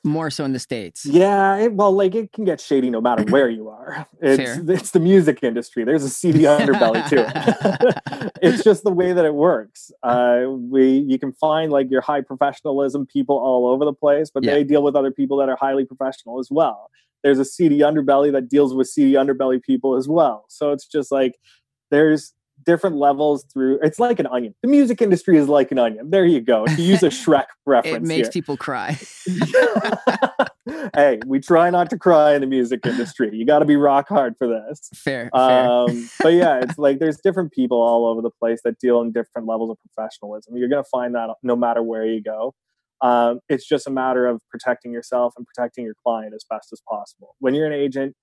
More 0.04 0.30
so 0.30 0.46
in 0.46 0.54
the 0.54 0.60
states. 0.60 1.06
Yeah, 1.06 1.58
it, 1.58 1.74
well, 1.74 1.92
like 1.92 2.16
it 2.16 2.32
can 2.32 2.46
get 2.46 2.62
shady 2.62 2.90
no 2.90 3.02
matter 3.02 3.24
where 3.24 3.50
you 3.50 3.68
are. 3.68 4.08
It's 4.22 4.38
Fair. 4.42 4.64
it's 4.76 4.92
the 4.92 5.00
music 5.00 5.44
industry. 5.44 5.84
There's 5.84 6.04
a 6.04 6.10
seedy 6.10 6.44
underbelly 6.44 7.08
to 7.10 7.16
it. 7.28 8.32
it's 8.42 8.64
just 8.64 8.84
the 8.84 8.92
way 8.92 9.12
that 9.12 9.26
it 9.26 9.34
works. 9.34 9.92
Uh, 10.04 10.46
we 10.48 11.00
you 11.00 11.20
can 11.20 11.34
find 11.34 11.72
like 11.72 11.92
your 11.92 12.02
high 12.02 12.22
professionalism 12.22 13.06
people 13.06 13.38
all 13.38 13.68
over 13.68 13.84
the 13.86 13.94
place, 13.94 14.30
but 14.30 14.44
yeah. 14.44 14.54
they 14.54 14.64
deal 14.64 14.84
with 14.84 14.96
other 14.96 15.12
people 15.12 15.38
that 15.38 15.50
are 15.50 15.58
highly 15.58 15.84
professional 15.84 16.40
as 16.40 16.50
well. 16.50 16.90
There's 17.24 17.40
a 17.40 17.46
seedy 17.46 17.80
underbelly 17.80 18.32
that 18.32 18.48
deals 18.50 18.74
with 18.74 18.88
seedy 18.88 19.14
underbelly 19.14 19.62
people 19.62 19.96
as 19.96 20.08
well. 20.08 20.46
So 20.48 20.72
it's 20.72 20.86
just 20.86 21.12
like 21.12 21.38
there's 21.92 22.34
different 22.68 22.98
levels 22.98 23.46
through 23.46 23.80
it's 23.82 23.98
like 23.98 24.20
an 24.20 24.28
onion. 24.28 24.54
The 24.62 24.68
music 24.68 25.02
industry 25.02 25.38
is 25.38 25.48
like 25.48 25.72
an 25.72 25.80
onion. 25.80 26.12
There 26.12 26.26
you 26.26 26.42
go. 26.42 26.66
To 26.66 26.82
use 26.82 27.02
a 27.02 27.08
shrek 27.22 27.46
reference 27.66 27.96
it 27.96 28.04
makes 28.04 28.28
here. 28.28 28.32
people 28.32 28.58
cry. 28.58 29.00
Hey 30.94 31.20
we 31.26 31.40
try 31.40 31.70
not 31.70 31.90
to 31.92 31.98
cry 31.98 32.34
in 32.36 32.42
the 32.42 32.48
music 32.48 32.86
industry. 32.86 33.30
You 33.34 33.46
got 33.46 33.60
to 33.60 33.66
be 33.66 33.78
rock 33.78 34.10
hard 34.10 34.36
for 34.38 34.48
this. 34.48 34.90
Fair, 34.94 35.30
um, 35.34 36.04
fair. 36.04 36.24
but 36.24 36.34
yeah 36.34 36.60
it's 36.62 36.78
like 36.78 37.00
there's 37.00 37.18
different 37.24 37.54
people 37.54 37.82
all 37.82 38.06
over 38.06 38.22
the 38.22 38.30
place 38.30 38.60
that 38.66 38.78
deal 38.78 39.02
in 39.02 39.14
different 39.14 39.48
levels 39.48 39.70
of 39.70 39.78
professionalism. 39.82 40.58
You're 40.58 40.68
going 40.68 40.84
to 40.84 40.90
find 40.90 41.16
that 41.16 41.30
no 41.42 41.56
matter 41.56 41.82
where 41.82 42.06
you 42.06 42.22
go. 42.22 42.54
Um, 43.02 43.40
it's 43.48 43.68
just 43.68 43.88
a 43.88 43.92
matter 43.92 44.26
of 44.26 44.42
protecting 44.50 44.92
yourself 44.92 45.34
and 45.38 45.46
protecting 45.46 45.86
your 45.86 45.94
client 46.04 46.34
as 46.34 46.44
best 46.50 46.74
as 46.74 46.82
possible. 46.88 47.36
When 47.40 47.54
you're 47.54 47.68
an 47.68 47.74
agent 47.74 48.16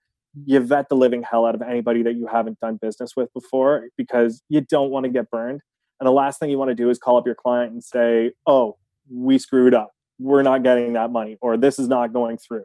you 0.46 0.60
vet 0.60 0.88
the 0.88 0.96
living 0.96 1.22
hell 1.22 1.46
out 1.46 1.54
of 1.54 1.62
anybody 1.62 2.02
that 2.02 2.14
you 2.14 2.26
haven't 2.26 2.58
done 2.60 2.76
business 2.76 3.14
with 3.16 3.32
before 3.32 3.88
because 3.96 4.42
you 4.48 4.60
don't 4.60 4.90
want 4.90 5.04
to 5.04 5.10
get 5.10 5.30
burned. 5.30 5.60
And 6.00 6.06
the 6.06 6.12
last 6.12 6.40
thing 6.40 6.50
you 6.50 6.58
want 6.58 6.70
to 6.70 6.74
do 6.74 6.90
is 6.90 6.98
call 6.98 7.16
up 7.16 7.26
your 7.26 7.36
client 7.36 7.72
and 7.72 7.82
say, 7.82 8.32
oh, 8.46 8.76
we 9.10 9.38
screwed 9.38 9.74
up. 9.74 9.92
We're 10.18 10.42
not 10.42 10.62
getting 10.62 10.92
that 10.94 11.10
money, 11.10 11.36
or 11.40 11.56
this 11.56 11.78
is 11.78 11.88
not 11.88 12.12
going 12.12 12.38
through. 12.38 12.64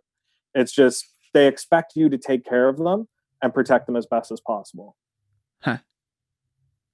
It's 0.53 0.71
just 0.71 1.05
they 1.34 1.47
expect 1.47 1.95
you 1.95 2.10
to 2.10 2.17
take 2.17 2.45
care 2.45 2.67
of 2.67 2.77
them 2.77 3.08
and 3.41 3.53
protect 3.53 3.86
them 3.86 3.95
as 3.95 4.05
best 4.05 4.32
as 4.32 4.39
possible. 4.39 4.95
Huh. 5.62 5.77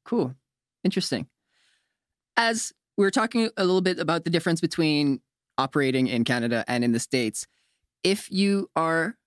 Cool. 0.05 0.35
Interesting. 0.83 1.27
As 2.37 2.73
we 2.97 3.05
are 3.05 3.11
talking 3.11 3.49
a 3.57 3.65
little 3.65 3.81
bit 3.81 3.99
about 3.99 4.23
the 4.23 4.29
difference 4.29 4.61
between 4.61 5.21
operating 5.57 6.07
in 6.07 6.23
Canada 6.23 6.63
and 6.67 6.83
in 6.83 6.91
the 6.91 6.99
States, 6.99 7.47
if 8.03 8.29
you 8.31 8.69
are 8.75 9.17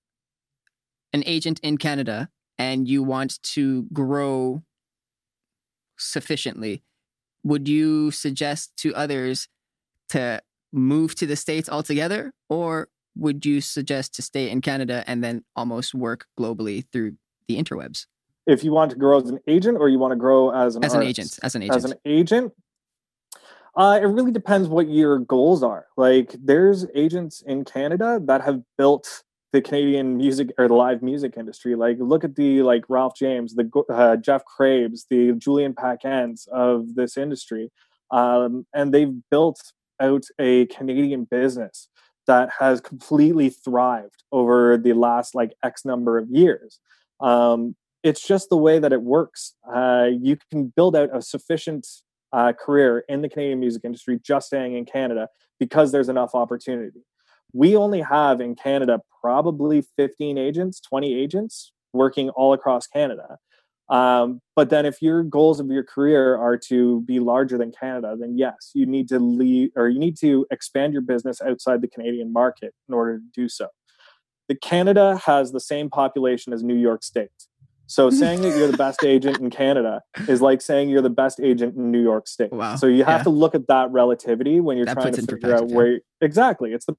an 1.13 1.23
agent 1.25 1.59
in 1.61 1.77
Canada 1.77 2.29
and 2.57 2.87
you 2.87 3.03
want 3.03 3.41
to 3.43 3.83
grow 3.93 4.63
sufficiently, 5.97 6.83
would 7.43 7.67
you 7.67 8.11
suggest 8.11 8.75
to 8.77 8.93
others 8.95 9.47
to 10.09 10.41
move 10.71 11.15
to 11.15 11.25
the 11.25 11.35
States 11.35 11.69
altogether? 11.69 12.33
Or 12.49 12.89
would 13.15 13.45
you 13.45 13.61
suggest 13.61 14.13
to 14.15 14.21
stay 14.21 14.49
in 14.49 14.61
Canada 14.61 15.03
and 15.07 15.23
then 15.23 15.43
almost 15.55 15.93
work 15.93 16.25
globally 16.39 16.85
through 16.91 17.13
the 17.47 17.61
interwebs? 17.61 18.05
If 18.45 18.63
you 18.63 18.71
want 18.71 18.91
to 18.91 18.97
grow 18.97 19.19
as 19.19 19.29
an 19.29 19.39
agent 19.47 19.77
or 19.79 19.89
you 19.89 19.99
want 19.99 20.11
to 20.11 20.15
grow 20.15 20.49
as 20.51 20.75
an 20.75 20.83
as 20.83 20.93
an 20.93 21.03
agent, 21.03 21.37
as 21.43 21.55
an 21.55 21.61
agent, 21.61 21.77
as 21.77 21.85
an 21.85 21.97
agent, 22.05 22.53
uh, 23.75 23.99
it 24.01 24.05
really 24.05 24.31
depends 24.31 24.67
what 24.67 24.89
your 24.89 25.19
goals 25.19 25.61
are. 25.61 25.85
Like, 25.95 26.35
there's 26.41 26.85
agents 26.95 27.43
in 27.45 27.63
Canada 27.63 28.19
that 28.25 28.41
have 28.41 28.61
built 28.77 29.23
the 29.51 29.61
Canadian 29.61 30.17
music 30.17 30.51
or 30.57 30.67
the 30.67 30.73
live 30.73 31.01
music 31.01 31.35
industry. 31.37 31.75
Like, 31.75 31.97
look 31.99 32.23
at 32.23 32.35
the 32.35 32.61
like 32.61 32.83
Ralph 32.87 33.15
James, 33.15 33.55
the 33.55 33.69
uh, 33.89 34.15
Jeff 34.17 34.43
Craibs, 34.45 35.05
the 35.09 35.33
Julien 35.33 35.73
Paquins 35.73 36.47
of 36.51 36.95
this 36.95 37.17
industry, 37.17 37.71
um, 38.11 38.65
and 38.73 38.93
they've 38.93 39.13
built 39.31 39.73
out 39.99 40.23
a 40.39 40.65
Canadian 40.67 41.25
business 41.25 41.89
that 42.27 42.49
has 42.59 42.79
completely 42.79 43.49
thrived 43.49 44.23
over 44.31 44.77
the 44.77 44.93
last 44.93 45.33
like 45.33 45.53
X 45.63 45.83
number 45.83 46.17
of 46.17 46.29
years. 46.29 46.79
Um, 47.19 47.75
it's 48.03 48.25
just 48.25 48.49
the 48.49 48.57
way 48.57 48.79
that 48.79 48.93
it 48.93 49.01
works. 49.01 49.55
Uh, 49.67 50.09
you 50.21 50.37
can 50.51 50.67
build 50.67 50.95
out 50.95 51.09
a 51.11 51.21
sufficient 51.21 51.87
uh, 52.31 52.53
career 52.53 53.03
in 53.09 53.21
the 53.21 53.29
Canadian 53.29 53.59
music 53.59 53.81
industry 53.83 54.19
just 54.23 54.47
staying 54.47 54.75
in 54.75 54.85
Canada 54.85 55.27
because 55.59 55.91
there's 55.91 56.07
enough 56.07 56.35
opportunity 56.35 57.01
we 57.53 57.75
only 57.75 58.01
have 58.01 58.41
in 58.41 58.55
Canada 58.55 59.01
probably 59.21 59.83
15 59.97 60.37
agents, 60.37 60.79
20 60.81 61.13
agents 61.13 61.71
working 61.93 62.29
all 62.29 62.53
across 62.53 62.87
Canada. 62.87 63.37
Um, 63.89 64.39
but 64.55 64.69
then, 64.69 64.85
if 64.85 65.01
your 65.01 65.23
goals 65.23 65.59
of 65.59 65.67
your 65.67 65.83
career 65.83 66.35
are 66.37 66.57
to 66.67 67.01
be 67.01 67.19
larger 67.19 67.57
than 67.57 67.71
Canada, 67.71 68.15
then 68.19 68.37
yes, 68.37 68.69
you 68.75 68.85
need 68.85 69.09
to 69.09 69.17
leave 69.17 69.71
or 69.75 69.89
you 69.89 69.97
need 69.97 70.15
to 70.19 70.45
expand 70.51 70.93
your 70.93 71.01
business 71.01 71.41
outside 71.41 71.81
the 71.81 71.87
Canadian 71.87 72.31
market 72.31 72.75
in 72.87 72.93
order 72.93 73.17
to 73.17 73.23
do 73.33 73.49
so. 73.49 73.67
The 74.47 74.53
Canada 74.55 75.19
has 75.25 75.51
the 75.53 75.59
same 75.59 75.89
population 75.89 76.53
as 76.53 76.63
New 76.63 76.75
York 76.75 77.03
State. 77.03 77.29
So 77.87 78.09
saying 78.11 78.41
that 78.43 78.55
you're 78.55 78.69
the 78.69 78.77
best 78.77 79.03
agent 79.03 79.39
in 79.39 79.49
Canada 79.49 80.01
is 80.27 80.39
like 80.39 80.61
saying 80.61 80.89
you're 80.89 81.01
the 81.01 81.09
best 81.09 81.39
agent 81.39 81.75
in 81.75 81.89
New 81.89 82.03
York 82.03 82.27
State. 82.27 82.51
Wow. 82.51 82.75
So 82.75 82.85
you 82.85 83.03
have 83.05 83.21
Yeah. 83.21 83.23
to 83.23 83.29
look 83.31 83.55
at 83.55 83.65
that 83.69 83.89
relativity 83.91 84.59
when 84.59 84.77
you're 84.77 84.85
That 84.85 84.93
trying 84.93 85.13
to 85.13 85.21
figure 85.23 85.49
out 85.49 85.61
perspective, 85.63 85.69
yeah. 85.71 85.75
where 85.75 85.99
exactly 86.21 86.73
it's 86.73 86.85
the 86.85 86.95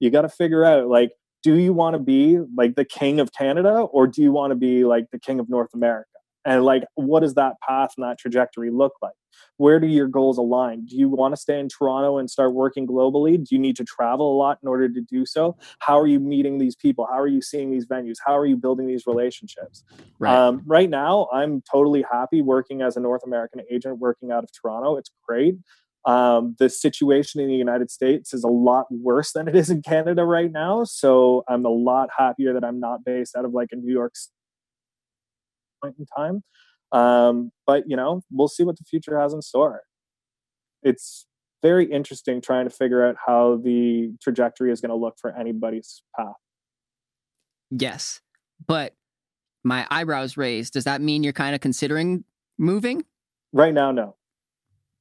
you 0.00 0.10
got 0.10 0.22
to 0.22 0.28
figure 0.28 0.64
out 0.64 0.88
like 0.88 1.10
do 1.42 1.54
you 1.54 1.72
want 1.72 1.94
to 1.94 2.00
be 2.00 2.38
like 2.56 2.74
the 2.74 2.84
king 2.84 3.20
of 3.20 3.32
Canada 3.32 3.70
or 3.70 4.06
do 4.06 4.22
you 4.22 4.32
want 4.32 4.50
to 4.50 4.56
be 4.56 4.84
like 4.84 5.06
the 5.12 5.18
king 5.18 5.38
of 5.38 5.48
North 5.48 5.70
America? 5.72 6.10
And 6.44 6.64
like 6.64 6.84
what 6.94 7.20
does 7.20 7.34
that 7.34 7.54
path 7.66 7.90
and 7.96 8.04
that 8.04 8.18
trajectory 8.18 8.70
look 8.70 8.94
like? 9.02 9.12
Where 9.56 9.78
do 9.78 9.86
your 9.86 10.08
goals 10.08 10.38
align? 10.38 10.86
Do 10.86 10.96
you 10.96 11.08
want 11.08 11.34
to 11.34 11.40
stay 11.40 11.58
in 11.60 11.68
Toronto 11.68 12.18
and 12.18 12.30
start 12.30 12.54
working 12.54 12.86
globally? 12.86 13.36
Do 13.36 13.54
you 13.54 13.58
need 13.58 13.76
to 13.76 13.84
travel 13.84 14.34
a 14.34 14.36
lot 14.36 14.58
in 14.62 14.68
order 14.68 14.88
to 14.88 15.00
do 15.00 15.26
so? 15.26 15.56
How 15.80 15.98
are 15.98 16.06
you 16.06 16.20
meeting 16.20 16.58
these 16.58 16.74
people? 16.74 17.06
How 17.06 17.18
are 17.18 17.28
you 17.28 17.42
seeing 17.42 17.70
these 17.70 17.86
venues? 17.86 18.16
How 18.24 18.36
are 18.36 18.46
you 18.46 18.56
building 18.56 18.86
these 18.86 19.06
relationships? 19.06 19.84
Right. 20.18 20.34
Um, 20.34 20.62
right 20.64 20.88
now, 20.88 21.28
I'm 21.32 21.62
totally 21.70 22.04
happy 22.10 22.40
working 22.40 22.82
as 22.82 22.96
a 22.96 23.00
North 23.00 23.22
American 23.24 23.62
agent, 23.70 23.98
working 23.98 24.30
out 24.30 24.44
of 24.44 24.50
Toronto. 24.52 24.96
It's 24.96 25.10
great. 25.26 25.56
Um, 26.04 26.56
the 26.58 26.70
situation 26.70 27.40
in 27.40 27.48
the 27.48 27.54
United 27.54 27.90
States 27.90 28.32
is 28.32 28.44
a 28.44 28.48
lot 28.48 28.86
worse 28.90 29.32
than 29.32 29.48
it 29.48 29.56
is 29.56 29.68
in 29.68 29.82
Canada 29.82 30.24
right 30.24 30.50
now. 30.50 30.84
So 30.84 31.44
I'm 31.48 31.64
a 31.64 31.70
lot 31.70 32.08
happier 32.16 32.54
that 32.54 32.64
I'm 32.64 32.80
not 32.80 33.04
based 33.04 33.36
out 33.36 33.44
of 33.44 33.52
like 33.52 33.68
a 33.72 33.76
New 33.76 33.92
York 33.92 34.14
point 35.82 35.96
in 35.98 36.06
time. 36.16 36.42
Um, 36.92 37.50
but 37.66 37.84
you 37.86 37.96
know, 37.96 38.22
we'll 38.30 38.48
see 38.48 38.64
what 38.64 38.78
the 38.78 38.84
future 38.84 39.18
has 39.18 39.34
in 39.34 39.42
store. 39.42 39.82
It's 40.82 41.26
very 41.62 41.90
interesting 41.90 42.40
trying 42.40 42.64
to 42.68 42.70
figure 42.74 43.04
out 43.06 43.16
how 43.26 43.60
the 43.62 44.12
trajectory 44.22 44.70
is 44.70 44.80
going 44.80 44.90
to 44.90 44.96
look 44.96 45.16
for 45.20 45.36
anybody's 45.36 46.02
path. 46.16 46.34
yes. 47.70 48.20
But 48.66 48.94
my 49.64 49.86
eyebrows 49.90 50.36
raised. 50.36 50.72
Does 50.72 50.84
that 50.84 51.00
mean 51.00 51.22
you're 51.22 51.32
kind 51.32 51.54
of 51.54 51.60
considering 51.60 52.24
moving? 52.58 53.04
Right 53.52 53.74
now, 53.74 53.92
no. 53.92 54.16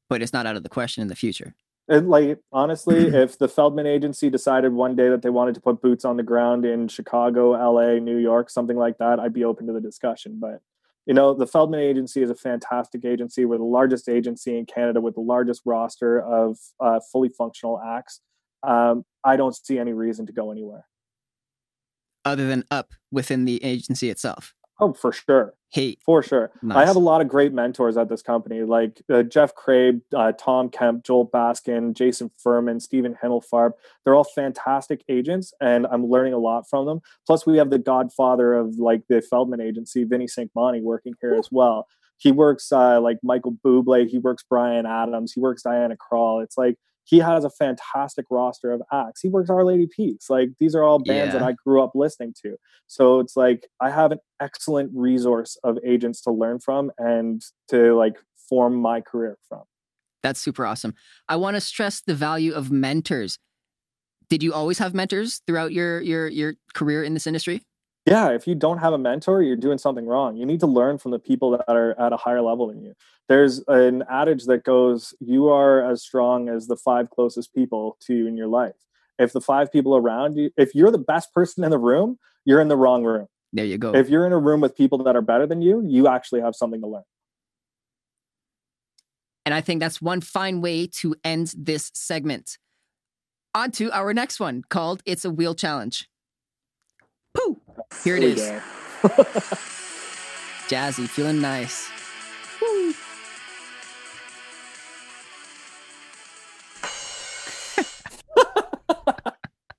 But 0.09 0.21
it's 0.21 0.33
not 0.33 0.45
out 0.45 0.55
of 0.55 0.63
the 0.63 0.69
question 0.69 1.01
in 1.01 1.07
the 1.07 1.15
future. 1.15 1.55
And 1.87 2.09
like 2.09 2.39
honestly, 2.51 3.07
if 3.15 3.37
the 3.37 3.47
Feldman 3.47 3.87
agency 3.87 4.29
decided 4.29 4.73
one 4.73 4.95
day 4.95 5.09
that 5.09 5.21
they 5.21 5.29
wanted 5.29 5.55
to 5.55 5.61
put 5.61 5.81
boots 5.81 6.05
on 6.05 6.17
the 6.17 6.23
ground 6.23 6.65
in 6.65 6.87
Chicago, 6.87 7.51
LA, 7.51 7.99
New 7.99 8.17
York, 8.17 8.49
something 8.49 8.77
like 8.77 8.97
that, 8.97 9.19
I'd 9.19 9.33
be 9.33 9.43
open 9.43 9.67
to 9.67 9.73
the 9.73 9.81
discussion. 9.81 10.37
But 10.39 10.61
you 11.05 11.13
know, 11.13 11.33
the 11.33 11.47
Feldman 11.47 11.79
agency 11.79 12.21
is 12.21 12.29
a 12.29 12.35
fantastic 12.35 13.05
agency. 13.05 13.45
We're 13.45 13.57
the 13.57 13.63
largest 13.63 14.09
agency 14.09 14.57
in 14.57 14.65
Canada 14.65 14.99
with 14.99 15.15
the 15.15 15.21
largest 15.21 15.61
roster 15.63 16.21
of 16.21 16.57
uh, 16.81 16.99
fully 17.11 17.29
functional 17.29 17.79
acts. 17.79 18.19
Um, 18.61 19.05
I 19.23 19.37
don't 19.37 19.55
see 19.55 19.79
any 19.79 19.93
reason 19.93 20.25
to 20.25 20.33
go 20.33 20.51
anywhere. 20.51 20.85
Other 22.25 22.45
than 22.45 22.65
up 22.69 22.91
within 23.09 23.45
the 23.45 23.63
agency 23.63 24.09
itself. 24.09 24.53
Oh, 24.79 24.93
for 24.93 25.11
sure. 25.11 25.53
Hey, 25.69 25.97
For 26.05 26.23
sure. 26.23 26.51
I 26.71 26.85
have 26.85 26.95
a 26.95 26.99
lot 26.99 27.19
of 27.19 27.27
great 27.27 27.51
mentors 27.51 27.97
at 27.97 28.07
this 28.07 28.21
company, 28.21 28.61
like 28.61 29.01
uh, 29.11 29.23
Jeff 29.23 29.53
Craib, 29.53 30.01
uh, 30.15 30.31
Tom 30.31 30.69
Kemp, 30.69 31.03
Joel 31.03 31.27
Baskin, 31.27 31.93
Jason 31.93 32.31
Furman, 32.37 32.79
Stephen 32.79 33.17
Himmelfarb. 33.21 33.71
They're 34.03 34.15
all 34.15 34.23
fantastic 34.23 35.03
agents, 35.09 35.53
and 35.59 35.85
I'm 35.91 36.05
learning 36.05 36.33
a 36.33 36.37
lot 36.37 36.69
from 36.69 36.85
them. 36.85 37.01
Plus, 37.25 37.45
we 37.45 37.57
have 37.57 37.69
the 37.69 37.79
godfather 37.79 38.53
of 38.53 38.75
like 38.77 39.01
the 39.09 39.21
Feldman 39.21 39.59
agency, 39.59 40.05
Vinny. 40.05 40.27
Bonnie, 40.55 40.81
working 40.81 41.15
here 41.19 41.33
as 41.33 41.49
well. 41.51 41.87
He 42.17 42.31
works 42.31 42.71
uh, 42.71 43.01
like 43.01 43.17
Michael 43.21 43.57
Bublé. 43.63 44.07
He 44.07 44.19
works 44.19 44.43
Bryan 44.43 44.85
Adams. 44.85 45.33
He 45.33 45.39
works 45.39 45.63
Diana 45.63 45.95
Krall. 45.95 46.43
It's 46.43 46.57
like 46.57 46.77
he 47.07 47.19
has 47.19 47.45
a 47.45 47.49
fantastic 47.49 48.25
roster 48.29 48.71
of 48.71 48.81
acts. 48.91 49.21
He 49.21 49.29
works 49.29 49.49
Our 49.49 49.63
Lady 49.63 49.87
Peace. 49.87 50.25
Like 50.29 50.49
these 50.59 50.75
are 50.75 50.83
all 50.83 50.99
bands 50.99 51.33
that 51.33 51.41
I 51.41 51.53
grew 51.53 51.81
up 51.81 51.91
listening 51.95 52.33
to. 52.43 52.57
So 52.87 53.19
it's 53.19 53.37
like 53.37 53.65
I 53.81 53.89
have 53.89 54.11
an 54.11 54.19
excellent 54.41 54.91
resource 54.93 55.57
of 55.63 55.77
agents 55.85 56.21
to 56.23 56.31
learn 56.31 56.59
from 56.59 56.91
and 56.97 57.41
to 57.69 57.95
like 57.95 58.15
form 58.49 58.75
my 58.75 58.99
career 59.01 59.37
from. 59.47 59.63
that's 60.21 60.41
super 60.41 60.65
awesome. 60.65 60.93
I 61.29 61.37
want 61.37 61.55
to 61.55 61.61
stress 61.61 62.01
the 62.01 62.13
value 62.15 62.53
of 62.53 62.71
mentors. 62.71 63.39
Did 64.29 64.43
you 64.43 64.53
always 64.53 64.79
have 64.79 64.93
mentors 64.93 65.41
throughout 65.47 65.71
your 65.71 66.01
your 66.01 66.27
your 66.27 66.55
career 66.73 67.03
in 67.03 67.13
this 67.13 67.25
industry? 67.25 67.61
Yeah, 68.07 68.29
if 68.29 68.47
you 68.47 68.55
don't 68.55 68.77
have 68.77 68.93
a 68.93 68.97
mentor, 68.97 69.41
you're 69.41 69.57
doing 69.57 69.77
something 69.77 70.05
wrong. 70.05 70.37
You 70.37 70.45
need 70.45 70.61
to 70.61 70.67
learn 70.67 70.97
from 70.97 71.11
the 71.11 71.19
people 71.19 71.51
that 71.51 71.65
are 71.67 71.93
at 71.99 72.13
a 72.13 72.17
higher 72.17 72.41
level 72.41 72.67
than 72.67 72.81
you. 72.81 72.93
There's 73.27 73.61
an 73.67 74.05
adage 74.09 74.45
that 74.45 74.63
goes, 74.63 75.13
you 75.19 75.49
are 75.49 75.83
as 75.83 76.03
strong 76.03 76.47
as 76.47 76.67
the 76.67 76.77
five 76.77 77.09
closest 77.09 77.53
people 77.53 77.97
to 78.03 78.15
you 78.15 78.25
in 78.25 78.37
your 78.37 78.47
life. 78.47 78.75
If 79.19 79.33
the 79.33 79.41
five 79.41 79.73
people 79.73 79.97
around 79.97 80.37
you, 80.37 80.51
if 80.55 80.73
you're 80.73 80.89
the 80.89 80.97
best 80.97 81.33
person 81.33 81.65
in 81.65 81.69
the 81.69 81.77
room, 81.77 82.17
you're 82.45 82.61
in 82.61 82.69
the 82.69 82.77
wrong 82.77 83.03
room. 83.03 83.27
There 83.51 83.65
you 83.65 83.77
go. 83.77 83.93
If 83.93 84.07
you're 84.07 84.25
in 84.25 84.31
a 84.31 84.39
room 84.39 84.61
with 84.61 84.73
people 84.77 85.03
that 85.03 85.17
are 85.17 85.21
better 85.21 85.45
than 85.45 85.61
you, 85.61 85.83
you 85.85 86.07
actually 86.07 86.39
have 86.39 86.55
something 86.55 86.79
to 86.79 86.87
learn. 86.87 87.03
And 89.45 89.53
I 89.53 89.59
think 89.59 89.81
that's 89.81 90.01
one 90.01 90.21
fine 90.21 90.61
way 90.61 90.87
to 90.87 91.13
end 91.25 91.53
this 91.57 91.91
segment. 91.93 92.57
On 93.53 93.69
to 93.71 93.91
our 93.91 94.13
next 94.13 94.39
one 94.39 94.63
called 94.69 95.03
It's 95.05 95.25
a 95.25 95.29
Wheel 95.29 95.55
Challenge. 95.55 96.07
Pooh! 97.33 97.59
Here 98.03 98.15
it 98.15 98.21
we 98.21 98.27
is. 98.33 98.41
go. 98.41 98.61
Jazzy, 100.69 101.07
feeling 101.07 101.41
nice. 101.41 101.89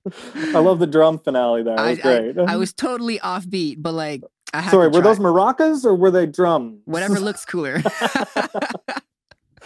I 0.54 0.58
love 0.58 0.78
the 0.78 0.86
drum 0.86 1.18
finale 1.18 1.62
there. 1.62 1.74
It 1.74 1.80
I, 1.80 1.90
was 1.90 1.98
great. 1.98 2.38
I, 2.38 2.54
I 2.54 2.56
was 2.56 2.72
totally 2.72 3.18
offbeat, 3.18 3.76
but 3.78 3.92
like, 3.92 4.22
I 4.54 4.62
had 4.62 4.70
Sorry, 4.70 4.90
to 4.90 4.96
were 4.96 5.02
those 5.02 5.18
maracas 5.18 5.84
or 5.84 5.94
were 5.94 6.10
they 6.10 6.24
drums? 6.26 6.80
Whatever 6.86 7.20
looks 7.20 7.44
cooler. 7.46 7.82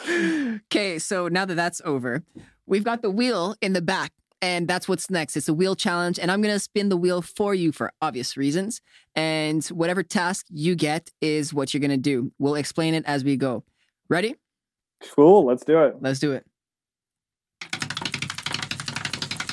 okay, 0.08 0.98
so 0.98 1.28
now 1.28 1.44
that 1.44 1.54
that's 1.54 1.80
over, 1.84 2.24
we've 2.66 2.82
got 2.84 3.02
the 3.02 3.10
wheel 3.10 3.54
in 3.60 3.72
the 3.74 3.82
back, 3.82 4.12
and 4.42 4.66
that's 4.66 4.88
what's 4.88 5.08
next. 5.08 5.36
It's 5.36 5.48
a 5.48 5.54
wheel 5.54 5.76
challenge, 5.76 6.18
and 6.18 6.30
I'm 6.30 6.42
going 6.42 6.54
to 6.54 6.58
spin 6.58 6.88
the 6.88 6.96
wheel 6.96 7.22
for 7.22 7.54
you 7.54 7.70
for 7.70 7.92
obvious 8.02 8.36
reasons. 8.36 8.80
And 9.14 9.64
whatever 9.66 10.02
task 10.02 10.46
you 10.50 10.74
get 10.74 11.10
is 11.20 11.54
what 11.54 11.72
you're 11.72 11.80
going 11.80 11.92
to 11.92 11.96
do. 11.96 12.32
We'll 12.40 12.56
explain 12.56 12.94
it 12.94 13.04
as 13.06 13.22
we 13.22 13.36
go. 13.36 13.62
Ready? 14.08 14.34
Cool, 15.14 15.44
let's 15.44 15.64
do 15.64 15.82
it. 15.84 15.96
Let's 16.00 16.18
do 16.18 16.32
it. 16.32 16.44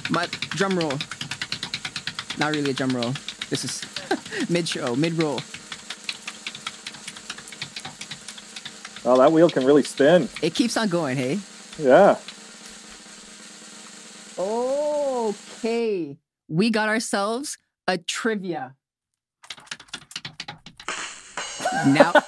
My 0.10 0.28
drum 0.50 0.78
roll. 0.78 0.94
Not 2.40 2.56
really 2.56 2.72
a 2.72 2.74
drum 2.74 2.96
roll. 2.96 3.12
This 3.50 3.64
is 3.64 4.50
mid 4.50 4.68
show, 4.68 4.96
mid 4.96 5.14
roll. 5.14 5.40
Oh, 9.06 9.18
that 9.18 9.32
wheel 9.32 9.50
can 9.50 9.66
really 9.66 9.84
spin. 9.84 10.28
It 10.42 10.56
keeps 10.56 10.76
on 10.78 10.90
going, 10.90 11.16
hey? 11.16 11.40
Yeah. 11.78 12.18
Okay. 15.30 16.18
We 16.48 16.70
got 16.72 16.90
ourselves 16.90 17.58
a 17.88 17.98
trivia. 17.98 18.76
Now, 21.88 22.12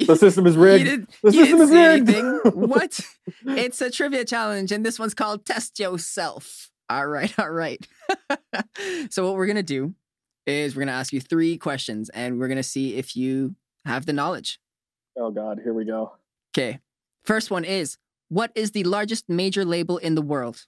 the 0.00 0.16
system 0.16 0.46
is 0.46 0.56
rigged. 0.56 0.84
didn't, 0.84 1.08
The 1.22 1.32
system 1.32 1.60
is 1.62 1.70
rigged. 1.70 2.10
What? 2.54 3.00
It's 3.46 3.80
a 3.80 3.90
trivia 3.90 4.24
challenge, 4.24 4.72
and 4.72 4.84
this 4.84 4.98
one's 4.98 5.14
called 5.14 5.46
Test 5.46 5.78
Yourself. 5.78 6.70
All 6.90 7.06
right, 7.06 7.32
all 7.38 7.50
right. 7.50 7.86
so, 9.10 9.24
what 9.26 9.34
we're 9.36 9.46
going 9.46 9.56
to 9.56 9.62
do 9.62 9.94
is 10.46 10.74
we're 10.74 10.80
going 10.80 10.88
to 10.88 10.94
ask 10.94 11.12
you 11.12 11.20
three 11.20 11.56
questions, 11.56 12.10
and 12.10 12.38
we're 12.38 12.48
going 12.48 12.56
to 12.56 12.62
see 12.62 12.96
if 12.96 13.16
you 13.16 13.56
have 13.86 14.04
the 14.06 14.12
knowledge. 14.12 14.60
Oh 15.18 15.30
God, 15.30 15.60
here 15.62 15.72
we 15.72 15.84
go. 15.84 16.12
Okay. 16.56 16.80
First 17.24 17.50
one 17.50 17.64
is 17.64 17.96
What 18.28 18.52
is 18.54 18.72
the 18.72 18.84
largest 18.84 19.28
major 19.28 19.64
label 19.64 19.98
in 19.98 20.14
the 20.14 20.22
world? 20.22 20.66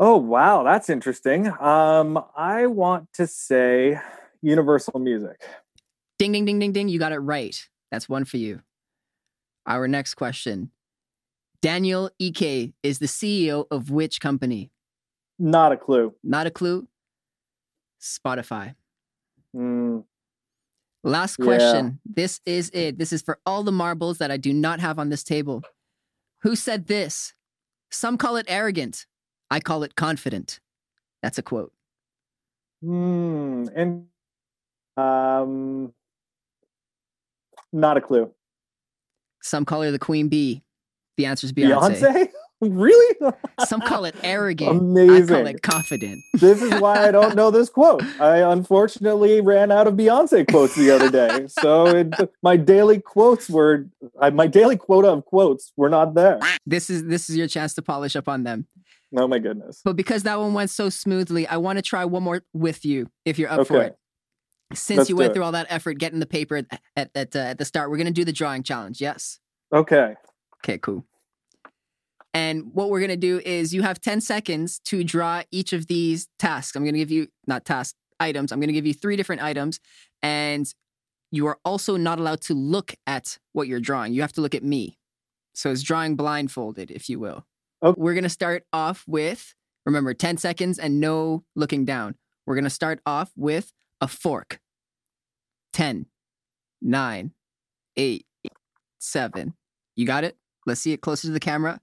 Oh 0.00 0.16
wow, 0.16 0.62
that's 0.62 0.88
interesting. 0.88 1.48
Um, 1.60 2.22
I 2.36 2.66
want 2.66 3.12
to 3.14 3.26
say 3.26 3.98
Universal 4.42 5.00
Music. 5.00 5.42
Ding, 6.18 6.32
ding, 6.32 6.44
ding, 6.44 6.58
ding, 6.60 6.72
ding. 6.72 6.88
You 6.88 6.98
got 6.98 7.12
it 7.12 7.18
right. 7.18 7.68
That's 7.90 8.08
one 8.08 8.24
for 8.24 8.36
you. 8.36 8.60
Our 9.66 9.88
next 9.88 10.14
question 10.14 10.70
Daniel 11.60 12.10
Ek 12.20 12.72
is 12.82 13.00
the 13.00 13.06
CEO 13.06 13.66
of 13.70 13.90
which 13.90 14.20
company? 14.20 14.70
Not 15.38 15.72
a 15.72 15.76
clue. 15.76 16.14
Not 16.22 16.46
a 16.46 16.50
clue. 16.50 16.86
Spotify. 18.00 18.76
Mm, 19.54 20.04
Last 21.04 21.38
Yeah. 21.38 21.44
question. 21.44 22.00
This 22.04 22.40
is 22.44 22.70
it. 22.74 22.98
This 22.98 23.12
is 23.12 23.22
for 23.22 23.38
all 23.46 23.62
the 23.62 23.72
marbles 23.72 24.18
that 24.18 24.30
I 24.30 24.36
do 24.36 24.52
not 24.52 24.80
have 24.80 24.98
on 24.98 25.08
this 25.10 25.22
table. 25.22 25.62
Who 26.42 26.56
said 26.56 26.86
this? 26.86 27.34
Some 27.90 28.18
call 28.18 28.36
it 28.36 28.46
arrogant. 28.48 29.06
I 29.50 29.60
call 29.60 29.82
it 29.82 29.94
confident. 29.96 30.60
That's 31.22 31.38
a 31.38 31.42
quote. 31.42 31.72
mm, 32.84 33.68
and 33.74 34.06
um, 34.96 35.92
not 37.72 37.96
a 37.96 38.00
clue. 38.00 38.32
Some 39.42 39.64
call 39.64 39.82
her 39.82 39.90
the 39.90 39.98
queen 39.98 40.28
bee. 40.28 40.62
The 41.16 41.26
answer 41.26 41.46
is 41.46 41.52
Beyonce. 41.52 42.00
Beyonce? 42.00 42.28
Really? 42.60 43.16
Some 43.66 43.80
call 43.80 44.04
it 44.04 44.14
arrogant. 44.22 44.78
Amazing. 44.80 45.34
I 45.34 45.38
call 45.38 45.46
it 45.46 45.62
confident. 45.62 46.22
this 46.34 46.62
is 46.62 46.80
why 46.80 47.08
I 47.08 47.10
don't 47.10 47.34
know 47.34 47.50
this 47.50 47.68
quote. 47.68 48.02
I 48.20 48.38
unfortunately 48.38 49.40
ran 49.40 49.70
out 49.70 49.86
of 49.86 49.94
Beyonce 49.94 50.48
quotes 50.50 50.74
the 50.74 50.90
other 50.90 51.10
day, 51.10 51.46
so 51.48 51.86
it, 51.88 52.14
my 52.42 52.56
daily 52.56 53.00
quotes 53.00 53.48
were 53.48 53.86
I, 54.20 54.30
my 54.30 54.46
daily 54.46 54.76
quota 54.76 55.08
of 55.08 55.24
quotes 55.24 55.72
were 55.76 55.88
not 55.88 56.14
there. 56.14 56.40
This 56.66 56.90
is 56.90 57.04
this 57.04 57.30
is 57.30 57.36
your 57.36 57.48
chance 57.48 57.74
to 57.74 57.82
polish 57.82 58.16
up 58.16 58.28
on 58.28 58.44
them. 58.44 58.66
Oh 59.16 59.26
my 59.26 59.38
goodness! 59.38 59.80
But 59.84 59.96
because 59.96 60.24
that 60.24 60.38
one 60.38 60.52
went 60.54 60.70
so 60.70 60.88
smoothly, 60.90 61.46
I 61.46 61.56
want 61.56 61.78
to 61.78 61.82
try 61.82 62.04
one 62.04 62.22
more 62.22 62.42
with 62.52 62.84
you 62.84 63.10
if 63.24 63.38
you're 63.38 63.50
up 63.50 63.66
for 63.66 63.76
Okay. 63.78 63.86
it. 63.86 63.96
Since 64.74 64.98
Let's 64.98 65.08
you 65.10 65.16
went 65.16 65.32
through 65.32 65.44
all 65.44 65.52
that 65.52 65.66
effort 65.70 65.94
getting 65.94 66.20
the 66.20 66.26
paper 66.26 66.56
at 66.58 66.66
at, 66.94 67.10
at, 67.14 67.34
uh, 67.34 67.38
at 67.38 67.58
the 67.58 67.64
start, 67.64 67.88
we're 67.90 67.96
gonna 67.96 68.10
do 68.10 68.24
the 68.26 68.32
drawing 68.34 68.62
challenge. 68.62 69.00
Yes. 69.00 69.38
Okay, 69.72 70.14
Okay, 70.62 70.76
cool. 70.78 71.06
And 72.38 72.72
what 72.72 72.88
we're 72.88 73.00
going 73.00 73.10
to 73.10 73.16
do 73.16 73.40
is 73.44 73.74
you 73.74 73.82
have 73.82 74.00
10 74.00 74.20
seconds 74.20 74.78
to 74.84 75.02
draw 75.02 75.42
each 75.50 75.72
of 75.72 75.88
these 75.88 76.28
tasks. 76.38 76.76
I'm 76.76 76.84
going 76.84 76.94
to 76.94 77.00
give 77.00 77.10
you, 77.10 77.26
not 77.48 77.64
tasks, 77.64 77.98
items. 78.20 78.52
I'm 78.52 78.60
going 78.60 78.68
to 78.68 78.72
give 78.72 78.86
you 78.86 78.94
three 78.94 79.16
different 79.16 79.42
items. 79.42 79.80
And 80.22 80.72
you 81.32 81.48
are 81.48 81.58
also 81.64 81.96
not 81.96 82.20
allowed 82.20 82.40
to 82.42 82.54
look 82.54 82.94
at 83.08 83.38
what 83.54 83.66
you're 83.66 83.80
drawing. 83.80 84.12
You 84.12 84.20
have 84.20 84.34
to 84.34 84.40
look 84.40 84.54
at 84.54 84.62
me. 84.62 85.00
So 85.52 85.72
it's 85.72 85.82
drawing 85.82 86.14
blindfolded, 86.14 86.92
if 86.92 87.08
you 87.08 87.18
will. 87.18 87.44
Okay. 87.82 88.00
We're 88.00 88.14
going 88.14 88.22
to 88.22 88.30
start 88.30 88.62
off 88.72 89.02
with, 89.08 89.56
remember, 89.84 90.14
10 90.14 90.36
seconds 90.36 90.78
and 90.78 91.00
no 91.00 91.42
looking 91.56 91.84
down. 91.84 92.14
We're 92.46 92.54
going 92.54 92.62
to 92.62 92.70
start 92.70 93.00
off 93.04 93.32
with 93.34 93.72
a 94.00 94.06
fork. 94.06 94.60
10, 95.72 96.06
9, 96.82 97.32
8, 97.96 98.26
7. 99.00 99.54
You 99.96 100.06
got 100.06 100.22
it? 100.22 100.36
Let's 100.66 100.80
see 100.80 100.92
it 100.92 101.00
closer 101.00 101.26
to 101.26 101.32
the 101.32 101.40
camera. 101.40 101.80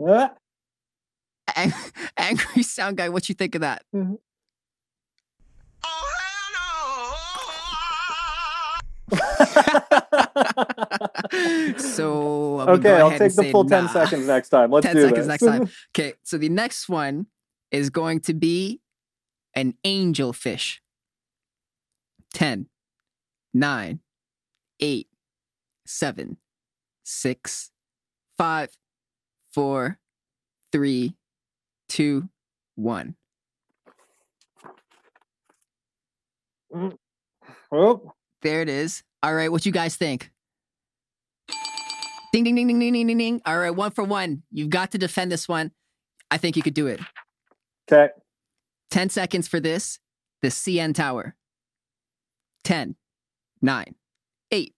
Ah, 0.00 0.34
Ang- 1.56 1.72
Angry 2.16 2.62
sound 2.62 2.96
guy, 2.96 3.08
what 3.08 3.28
you 3.28 3.34
think 3.34 3.54
of 3.54 3.60
that? 3.60 3.82
so 11.78 12.60
I'm 12.60 12.68
okay, 12.80 12.92
I'll 13.00 13.10
take 13.16 13.34
the 13.34 13.48
full 13.50 13.64
ten 13.64 13.88
seconds 13.88 14.26
next 14.26 14.48
time. 14.50 14.70
Let's 14.70 14.86
10 14.86 14.96
do 14.96 15.02
seconds 15.02 15.18
this. 15.18 15.26
next 15.26 15.42
time. 15.44 15.68
Okay, 15.96 16.14
so 16.22 16.38
the 16.38 16.48
next 16.48 16.88
one 16.88 17.26
is 17.70 17.90
going 17.90 18.20
to 18.20 18.34
be 18.34 18.80
an 19.54 19.74
angel 19.84 20.32
fish. 20.32 20.80
10, 22.34 22.66
9, 23.52 24.00
8, 24.80 25.08
7, 25.86 26.36
6, 27.04 27.70
5, 28.36 28.68
4, 29.54 29.96
3, 30.72 31.14
2, 31.88 32.28
1. 32.74 33.14
Mm. 36.74 36.96
oh, 37.70 38.12
There 38.42 38.62
it 38.62 38.68
is. 38.68 39.04
All 39.22 39.32
right, 39.32 39.50
what 39.50 39.64
you 39.64 39.70
guys 39.70 39.94
think? 39.94 40.32
Ding, 42.32 42.42
ding, 42.42 42.56
ding, 42.56 42.66
ding, 42.66 42.80
ding, 42.80 42.92
ding, 42.92 43.06
ding, 43.06 43.18
ding. 43.18 43.42
All 43.46 43.56
right, 43.56 43.70
one 43.70 43.92
for 43.92 44.02
one. 44.02 44.42
You've 44.50 44.70
got 44.70 44.90
to 44.90 44.98
defend 44.98 45.30
this 45.30 45.48
one. 45.48 45.70
I 46.32 46.36
think 46.36 46.56
you 46.56 46.62
could 46.62 46.74
do 46.74 46.88
it. 46.88 46.98
okay. 47.90 48.12
10 48.90 49.08
seconds 49.10 49.46
for 49.46 49.60
this. 49.60 50.00
The 50.42 50.48
CN 50.48 50.94
Tower. 50.94 51.36
10, 52.64 52.96
9, 53.62 53.94
8, 54.50 54.74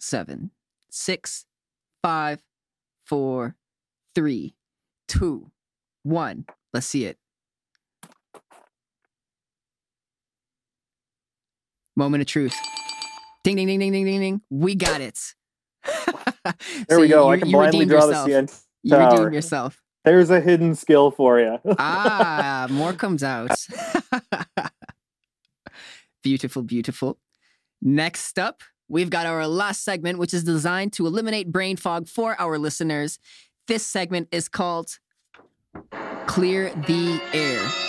7, 0.00 0.50
6, 0.90 1.46
5, 2.02 2.42
4, 3.04 3.56
3, 4.14 4.54
2, 5.08 5.50
1. 6.04 6.46
Let's 6.72 6.86
see 6.86 7.04
it. 7.04 7.18
Moment 11.96 12.20
of 12.22 12.26
truth. 12.26 12.56
Ding, 13.44 13.56
ding, 13.56 13.66
ding, 13.66 13.78
ding, 13.78 13.92
ding, 13.92 14.04
ding, 14.04 14.20
ding. 14.20 14.40
We 14.50 14.74
got 14.74 15.00
it. 15.00 15.18
There 16.44 16.98
So 16.98 17.00
we 17.00 17.08
go. 17.08 17.24
you- 17.24 17.30
I 17.30 17.38
can 17.38 17.50
blindly 17.50 17.86
draw 17.86 18.04
yourself. 18.06 18.26
the 18.26 18.32
CN. 18.34 18.62
You 18.82 18.96
redeemed 18.98 19.32
yourself. 19.34 19.80
There's 20.04 20.28
a 20.28 20.40
hidden 20.40 20.74
skill 20.74 21.10
for 21.10 21.40
you. 21.40 21.58
ah, 21.78 22.66
more 22.70 22.92
comes 22.92 23.22
out. 23.22 23.50
beautiful, 26.22 26.62
beautiful. 26.62 27.18
Next 27.80 28.38
up, 28.38 28.60
we've 28.88 29.08
got 29.08 29.24
our 29.26 29.46
last 29.46 29.84
segment, 29.84 30.18
which 30.18 30.34
is 30.34 30.44
designed 30.44 30.92
to 30.94 31.06
eliminate 31.06 31.50
brain 31.50 31.76
fog 31.78 32.08
for 32.08 32.38
our 32.38 32.58
listeners. 32.58 33.18
This 33.66 33.86
segment 33.86 34.28
is 34.30 34.48
called 34.48 34.98
Clear 36.26 36.70
the 36.86 37.20
Air. 37.32 37.84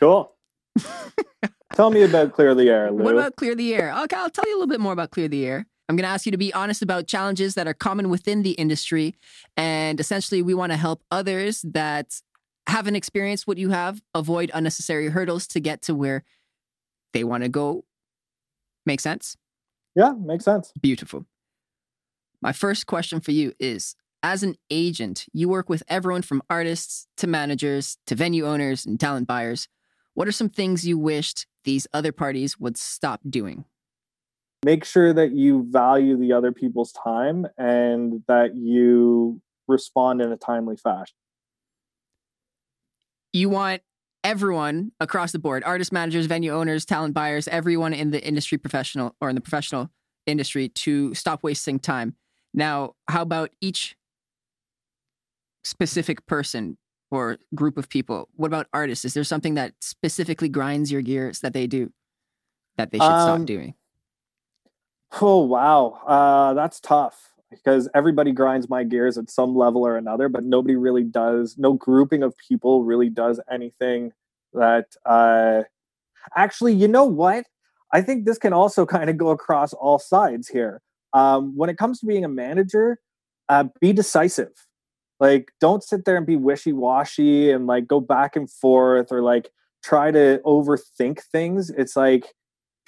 cool. 0.00 0.32
Tell 1.74 1.90
me 1.90 2.02
about 2.02 2.32
clear 2.32 2.54
the 2.54 2.68
air, 2.68 2.90
Lou. 2.90 3.04
What 3.04 3.14
about 3.14 3.36
Clear 3.36 3.54
the 3.54 3.74
Air? 3.74 3.92
Okay, 4.04 4.16
I'll 4.16 4.30
tell 4.30 4.44
you 4.48 4.54
a 4.54 4.58
little 4.58 4.68
bit 4.68 4.80
more 4.80 4.92
about 4.92 5.10
Clear 5.10 5.28
the 5.28 5.46
Air. 5.46 5.66
I'm 5.88 5.96
going 5.96 6.04
to 6.04 6.08
ask 6.08 6.26
you 6.26 6.32
to 6.32 6.38
be 6.38 6.52
honest 6.52 6.82
about 6.82 7.06
challenges 7.06 7.54
that 7.54 7.66
are 7.66 7.74
common 7.74 8.08
within 8.10 8.42
the 8.42 8.52
industry. 8.52 9.16
And 9.56 10.00
essentially, 10.00 10.42
we 10.42 10.54
want 10.54 10.72
to 10.72 10.76
help 10.76 11.02
others 11.10 11.62
that 11.62 12.20
haven't 12.66 12.96
experienced 12.96 13.46
what 13.46 13.58
you 13.58 13.70
have 13.70 14.02
avoid 14.14 14.50
unnecessary 14.52 15.08
hurdles 15.08 15.46
to 15.48 15.60
get 15.60 15.80
to 15.82 15.94
where 15.94 16.24
they 17.14 17.24
want 17.24 17.44
to 17.44 17.48
go. 17.48 17.84
Make 18.84 19.00
sense? 19.00 19.36
Yeah, 19.98 20.12
makes 20.16 20.44
sense. 20.44 20.72
Beautiful. 20.80 21.26
My 22.40 22.52
first 22.52 22.86
question 22.86 23.20
for 23.20 23.32
you 23.32 23.52
is 23.58 23.96
As 24.22 24.44
an 24.44 24.54
agent, 24.70 25.26
you 25.32 25.48
work 25.48 25.68
with 25.68 25.82
everyone 25.88 26.22
from 26.22 26.40
artists 26.48 27.08
to 27.16 27.26
managers 27.26 27.98
to 28.06 28.14
venue 28.14 28.46
owners 28.46 28.86
and 28.86 28.98
talent 28.98 29.26
buyers. 29.26 29.66
What 30.14 30.28
are 30.28 30.32
some 30.32 30.48
things 30.48 30.86
you 30.86 30.98
wished 30.98 31.46
these 31.64 31.88
other 31.92 32.12
parties 32.12 32.60
would 32.60 32.78
stop 32.78 33.20
doing? 33.28 33.64
Make 34.64 34.84
sure 34.84 35.12
that 35.12 35.32
you 35.32 35.66
value 35.68 36.16
the 36.16 36.32
other 36.32 36.52
people's 36.52 36.92
time 36.92 37.46
and 37.56 38.22
that 38.28 38.54
you 38.54 39.40
respond 39.66 40.22
in 40.22 40.30
a 40.30 40.36
timely 40.36 40.76
fashion. 40.76 41.16
You 43.32 43.50
want 43.50 43.82
everyone 44.28 44.92
across 45.00 45.32
the 45.32 45.38
board 45.38 45.64
artist 45.64 45.90
managers, 45.90 46.26
venue 46.26 46.52
owners, 46.52 46.84
talent 46.84 47.14
buyers, 47.14 47.48
everyone 47.48 47.94
in 47.94 48.10
the 48.10 48.22
industry 48.22 48.58
professional 48.58 49.16
or 49.22 49.30
in 49.30 49.34
the 49.34 49.40
professional 49.40 49.88
industry 50.26 50.68
to 50.68 51.14
stop 51.14 51.42
wasting 51.42 51.78
time. 51.78 52.14
Now, 52.52 52.92
how 53.08 53.22
about 53.22 53.50
each 53.62 53.96
specific 55.64 56.26
person 56.26 56.76
or 57.10 57.38
group 57.54 57.78
of 57.78 57.88
people? 57.88 58.28
What 58.36 58.48
about 58.48 58.66
artists? 58.74 59.06
Is 59.06 59.14
there 59.14 59.24
something 59.24 59.54
that 59.54 59.72
specifically 59.80 60.50
grinds 60.50 60.92
your 60.92 61.00
gears 61.00 61.40
that 61.40 61.54
they 61.54 61.66
do 61.66 61.90
that 62.76 62.90
they 62.90 62.98
should 62.98 63.06
Um, 63.10 63.22
stop 63.22 63.46
doing? 63.46 63.74
Oh 65.22 65.38
wow, 65.38 66.02
uh, 66.06 66.52
that's 66.52 66.80
tough 66.80 67.32
because 67.50 67.88
everybody 67.94 68.32
grinds 68.32 68.68
my 68.68 68.84
gears 68.84 69.16
at 69.18 69.30
some 69.30 69.56
level 69.56 69.86
or 69.86 69.96
another, 69.96 70.28
but 70.28 70.44
nobody 70.44 70.76
really 70.76 71.04
does. 71.04 71.56
No 71.58 71.72
grouping 71.72 72.22
of 72.22 72.34
people 72.36 72.84
really 72.84 73.08
does 73.08 73.40
anything 73.50 74.12
that. 74.52 74.86
Uh, 75.04 75.62
actually, 76.36 76.74
you 76.74 76.88
know 76.88 77.04
what? 77.04 77.46
I 77.92 78.02
think 78.02 78.24
this 78.26 78.38
can 78.38 78.52
also 78.52 78.86
kind 78.96 79.10
of 79.10 79.16
go 79.16 79.30
across 79.30 79.72
all 79.72 79.98
sides 79.98 80.48
here. 80.48 80.80
Um, 81.12 81.56
when 81.56 81.70
it 81.70 81.78
comes 81.78 82.00
to 82.00 82.06
being 82.06 82.24
a 82.24 82.28
manager, 82.28 82.98
uh, 83.48 83.64
be 83.80 83.92
decisive. 83.92 84.52
Like, 85.20 85.50
don't 85.60 85.82
sit 85.82 86.04
there 86.04 86.16
and 86.16 86.26
be 86.26 86.36
wishy 86.36 86.72
washy 86.72 87.50
and 87.50 87.66
like 87.66 87.88
go 87.88 88.00
back 88.00 88.36
and 88.36 88.48
forth 88.48 89.10
or 89.10 89.22
like 89.22 89.50
try 89.82 90.10
to 90.10 90.40
overthink 90.44 91.20
things. 91.32 91.70
It's 91.70 91.96
like 91.96 92.26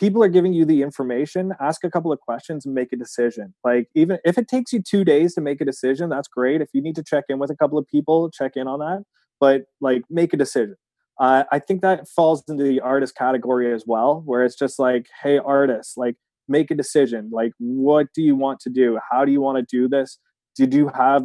people 0.01 0.25
are 0.25 0.29
giving 0.29 0.53
you 0.55 0.65
the 0.65 0.83
information 0.83 1.53
ask 1.61 1.85
a 1.85 1.91
couple 1.91 2.11
of 2.11 2.19
questions 2.21 2.65
and 2.65 2.75
make 2.75 2.93
a 2.93 2.97
decision. 2.97 3.55
Like 3.63 3.89
even 3.95 4.19
if 4.25 4.39
it 4.39 4.49
takes 4.49 4.73
you 4.73 4.83
two 4.83 5.05
days 5.05 5.35
to 5.35 5.41
make 5.41 5.61
a 5.61 5.65
decision 5.65 6.09
that's 6.09 6.27
great. 6.27 6.63
If 6.63 6.71
you 6.73 6.81
need 6.81 6.97
to 6.97 7.05
check 7.05 7.25
in 7.29 7.39
with 7.39 7.51
a 7.51 7.57
couple 7.57 7.79
of 7.79 7.87
people 7.87 8.31
check 8.31 8.53
in 8.57 8.67
on 8.67 8.81
that. 8.81 9.05
But 9.39 9.65
like 9.81 10.03
make 10.11 10.33
a 10.33 10.37
decision. 10.37 10.77
Uh, 11.19 11.45
i 11.53 11.59
think 11.59 11.83
that 11.83 12.09
falls 12.09 12.43
into 12.49 12.65
the 12.65 12.81
artist 12.81 13.15
category 13.15 13.75
as 13.75 13.85
well 13.87 14.23
where 14.25 14.43
it's 14.43 14.57
just 14.57 14.79
like 14.79 15.07
hey 15.23 15.37
artists 15.37 15.99
like 15.99 16.17
make 16.51 16.71
a 16.71 16.75
decision. 16.75 17.31
Like 17.33 17.53
what 17.59 18.09
do 18.13 18.21
you 18.23 18.37
want 18.37 18.61
to 18.61 18.71
do? 18.71 18.99
How 19.11 19.25
do 19.25 19.33
you 19.33 19.41
want 19.41 19.57
to 19.59 19.65
do 19.71 19.89
this? 19.89 20.19
Did 20.57 20.75
you 20.75 20.91
have 20.95 21.25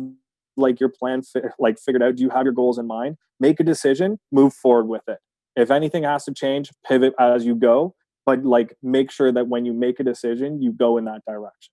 like 0.56 0.80
your 0.80 0.90
plan 0.90 1.24
fi- 1.24 1.50
like 1.60 1.78
figured 1.80 2.04
out? 2.04 2.16
Do 2.16 2.24
you 2.24 2.30
have 2.30 2.44
your 2.44 2.54
goals 2.54 2.78
in 2.78 2.88
mind? 2.88 3.18
Make 3.40 3.60
a 3.60 3.64
decision 3.64 4.20
move 4.32 4.54
forward 4.54 4.88
with 4.88 5.02
it. 5.08 5.18
If 5.56 5.72
anything 5.72 6.04
has 6.04 6.26
to 6.26 6.34
change 6.34 6.70
pivot 6.88 7.14
as 7.20 7.46
you 7.46 7.56
go 7.56 7.96
but 8.26 8.44
like 8.44 8.76
make 8.82 9.12
sure 9.12 9.32
that 9.32 9.48
when 9.48 9.66
you 9.66 9.74
make 9.74 10.00
a 10.00 10.04
decision 10.04 10.62
you 10.62 10.72
go 10.72 10.98
in 10.98 11.06
that 11.06 11.22
direction 11.28 11.72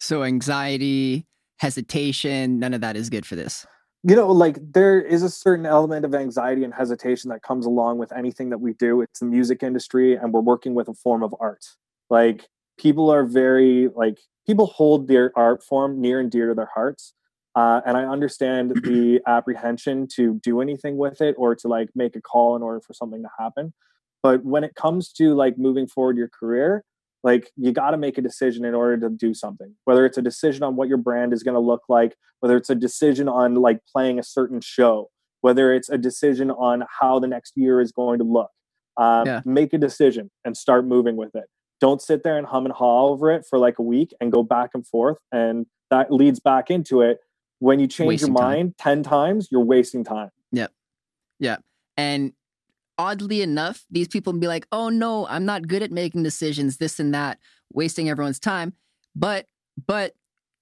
So, 0.00 0.24
anxiety, 0.24 1.26
hesitation, 1.58 2.58
none 2.58 2.74
of 2.74 2.80
that 2.80 2.96
is 2.96 3.08
good 3.08 3.24
for 3.24 3.36
this. 3.36 3.66
you 4.04 4.16
know 4.16 4.30
like 4.30 4.58
there 4.72 5.00
is 5.00 5.22
a 5.22 5.30
certain 5.30 5.64
element 5.66 6.04
of 6.04 6.14
anxiety 6.14 6.64
and 6.64 6.74
hesitation 6.74 7.30
that 7.30 7.42
comes 7.42 7.66
along 7.66 7.98
with 7.98 8.10
anything 8.12 8.50
that 8.50 8.58
we 8.58 8.72
do 8.74 9.00
it's 9.00 9.20
the 9.20 9.26
music 9.26 9.62
industry 9.62 10.16
and 10.16 10.32
we're 10.32 10.40
working 10.40 10.74
with 10.74 10.88
a 10.88 10.94
form 10.94 11.22
of 11.22 11.32
art 11.40 11.64
like 12.10 12.48
people 12.78 13.10
are 13.10 13.24
very 13.24 13.88
like 13.94 14.18
people 14.46 14.66
hold 14.66 15.08
their 15.08 15.30
art 15.36 15.62
form 15.62 16.00
near 16.00 16.18
and 16.20 16.30
dear 16.30 16.48
to 16.48 16.54
their 16.54 16.70
hearts. 16.74 17.14
Uh, 17.54 17.80
and 17.86 17.96
I 17.96 18.04
understand 18.04 18.70
the 18.82 19.20
apprehension 19.26 20.08
to 20.16 20.40
do 20.42 20.60
anything 20.60 20.96
with 20.96 21.20
it 21.20 21.34
or 21.38 21.54
to 21.56 21.68
like 21.68 21.90
make 21.94 22.16
a 22.16 22.20
call 22.20 22.56
in 22.56 22.62
order 22.62 22.80
for 22.80 22.94
something 22.94 23.22
to 23.22 23.28
happen. 23.38 23.72
But 24.22 24.44
when 24.44 24.64
it 24.64 24.74
comes 24.74 25.12
to 25.14 25.34
like 25.34 25.58
moving 25.58 25.86
forward 25.86 26.16
your 26.16 26.28
career, 26.28 26.84
like 27.22 27.50
you 27.56 27.72
got 27.72 27.90
to 27.90 27.96
make 27.96 28.18
a 28.18 28.22
decision 28.22 28.64
in 28.64 28.74
order 28.74 28.96
to 29.08 29.14
do 29.14 29.34
something. 29.34 29.74
Whether 29.84 30.06
it's 30.06 30.18
a 30.18 30.22
decision 30.22 30.62
on 30.62 30.76
what 30.76 30.88
your 30.88 30.98
brand 30.98 31.32
is 31.32 31.42
going 31.42 31.54
to 31.54 31.60
look 31.60 31.82
like 31.88 32.16
whether 32.42 32.56
it's 32.56 32.70
a 32.70 32.74
decision 32.74 33.28
on 33.28 33.54
like 33.54 33.78
playing 33.90 34.18
a 34.18 34.22
certain 34.22 34.60
show 34.60 35.08
whether 35.40 35.72
it's 35.74 35.88
a 35.88 35.98
decision 35.98 36.50
on 36.52 36.84
how 37.00 37.18
the 37.18 37.26
next 37.26 37.54
year 37.56 37.80
is 37.80 37.90
going 37.90 38.18
to 38.18 38.24
look 38.24 38.50
um, 38.96 39.26
yeah. 39.26 39.40
make 39.44 39.72
a 39.72 39.78
decision 39.78 40.30
and 40.44 40.56
start 40.56 40.86
moving 40.86 41.16
with 41.16 41.34
it. 41.34 41.44
Don't 41.80 42.00
sit 42.00 42.22
there 42.22 42.38
and 42.38 42.46
hum 42.46 42.64
and 42.64 42.74
haw 42.74 43.08
over 43.08 43.30
it 43.30 43.44
for 43.48 43.58
like 43.58 43.78
a 43.78 43.82
week 43.82 44.12
and 44.20 44.30
go 44.30 44.42
back 44.42 44.70
and 44.74 44.86
forth 44.86 45.18
and 45.32 45.66
that 45.90 46.12
leads 46.12 46.40
back 46.40 46.70
into 46.70 47.00
it. 47.00 47.18
When 47.58 47.78
you 47.78 47.86
change 47.86 48.08
wasting 48.08 48.34
your 48.34 48.42
mind 48.42 48.76
time. 48.76 49.02
10 49.02 49.02
times 49.04 49.48
you're 49.50 49.64
wasting 49.64 50.02
time. 50.02 50.30
Yep. 50.50 50.72
Yeah 51.38 51.56
and 51.96 52.32
oddly 52.98 53.42
enough, 53.42 53.84
these 53.90 54.08
people 54.08 54.32
be 54.32 54.46
like, 54.46 54.66
oh 54.72 54.88
no, 54.88 55.26
I'm 55.26 55.44
not 55.44 55.68
good 55.68 55.82
at 55.82 55.90
making 55.90 56.22
decisions, 56.22 56.78
this 56.78 57.00
and 57.00 57.14
that, 57.14 57.38
wasting 57.72 58.08
everyone's 58.08 58.38
time. 58.38 58.74
But, 59.14 59.46
but 59.86 60.14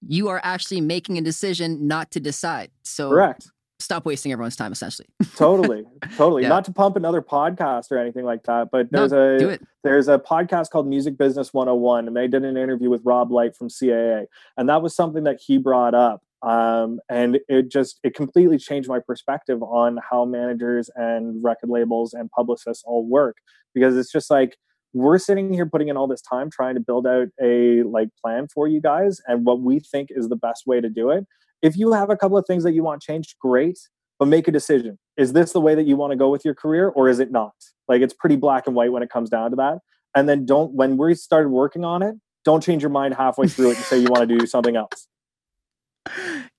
you 0.06 0.28
are 0.28 0.40
actually 0.42 0.80
making 0.80 1.18
a 1.18 1.20
decision 1.20 1.86
not 1.86 2.10
to 2.12 2.20
decide. 2.20 2.70
So, 2.82 3.10
correct. 3.10 3.50
Stop 3.78 4.04
wasting 4.04 4.30
everyone's 4.30 4.56
time, 4.56 4.72
essentially. 4.72 5.08
totally, 5.36 5.84
totally. 6.16 6.42
Yeah. 6.42 6.50
Not 6.50 6.66
to 6.66 6.72
pump 6.72 6.96
another 6.96 7.22
podcast 7.22 7.90
or 7.90 7.96
anything 7.96 8.26
like 8.26 8.42
that, 8.44 8.68
but 8.70 8.90
there's 8.90 9.12
no, 9.12 9.50
a 9.50 9.58
there's 9.82 10.06
a 10.06 10.18
podcast 10.18 10.68
called 10.68 10.86
Music 10.86 11.16
Business 11.16 11.54
101, 11.54 12.06
and 12.06 12.14
they 12.14 12.28
did 12.28 12.44
an 12.44 12.58
interview 12.58 12.90
with 12.90 13.00
Rob 13.04 13.32
Light 13.32 13.56
from 13.56 13.68
CAA, 13.68 14.26
and 14.58 14.68
that 14.68 14.82
was 14.82 14.94
something 14.94 15.24
that 15.24 15.40
he 15.40 15.56
brought 15.56 15.94
up 15.94 16.22
um, 16.42 17.00
and 17.08 17.38
it 17.48 17.70
just 17.70 18.00
it 18.02 18.14
completely 18.14 18.58
changed 18.58 18.88
my 18.88 18.98
perspective 18.98 19.62
on 19.62 19.98
how 20.08 20.24
managers 20.24 20.90
and 20.94 21.42
record 21.42 21.70
labels 21.70 22.14
and 22.14 22.30
publicists 22.30 22.82
all 22.86 23.06
work. 23.06 23.36
Because 23.74 23.96
it's 23.96 24.10
just 24.10 24.30
like 24.30 24.56
we're 24.92 25.18
sitting 25.18 25.52
here 25.52 25.66
putting 25.66 25.88
in 25.88 25.96
all 25.96 26.08
this 26.08 26.22
time 26.22 26.50
trying 26.50 26.74
to 26.74 26.80
build 26.80 27.06
out 27.06 27.28
a 27.42 27.82
like 27.84 28.08
plan 28.22 28.48
for 28.52 28.66
you 28.66 28.80
guys 28.80 29.20
and 29.26 29.46
what 29.46 29.60
we 29.60 29.80
think 29.80 30.08
is 30.10 30.28
the 30.28 30.36
best 30.36 30.66
way 30.66 30.80
to 30.80 30.88
do 30.88 31.10
it. 31.10 31.26
If 31.62 31.76
you 31.76 31.92
have 31.92 32.10
a 32.10 32.16
couple 32.16 32.38
of 32.38 32.46
things 32.46 32.64
that 32.64 32.72
you 32.72 32.82
want 32.82 33.02
changed 33.02 33.36
great 33.40 33.78
but 34.18 34.26
make 34.26 34.46
a 34.46 34.52
decision. 34.52 34.98
Is 35.16 35.32
this 35.32 35.52
the 35.52 35.62
way 35.62 35.74
that 35.74 35.86
you 35.86 35.96
want 35.96 36.10
to 36.10 36.16
go 36.16 36.28
with 36.28 36.44
your 36.44 36.54
career 36.54 36.88
or 36.88 37.08
is 37.08 37.20
it 37.20 37.30
not? 37.30 37.54
Like 37.88 38.02
it's 38.02 38.12
pretty 38.12 38.36
black 38.36 38.66
and 38.66 38.76
white 38.76 38.92
when 38.92 39.02
it 39.02 39.08
comes 39.08 39.30
down 39.30 39.48
to 39.50 39.56
that. 39.56 39.78
And 40.14 40.28
then 40.28 40.44
don't 40.44 40.74
when 40.74 40.98
we 40.98 41.14
started 41.14 41.48
working 41.48 41.84
on 41.84 42.02
it 42.02 42.16
don't 42.44 42.62
change 42.62 42.82
your 42.82 42.90
mind 42.90 43.14
halfway 43.14 43.48
through 43.48 43.70
it 43.70 43.76
and 43.76 43.84
say 43.84 43.98
you 43.98 44.08
want 44.10 44.28
to 44.28 44.38
do 44.38 44.46
something 44.46 44.76
else 44.76 45.06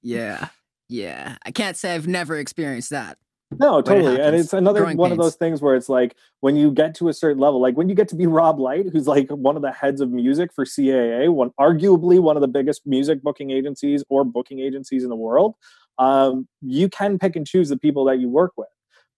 yeah. 0.01 0.47
Yeah. 0.89 1.37
I 1.45 1.51
can't 1.51 1.77
say 1.77 1.95
I've 1.95 2.07
never 2.07 2.37
experienced 2.37 2.89
that. 2.89 3.17
No, 3.59 3.81
totally. 3.81 4.13
It 4.15 4.21
and 4.21 4.35
it's 4.35 4.53
another 4.53 4.81
Growing 4.81 4.97
one 4.97 5.09
pains. 5.09 5.19
of 5.19 5.25
those 5.25 5.35
things 5.35 5.61
where 5.61 5.75
it's 5.75 5.89
like 5.89 6.15
when 6.39 6.55
you 6.55 6.71
get 6.71 6.95
to 6.95 7.09
a 7.09 7.13
certain 7.13 7.39
level, 7.39 7.61
like 7.61 7.75
when 7.75 7.89
you 7.89 7.95
get 7.95 8.07
to 8.09 8.15
be 8.15 8.25
Rob 8.25 8.59
Light, 8.59 8.85
who's 8.91 9.07
like 9.07 9.29
one 9.29 9.55
of 9.57 9.61
the 9.61 9.71
heads 9.71 9.99
of 9.99 10.09
music 10.09 10.53
for 10.53 10.63
CAA, 10.63 11.29
one 11.29 11.51
arguably 11.59 12.19
one 12.19 12.37
of 12.37 12.41
the 12.41 12.47
biggest 12.47 12.83
music 12.85 13.21
booking 13.21 13.51
agencies 13.51 14.03
or 14.09 14.23
booking 14.23 14.59
agencies 14.59 15.03
in 15.03 15.09
the 15.09 15.17
world, 15.17 15.55
um, 15.99 16.47
you 16.61 16.87
can 16.87 17.19
pick 17.19 17.35
and 17.35 17.45
choose 17.45 17.67
the 17.67 17.77
people 17.77 18.05
that 18.05 18.19
you 18.19 18.29
work 18.29 18.51
with. 18.55 18.69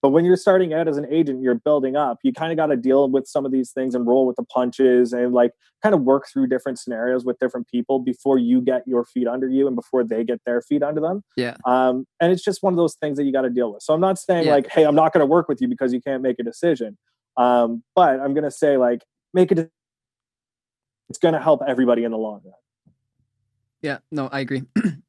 But 0.04 0.10
when 0.10 0.26
you're 0.26 0.36
starting 0.36 0.74
out 0.74 0.90
as 0.90 0.98
an 0.98 1.08
agent, 1.10 1.42
you're 1.42 1.56
building 1.56 1.96
up. 1.96 2.20
You 2.24 2.34
kind 2.34 2.52
of 2.52 2.58
got 2.58 2.66
to 2.66 2.76
deal 2.76 3.10
with 3.10 3.26
some 3.26 3.46
of 3.46 3.54
these 3.54 3.72
things 3.72 3.96
and 3.96 4.06
roll 4.06 4.28
with 4.28 4.36
the 4.36 4.44
punches 4.44 5.14
and 5.14 5.32
like 5.32 5.54
kind 5.82 5.96
of 5.96 6.02
work 6.02 6.28
through 6.28 6.48
different 6.48 6.78
scenarios 6.78 7.24
with 7.24 7.40
different 7.40 7.70
people 7.70 8.00
before 8.00 8.38
you 8.38 8.60
get 8.60 8.86
your 8.86 9.06
feet 9.06 9.28
under 9.28 9.48
you 9.48 9.66
and 9.66 9.78
before 9.78 10.04
they 10.04 10.26
get 10.26 10.42
their 10.46 10.62
feet 10.62 10.84
under 10.84 11.00
them. 11.00 11.24
Yeah. 11.38 11.56
Um, 11.66 12.06
and 12.20 12.34
it's 12.34 12.44
just 12.44 12.62
one 12.62 12.74
of 12.74 12.78
those 12.78 12.96
things 12.96 13.16
that 13.18 13.24
you 13.24 13.32
got 13.32 13.44
to 13.44 13.50
deal 13.50 13.72
with. 13.72 13.82
So 13.82 13.94
I'm 13.94 14.02
not 14.02 14.20
saying 14.20 14.46
yeah. 14.46 14.56
like, 14.56 14.70
hey, 14.70 14.84
I'm 14.84 14.94
not 14.94 15.14
going 15.14 15.22
to 15.22 15.26
work 15.26 15.48
with 15.48 15.62
you 15.62 15.70
because 15.70 15.94
you 15.94 16.02
can't 16.02 16.22
make 16.22 16.38
a 16.38 16.44
decision. 16.44 16.98
Um, 17.38 17.82
but 17.96 18.20
I'm 18.20 18.34
going 18.34 18.44
to 18.44 18.52
say 18.52 18.76
like, 18.76 19.06
make 19.34 19.54
it. 19.54 19.72
It's 21.08 21.20
going 21.20 21.34
to 21.34 21.40
help 21.40 21.62
everybody 21.66 22.04
in 22.04 22.12
the 22.12 22.18
long 22.18 22.42
run. 22.44 22.56
Yeah. 23.82 24.00
No, 24.12 24.28
I 24.28 24.42
agree. 24.42 24.64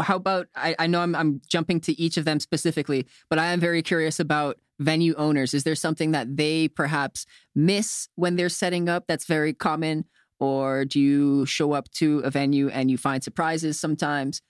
how 0.00 0.16
about 0.16 0.48
I, 0.54 0.74
I 0.78 0.86
know 0.86 1.00
I'm, 1.00 1.14
I'm 1.14 1.40
jumping 1.46 1.80
to 1.82 2.00
each 2.00 2.16
of 2.16 2.24
them 2.24 2.40
specifically, 2.40 3.06
but 3.28 3.38
I 3.38 3.46
am 3.46 3.60
very 3.60 3.82
curious 3.82 4.18
about 4.18 4.58
venue 4.78 5.14
owners. 5.14 5.54
Is 5.54 5.64
there 5.64 5.74
something 5.74 6.12
that 6.12 6.36
they 6.36 6.68
perhaps 6.68 7.26
miss 7.54 8.08
when 8.16 8.36
they're 8.36 8.48
setting 8.48 8.88
up 8.88 9.04
that's 9.06 9.24
very 9.24 9.52
common? 9.52 10.04
Or 10.40 10.84
do 10.84 10.98
you 10.98 11.46
show 11.46 11.72
up 11.72 11.88
to 11.92 12.18
a 12.20 12.30
venue 12.30 12.68
and 12.68 12.90
you 12.90 12.98
find 12.98 13.22
surprises 13.22 13.78
sometimes? 13.78 14.42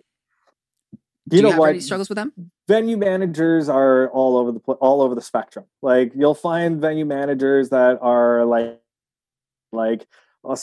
Do 1.29 1.37
you, 1.37 1.43
you 1.43 1.51
know 1.51 1.59
what? 1.59 1.71
Any 1.71 1.81
struggles 1.81 2.09
with 2.09 2.17
them? 2.17 2.33
Venue 2.67 2.97
managers 2.97 3.69
are 3.69 4.09
all 4.11 4.37
over 4.37 4.53
the 4.53 4.59
all 4.59 5.03
over 5.03 5.15
the 5.15 5.21
spectrum. 5.21 5.67
Like 5.83 6.13
you'll 6.17 6.35
find 6.35 6.81
venue 6.81 7.05
managers 7.05 7.69
that 7.69 7.99
are 8.01 8.45
like 8.45 8.81
like 9.73 10.07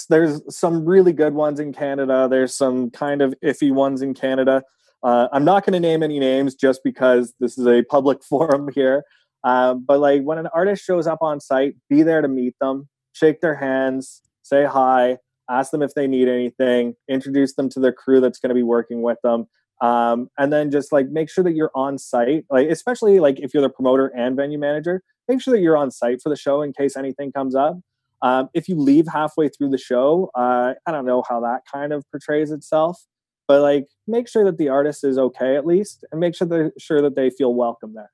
there's 0.10 0.42
some 0.56 0.86
really 0.86 1.14
good 1.14 1.34
ones 1.34 1.60
in 1.60 1.74
Canada. 1.74 2.28
There's 2.30 2.56
some 2.56 2.90
kind 2.92 3.22
of 3.22 3.34
iffy 3.44 3.72
ones 3.72 4.02
in 4.02 4.14
Canada. 4.14 4.64
Uh, 5.04 5.28
I'm 5.32 5.46
not 5.46 5.66
going 5.66 5.74
to 5.74 5.80
name 5.80 6.04
any 6.04 6.20
names 6.20 6.56
just 6.56 6.82
because 6.84 7.34
this 7.40 7.58
is 7.58 7.66
a 7.66 7.84
public 7.84 8.24
forum 8.30 8.70
here. 8.74 9.04
Um, 9.44 9.86
but 9.86 10.00
like 10.00 10.24
when 10.24 10.38
an 10.38 10.48
artist 10.54 10.84
shows 10.84 11.08
up 11.08 11.20
on 11.22 11.40
site, 11.40 11.76
be 11.90 12.04
there 12.04 12.22
to 12.22 12.28
meet 12.28 12.56
them, 12.60 12.90
shake 13.14 13.40
their 13.40 13.56
hands, 13.56 14.22
say 14.42 14.66
hi, 14.66 15.18
ask 15.50 15.72
them 15.72 15.82
if 15.82 15.94
they 15.94 16.08
need 16.08 16.28
anything, 16.28 16.96
introduce 17.10 17.56
them 17.56 17.70
to 17.70 17.80
the 17.80 17.94
crew 17.94 18.20
that's 18.20 18.40
going 18.40 18.50
to 18.50 18.56
be 18.56 18.64
working 18.64 19.02
with 19.02 19.18
them. 19.24 19.48
Um, 19.82 20.30
and 20.38 20.52
then 20.52 20.72
just 20.72 20.92
like 20.92 21.08
make 21.08 21.30
sure 21.30 21.44
that 21.46 21.54
you're 21.54 21.72
on 21.74 21.98
site, 21.98 22.44
like 22.50 22.68
especially 22.68 23.22
like 23.22 23.40
if 23.40 23.54
you're 23.54 23.64
the 23.64 23.70
promoter 23.70 24.08
and 24.08 24.36
venue 24.36 24.60
manager, 24.60 25.02
make 25.30 25.42
sure 25.42 25.54
that 25.54 25.62
you're 25.62 25.78
on 25.78 25.90
site 25.90 26.22
for 26.22 26.28
the 26.28 26.36
show 26.36 26.62
in 26.62 26.74
case 26.74 26.98
anything 26.98 27.32
comes 27.32 27.56
up. 27.56 27.80
Um, 28.22 28.50
if 28.54 28.68
you 28.68 28.76
leave 28.76 29.08
halfway 29.08 29.50
through 29.50 29.70
the 29.70 29.78
show, 29.78 30.30
uh, 30.36 30.74
I 30.86 30.92
don't 30.92 31.06
know 31.06 31.24
how 31.28 31.40
that 31.42 31.62
kind 31.72 31.94
of 31.94 32.04
portrays 32.12 32.52
itself 32.52 33.06
but 33.50 33.64
like 33.64 33.88
make 34.08 34.30
sure 34.30 34.46
that 34.46 34.60
the 34.60 34.70
artist 34.70 35.04
is 35.04 35.18
okay 35.18 35.58
at 35.58 35.66
least 35.66 36.06
and 36.12 36.22
make 36.22 36.36
sure 36.36 36.48
they're 36.48 36.72
sure 36.78 37.02
that 37.02 37.16
they 37.16 37.32
feel 37.32 37.54
welcome 37.54 37.96
there. 37.96 38.12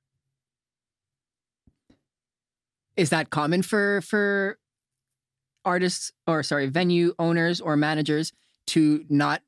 Is 2.96 3.10
that 3.10 3.28
common 3.28 3.60
for 3.60 4.00
for 4.00 4.58
artists 5.66 6.10
or 6.26 6.42
sorry 6.42 6.68
venue 6.68 7.12
owners 7.18 7.60
or 7.60 7.76
managers 7.76 8.32
to 8.68 9.04
not 9.10 9.42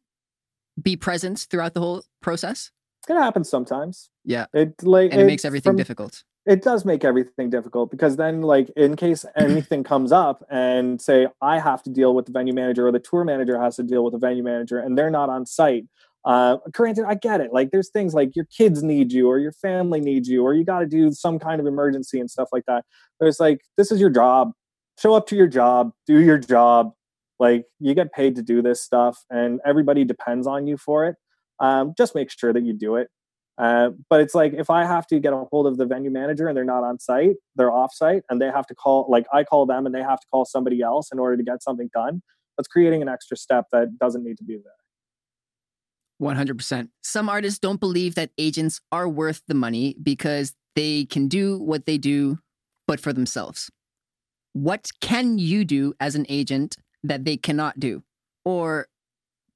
be 0.80 0.94
present 0.94 1.46
throughout 1.50 1.72
the 1.72 1.80
whole 1.80 2.04
process? 2.20 2.70
It 3.08 3.14
happens 3.14 3.48
sometimes. 3.48 4.10
Yeah. 4.26 4.44
It 4.52 4.74
like 4.82 5.10
and 5.12 5.22
it, 5.22 5.24
it 5.24 5.26
makes 5.26 5.46
everything 5.46 5.70
from, 5.70 5.76
difficult 5.76 6.22
it 6.48 6.62
does 6.62 6.84
make 6.84 7.04
everything 7.04 7.50
difficult 7.50 7.90
because 7.90 8.16
then 8.16 8.40
like 8.40 8.70
in 8.70 8.96
case 8.96 9.24
anything 9.36 9.84
comes 9.84 10.10
up 10.12 10.44
and 10.50 11.00
say 11.00 11.28
i 11.42 11.60
have 11.60 11.82
to 11.82 11.90
deal 11.90 12.14
with 12.14 12.26
the 12.26 12.32
venue 12.32 12.54
manager 12.54 12.86
or 12.86 12.92
the 12.92 12.98
tour 12.98 13.24
manager 13.24 13.60
has 13.60 13.76
to 13.76 13.82
deal 13.82 14.02
with 14.02 14.12
the 14.12 14.18
venue 14.18 14.42
manager 14.42 14.78
and 14.78 14.96
they're 14.96 15.10
not 15.10 15.28
on 15.28 15.44
site 15.44 15.84
uh 16.24 16.56
granted 16.72 17.04
i 17.06 17.14
get 17.14 17.40
it. 17.40 17.52
Like 17.52 17.70
there's 17.70 17.90
things 17.90 18.14
like 18.14 18.34
your 18.34 18.46
kids 18.46 18.82
need 18.82 19.12
you 19.12 19.28
or 19.28 19.38
your 19.38 19.52
family 19.52 20.00
needs 20.00 20.28
you 20.28 20.42
or 20.42 20.54
you 20.54 20.64
got 20.64 20.80
to 20.80 20.86
do 20.86 21.12
some 21.12 21.38
kind 21.38 21.60
of 21.60 21.66
emergency 21.66 22.18
and 22.20 22.30
stuff 22.30 22.48
like 22.52 22.64
that. 22.66 22.84
But 23.18 23.28
it's 23.28 23.40
like 23.40 23.60
this 23.76 23.92
is 23.92 24.00
your 24.00 24.10
job. 24.10 24.52
Show 24.98 25.14
up 25.14 25.26
to 25.28 25.36
your 25.36 25.46
job. 25.46 25.92
Do 26.06 26.20
your 26.20 26.38
job. 26.38 26.92
Like 27.38 27.66
you 27.78 27.94
get 27.94 28.12
paid 28.12 28.34
to 28.36 28.42
do 28.42 28.62
this 28.62 28.82
stuff 28.82 29.24
and 29.30 29.60
everybody 29.64 30.04
depends 30.04 30.46
on 30.46 30.66
you 30.66 30.76
for 30.76 31.06
it. 31.06 31.16
Um, 31.60 31.94
just 31.96 32.14
make 32.14 32.30
sure 32.30 32.52
that 32.52 32.64
you 32.64 32.72
do 32.72 32.96
it 32.96 33.08
uh, 33.58 33.90
but 34.08 34.20
it's 34.20 34.34
like 34.34 34.54
if 34.54 34.70
I 34.70 34.84
have 34.84 35.06
to 35.08 35.18
get 35.18 35.32
a 35.32 35.44
hold 35.50 35.66
of 35.66 35.76
the 35.78 35.84
venue 35.84 36.10
manager 36.10 36.46
and 36.46 36.56
they're 36.56 36.64
not 36.64 36.84
on 36.84 37.00
site, 37.00 37.36
they're 37.56 37.72
off 37.72 37.92
site, 37.92 38.22
and 38.30 38.40
they 38.40 38.46
have 38.46 38.66
to 38.68 38.74
call, 38.74 39.06
like 39.08 39.26
I 39.32 39.42
call 39.42 39.66
them 39.66 39.84
and 39.84 39.94
they 39.94 40.02
have 40.02 40.20
to 40.20 40.26
call 40.30 40.44
somebody 40.44 40.80
else 40.80 41.10
in 41.12 41.18
order 41.18 41.36
to 41.36 41.42
get 41.42 41.62
something 41.62 41.90
done. 41.92 42.22
That's 42.56 42.68
creating 42.68 43.02
an 43.02 43.08
extra 43.08 43.36
step 43.36 43.66
that 43.72 43.98
doesn't 43.98 44.24
need 44.24 44.38
to 44.38 44.44
be 44.44 44.56
there. 44.56 44.72
100%. 46.20 46.88
Some 47.02 47.28
artists 47.28 47.58
don't 47.58 47.80
believe 47.80 48.14
that 48.14 48.30
agents 48.38 48.80
are 48.90 49.08
worth 49.08 49.42
the 49.46 49.54
money 49.54 49.96
because 50.02 50.54
they 50.74 51.04
can 51.04 51.28
do 51.28 51.58
what 51.58 51.86
they 51.86 51.98
do, 51.98 52.38
but 52.86 53.00
for 53.00 53.12
themselves. 53.12 53.70
What 54.52 54.88
can 55.00 55.38
you 55.38 55.64
do 55.64 55.94
as 56.00 56.14
an 56.14 56.26
agent 56.28 56.76
that 57.04 57.24
they 57.24 57.36
cannot 57.36 57.78
do? 57.78 58.02
Or 58.44 58.88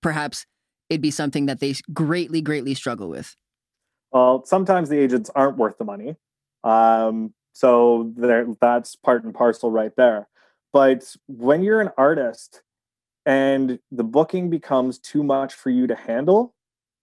perhaps 0.02 0.46
it'd 0.90 1.00
be 1.00 1.10
something 1.10 1.46
that 1.46 1.60
they 1.60 1.74
greatly, 1.92 2.40
greatly 2.40 2.74
struggle 2.74 3.08
with. 3.08 3.34
Well, 4.12 4.44
sometimes 4.44 4.88
the 4.88 4.98
agents 4.98 5.30
aren't 5.34 5.56
worth 5.56 5.78
the 5.78 5.84
money. 5.84 6.16
Um, 6.64 7.32
so 7.52 8.12
that's 8.16 8.96
part 8.96 9.24
and 9.24 9.34
parcel 9.34 9.70
right 9.70 9.92
there. 9.96 10.28
But 10.72 11.14
when 11.26 11.62
you're 11.62 11.80
an 11.80 11.90
artist 11.98 12.62
and 13.26 13.78
the 13.90 14.04
booking 14.04 14.50
becomes 14.50 14.98
too 14.98 15.22
much 15.22 15.54
for 15.54 15.70
you 15.70 15.86
to 15.86 15.94
handle, 15.94 16.54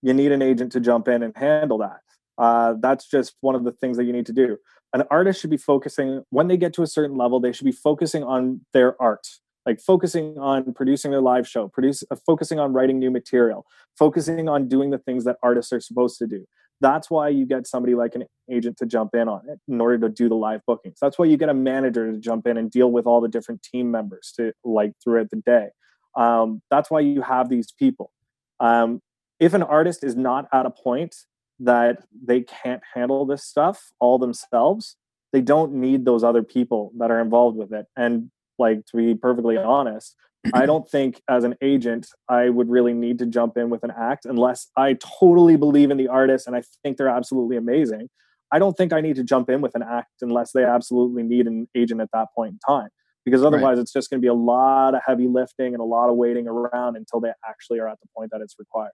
you 0.01 0.14
need 0.14 0.32
an 0.32 0.41
agent 0.41 0.72
to 0.74 0.80
jump 0.80 1.07
in 1.07 1.24
and 1.24 1.36
handle 1.36 1.78
that. 1.80 1.99
Uh, 2.38 2.76
that's 2.80 3.07
just 3.07 3.36
one 3.41 3.55
of 3.55 3.64
the 3.64 3.72
things 3.72 3.97
that 3.97 4.05
you 4.05 4.14
need 4.14 4.26
to 4.26 4.34
do. 4.34 4.57
An 4.93 5.03
artist 5.12 5.41
should 5.41 5.49
be 5.49 5.57
focusing, 5.57 6.24
when 6.30 6.47
they 6.47 6.57
get 6.57 6.74
to 6.74 6.84
a 6.84 6.88
certain 6.88 7.18
level, 7.18 7.39
they 7.39 7.51
should 7.51 7.66
be 7.66 7.72
focusing 7.72 8.24
on 8.24 8.62
their 8.74 8.99
art, 9.01 9.28
like 9.66 9.80
focusing 9.80 10.38
on 10.39 10.74
producing 10.74 11.12
their 11.12 11.22
live 11.22 11.47
show, 11.47 11.68
produce, 11.68 12.03
uh, 12.10 12.16
focusing 12.26 12.60
on 12.60 12.74
writing 12.74 12.97
new 12.97 13.12
material, 13.12 13.66
focusing 13.97 14.49
on 14.49 14.68
doing 14.68 14.89
the 14.89 14.97
things 14.97 15.26
that 15.26 15.38
artists 15.43 15.72
are 15.74 15.80
supposed 15.80 16.18
to 16.20 16.28
do. 16.28 16.45
That's 16.82 17.09
why 17.09 17.30
you 17.30 17.45
get 17.45 17.67
somebody 17.67 17.95
like 17.95 18.15
an 18.15 18.25
agent 18.49 18.77
to 18.77 18.86
jump 18.86 19.13
in 19.13 19.27
on 19.27 19.41
it 19.49 19.59
in 19.67 19.82
order 19.82 19.97
to 19.99 20.09
do 20.09 20.30
the 20.30 20.36
live 20.36 20.61
bookings. 20.65 20.97
That's 21.01 21.19
why 21.19 21.25
you 21.25 21.38
get 21.38 21.49
a 21.49 21.53
manager 21.53 22.11
to 22.11 22.17
jump 22.17 22.47
in 22.47 22.57
and 22.57 22.71
deal 22.71 22.91
with 22.91 23.05
all 23.05 23.21
the 23.21 23.27
different 23.27 23.61
team 23.61 23.91
members 23.91 24.34
to 24.38 24.53
like 24.63 24.93
throughout 25.03 25.30
the 25.30 25.38
day. 25.38 25.69
Um, 26.15 26.61
that's 26.69 26.89
why 26.89 27.01
you 27.01 27.21
have 27.21 27.49
these 27.49 27.71
people. 27.71 28.11
Um, 28.59 29.01
if 29.39 29.53
an 29.53 29.63
artist 29.63 30.03
is 30.03 30.15
not 30.15 30.47
at 30.53 30.65
a 30.65 30.69
point 30.69 31.15
that 31.59 32.03
they 32.25 32.41
can't 32.41 32.82
handle 32.93 33.25
this 33.25 33.43
stuff 33.43 33.91
all 33.99 34.17
themselves, 34.17 34.95
they 35.32 35.41
don't 35.41 35.73
need 35.73 36.05
those 36.05 36.23
other 36.23 36.43
people 36.43 36.91
that 36.97 37.11
are 37.11 37.19
involved 37.19 37.57
with 37.57 37.73
it. 37.73 37.86
And 37.95 38.32
like 38.57 38.86
to 38.88 38.97
be 38.97 39.15
perfectly 39.15 39.57
honest, 39.57 40.15
I 40.53 40.65
don't 40.65 40.89
think 40.89 41.21
as 41.29 41.43
an 41.43 41.55
agent 41.61 42.07
I 42.29 42.49
would 42.49 42.69
really 42.69 42.93
need 42.93 43.19
to 43.19 43.25
jump 43.25 43.57
in 43.57 43.69
with 43.69 43.83
an 43.83 43.91
act 43.97 44.25
unless 44.25 44.69
I 44.77 44.97
totally 45.19 45.57
believe 45.57 45.91
in 45.91 45.97
the 45.97 46.07
artist 46.07 46.47
and 46.47 46.55
I 46.55 46.61
think 46.83 46.97
they're 46.97 47.09
absolutely 47.09 47.57
amazing. 47.57 48.09
I 48.51 48.59
don't 48.59 48.75
think 48.75 48.93
I 48.93 49.01
need 49.01 49.15
to 49.17 49.23
jump 49.23 49.49
in 49.49 49.61
with 49.61 49.75
an 49.75 49.83
act 49.83 50.21
unless 50.21 50.51
they 50.53 50.63
absolutely 50.63 51.23
need 51.23 51.45
an 51.45 51.67
agent 51.75 52.01
at 52.01 52.09
that 52.13 52.27
point 52.35 52.53
in 52.53 52.59
time. 52.67 52.89
Because 53.25 53.43
otherwise, 53.43 53.75
right. 53.75 53.79
it's 53.79 53.93
just 53.93 54.09
going 54.09 54.19
to 54.19 54.21
be 54.21 54.29
a 54.29 54.33
lot 54.33 54.95
of 54.95 55.01
heavy 55.05 55.27
lifting 55.27 55.73
and 55.73 55.81
a 55.81 55.85
lot 55.85 56.09
of 56.09 56.15
waiting 56.15 56.47
around 56.47 56.95
until 56.95 57.19
they 57.19 57.31
actually 57.47 57.79
are 57.79 57.87
at 57.87 57.99
the 58.01 58.07
point 58.17 58.31
that 58.31 58.41
it's 58.41 58.55
required. 58.57 58.93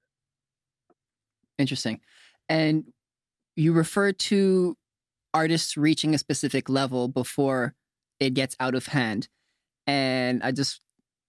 Interesting. 1.57 2.01
And 2.49 2.85
you 3.55 3.71
refer 3.71 4.11
to 4.11 4.75
artists 5.33 5.77
reaching 5.77 6.13
a 6.13 6.17
specific 6.17 6.67
level 6.67 7.07
before 7.07 7.75
it 8.19 8.33
gets 8.33 8.55
out 8.59 8.75
of 8.75 8.87
hand. 8.87 9.29
And 9.87 10.41
I 10.43 10.51
just 10.51 10.81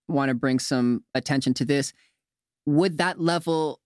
want 0.09 0.29
to 0.29 0.35
bring 0.35 0.59
some 0.59 1.05
attention 1.15 1.55
to 1.55 1.65
this. 1.65 1.93
Would 2.67 2.99
that 2.99 3.21
level 3.21 3.81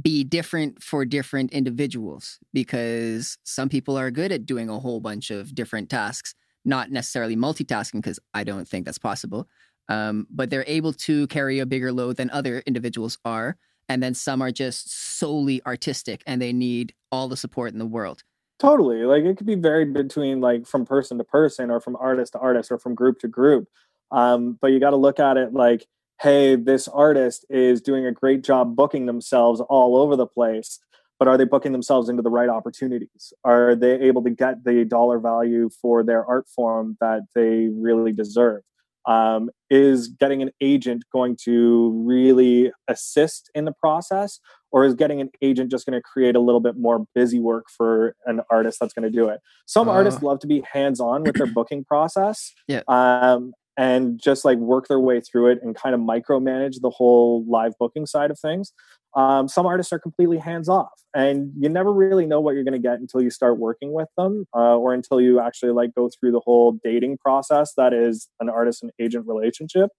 be 0.00 0.24
different 0.24 0.82
for 0.82 1.04
different 1.04 1.52
individuals? 1.52 2.38
Because 2.52 3.38
some 3.44 3.68
people 3.68 3.98
are 3.98 4.10
good 4.10 4.32
at 4.32 4.46
doing 4.46 4.68
a 4.68 4.78
whole 4.78 5.00
bunch 5.00 5.30
of 5.30 5.54
different 5.54 5.90
tasks, 5.90 6.34
not 6.64 6.90
necessarily 6.90 7.36
multitasking, 7.36 8.02
because 8.02 8.20
I 8.34 8.44
don't 8.44 8.68
think 8.68 8.84
that's 8.84 8.98
possible. 8.98 9.48
Um, 9.88 10.26
but 10.30 10.50
they're 10.50 10.64
able 10.66 10.92
to 10.92 11.26
carry 11.28 11.58
a 11.58 11.66
bigger 11.66 11.92
load 11.92 12.16
than 12.16 12.28
other 12.30 12.62
individuals 12.66 13.18
are 13.24 13.56
and 13.88 14.02
then 14.02 14.14
some 14.14 14.42
are 14.42 14.52
just 14.52 15.18
solely 15.18 15.62
artistic 15.66 16.22
and 16.26 16.40
they 16.40 16.52
need 16.52 16.94
all 17.10 17.28
the 17.28 17.36
support 17.36 17.72
in 17.72 17.78
the 17.78 17.86
world 17.86 18.22
totally 18.58 19.04
like 19.04 19.24
it 19.24 19.36
could 19.36 19.46
be 19.46 19.54
varied 19.54 19.94
between 19.94 20.40
like 20.40 20.66
from 20.66 20.84
person 20.84 21.18
to 21.18 21.24
person 21.24 21.70
or 21.70 21.80
from 21.80 21.96
artist 21.96 22.32
to 22.32 22.38
artist 22.38 22.70
or 22.70 22.78
from 22.78 22.94
group 22.94 23.18
to 23.18 23.28
group 23.28 23.68
um, 24.10 24.58
but 24.60 24.68
you 24.68 24.80
got 24.80 24.90
to 24.90 24.96
look 24.96 25.20
at 25.20 25.36
it 25.36 25.52
like 25.52 25.86
hey 26.20 26.56
this 26.56 26.88
artist 26.88 27.46
is 27.48 27.80
doing 27.80 28.04
a 28.04 28.12
great 28.12 28.42
job 28.42 28.74
booking 28.74 29.06
themselves 29.06 29.60
all 29.60 29.96
over 29.96 30.16
the 30.16 30.26
place 30.26 30.80
but 31.18 31.26
are 31.26 31.36
they 31.36 31.44
booking 31.44 31.72
themselves 31.72 32.08
into 32.08 32.22
the 32.22 32.30
right 32.30 32.48
opportunities? 32.48 33.32
Are 33.44 33.74
they 33.74 33.94
able 34.00 34.22
to 34.22 34.30
get 34.30 34.64
the 34.64 34.84
dollar 34.84 35.18
value 35.18 35.68
for 35.82 36.02
their 36.02 36.24
art 36.24 36.46
form 36.48 36.96
that 37.00 37.22
they 37.34 37.68
really 37.74 38.12
deserve? 38.12 38.62
Um, 39.06 39.48
is 39.70 40.08
getting 40.08 40.42
an 40.42 40.50
agent 40.60 41.04
going 41.12 41.36
to 41.44 41.90
really 42.04 42.70
assist 42.88 43.50
in 43.54 43.64
the 43.64 43.72
process 43.72 44.38
or 44.70 44.84
is 44.84 44.94
getting 44.94 45.20
an 45.22 45.30
agent 45.40 45.70
just 45.70 45.86
going 45.86 45.98
to 45.98 46.02
create 46.02 46.36
a 46.36 46.40
little 46.40 46.60
bit 46.60 46.76
more 46.76 47.06
busy 47.14 47.38
work 47.38 47.66
for 47.74 48.14
an 48.26 48.42
artist 48.50 48.78
that's 48.80 48.92
going 48.92 49.10
to 49.10 49.16
do 49.16 49.28
it? 49.28 49.40
Some 49.66 49.88
uh, 49.88 49.92
artists 49.92 50.22
love 50.22 50.40
to 50.40 50.46
be 50.46 50.62
hands-on 50.72 51.24
with 51.24 51.36
their 51.36 51.46
booking 51.46 51.84
process. 51.84 52.52
Yeah. 52.68 52.82
um, 52.86 53.54
and 53.78 54.20
just 54.20 54.44
like 54.44 54.58
work 54.58 54.88
their 54.88 55.00
way 55.00 55.20
through 55.20 55.46
it 55.46 55.58
and 55.62 55.74
kind 55.74 55.94
of 55.94 56.00
micromanage 56.02 56.82
the 56.82 56.90
whole 56.90 57.44
live 57.48 57.72
booking 57.78 58.04
side 58.04 58.30
of 58.30 58.38
things 58.38 58.72
um, 59.16 59.48
some 59.48 59.66
artists 59.66 59.92
are 59.92 59.98
completely 59.98 60.38
hands 60.38 60.68
off, 60.68 60.92
and 61.14 61.52
you 61.58 61.68
never 61.68 61.92
really 61.92 62.26
know 62.26 62.40
what 62.40 62.54
you're 62.54 62.64
going 62.64 62.72
to 62.72 62.78
get 62.78 63.00
until 63.00 63.22
you 63.22 63.30
start 63.30 63.58
working 63.58 63.92
with 63.92 64.08
them, 64.16 64.46
uh, 64.54 64.76
or 64.76 64.92
until 64.92 65.20
you 65.20 65.40
actually 65.40 65.72
like 65.72 65.94
go 65.94 66.08
through 66.08 66.32
the 66.32 66.40
whole 66.40 66.78
dating 66.84 67.18
process 67.18 67.72
that 67.76 67.92
is 67.92 68.28
an 68.40 68.48
artist 68.48 68.82
and 68.82 68.92
agent 69.00 69.26
relationship. 69.26 69.90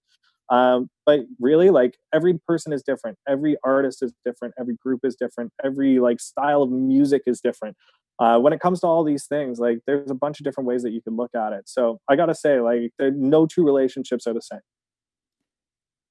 Um, 0.50 0.89
but 1.06 1.22
really, 1.39 1.70
like 1.70 1.97
every 2.14 2.39
person 2.47 2.74
is 2.74 2.82
different, 2.82 3.18
every 3.28 3.56
artist 3.64 4.02
is 4.02 4.14
different, 4.26 4.56
every 4.60 4.76
group 4.76 5.02
is 5.04 5.16
different, 5.16 5.52
every 5.64 6.00
like 6.00 6.20
style 6.20 6.64
of 6.64 6.72
music 6.72 7.24
is 7.28 7.39
different. 7.39 7.78
Uh, 8.20 8.38
when 8.38 8.52
it 8.52 8.60
comes 8.60 8.82
to 8.82 8.88
all 8.88 9.04
these 9.04 9.26
things, 9.28 9.60
like 9.60 9.80
there's 9.86 10.12
a 10.12 10.16
bunch 10.16 10.39
of 10.39 10.43
different 10.43 10.68
ways 10.68 10.84
that 10.84 10.91
you 10.91 11.02
can 11.02 11.16
look 11.16 11.34
at 11.36 11.54
it. 11.54 11.70
So 11.70 12.00
I 12.10 12.16
gotta 12.16 12.36
say, 12.36 12.60
like, 12.60 12.91
there, 12.97 13.12
no 13.12 13.45
two 13.45 13.64
relationships 13.64 14.28
are 14.28 14.34
the 14.34 14.41
same. 14.41 14.60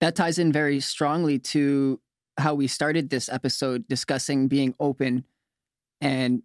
That 0.01 0.15
ties 0.15 0.39
in 0.39 0.53
very 0.53 0.81
strongly 0.81 1.39
to 1.41 2.01
how 2.39 2.55
we 2.55 2.69
started 2.69 3.11
this 3.11 3.29
episode 3.29 3.89
discussing 3.89 4.47
being 4.47 4.75
open 4.79 5.25
and 6.01 6.43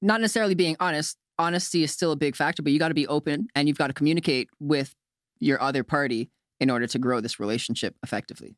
not 0.00 0.20
necessarily 0.20 0.54
being 0.54 0.76
honest. 0.78 1.18
Honesty 1.38 1.82
is 1.82 1.90
still 1.90 2.12
a 2.12 2.16
big 2.16 2.36
factor, 2.36 2.62
but 2.62 2.72
you 2.72 2.78
got 2.78 2.88
to 2.88 2.94
be 2.94 3.08
open 3.08 3.48
and 3.56 3.66
you've 3.66 3.78
got 3.78 3.88
to 3.88 3.92
communicate 3.92 4.48
with 4.60 4.94
your 5.40 5.60
other 5.60 5.82
party 5.82 6.30
in 6.62 6.70
order 6.70 6.86
to 6.86 6.96
grow 6.96 7.20
this 7.20 7.40
relationship 7.40 7.96
effectively. 8.04 8.54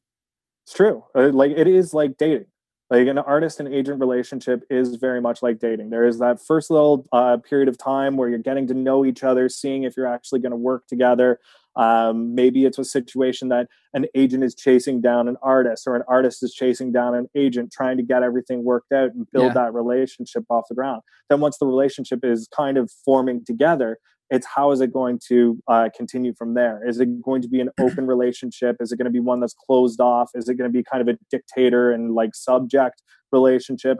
It's 0.67 0.75
true. 0.75 1.05
Uh, 1.17 1.31
like 1.31 1.53
it 1.53 1.67
is 1.67 1.95
like 1.95 2.19
dating. 2.19 2.47
Like 2.91 3.09
an 3.09 3.17
artist 3.17 3.61
and 3.61 3.69
agent 3.73 3.99
relationship 3.99 4.63
is 4.69 4.97
very 4.97 5.23
much 5.23 5.43
like 5.43 5.59
dating. 5.59 5.89
There 5.89 6.07
is 6.07 6.19
that 6.19 6.39
first 6.39 6.71
little 6.71 7.07
uh, 7.13 7.39
period 7.39 7.67
of 7.67 7.79
time 7.79 8.19
where 8.19 8.29
you're 8.29 8.39
getting 8.39 8.67
to 8.67 8.75
know 8.75 9.07
each 9.07 9.25
other, 9.25 9.49
seeing 9.49 9.85
if 9.85 9.97
you're 9.97 10.07
actually 10.07 10.41
going 10.41 10.51
to 10.51 10.57
work 10.57 10.87
together. 10.87 11.41
Um, 11.77 12.35
maybe 12.35 12.67
it's 12.67 12.79
a 12.79 12.85
situation 12.85 13.49
that 13.49 13.69
an 13.95 14.05
agent 14.15 14.45
is 14.45 14.55
chasing 14.55 15.01
down 15.01 15.27
an 15.27 15.39
artist, 15.43 15.85
or 15.87 15.97
an 15.97 16.03
artist 16.07 16.43
is 16.43 16.53
chasing 16.53 16.93
down 16.93 17.15
an 17.15 17.27
agent, 17.35 17.73
trying 17.73 17.97
to 17.97 18.03
get 18.03 18.23
everything 18.23 18.65
worked 18.65 18.93
out 18.93 19.15
and 19.15 19.27
build 19.33 19.47
yeah. 19.47 19.55
that 19.55 19.73
relationship 19.73 20.45
off 20.51 20.67
the 20.69 20.75
ground. 20.75 21.01
Then, 21.31 21.41
once 21.41 21.57
the 21.57 21.67
relationship 21.67 22.21
is 22.23 22.49
kind 22.55 22.77
of 22.77 22.93
forming 23.05 23.47
together, 23.47 23.99
it's 24.31 24.47
how 24.47 24.73
is 24.73 24.81
it 24.81 24.93
going 24.93 25.21
to 25.29 25.59
uh, 25.69 25.89
continue 25.97 26.35
from 26.35 26.55
there? 26.55 26.87
Is 26.87 27.01
it 27.01 27.23
going 27.23 27.43
to 27.43 27.49
be 27.49 27.61
an 27.61 27.71
open 27.81 28.07
relationship? 28.07 28.77
Is 28.81 28.93
it 28.93 28.97
going 28.97 29.07
to 29.07 29.11
be 29.11 29.21
one 29.21 29.41
that's 29.41 29.55
closed 29.55 30.01
off? 30.01 30.31
Is 30.35 30.49
it 30.49 30.55
going 30.55 30.71
to 30.71 30.73
be 30.73 30.83
kind 30.83 31.07
of 31.07 31.15
a 31.15 31.19
dictator 31.31 31.93
and 31.93 32.15
like 32.15 32.35
subject 32.35 33.03
relationship? 33.33 33.99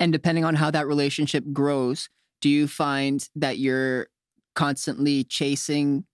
And 0.00 0.12
depending 0.12 0.44
on 0.44 0.56
how 0.56 0.70
that 0.70 0.86
relationship 0.86 1.44
grows, 1.52 2.08
do 2.40 2.48
you 2.48 2.66
find 2.66 3.28
that 3.36 3.58
you're 3.58 4.08
constantly 4.54 5.24
chasing 5.24 6.04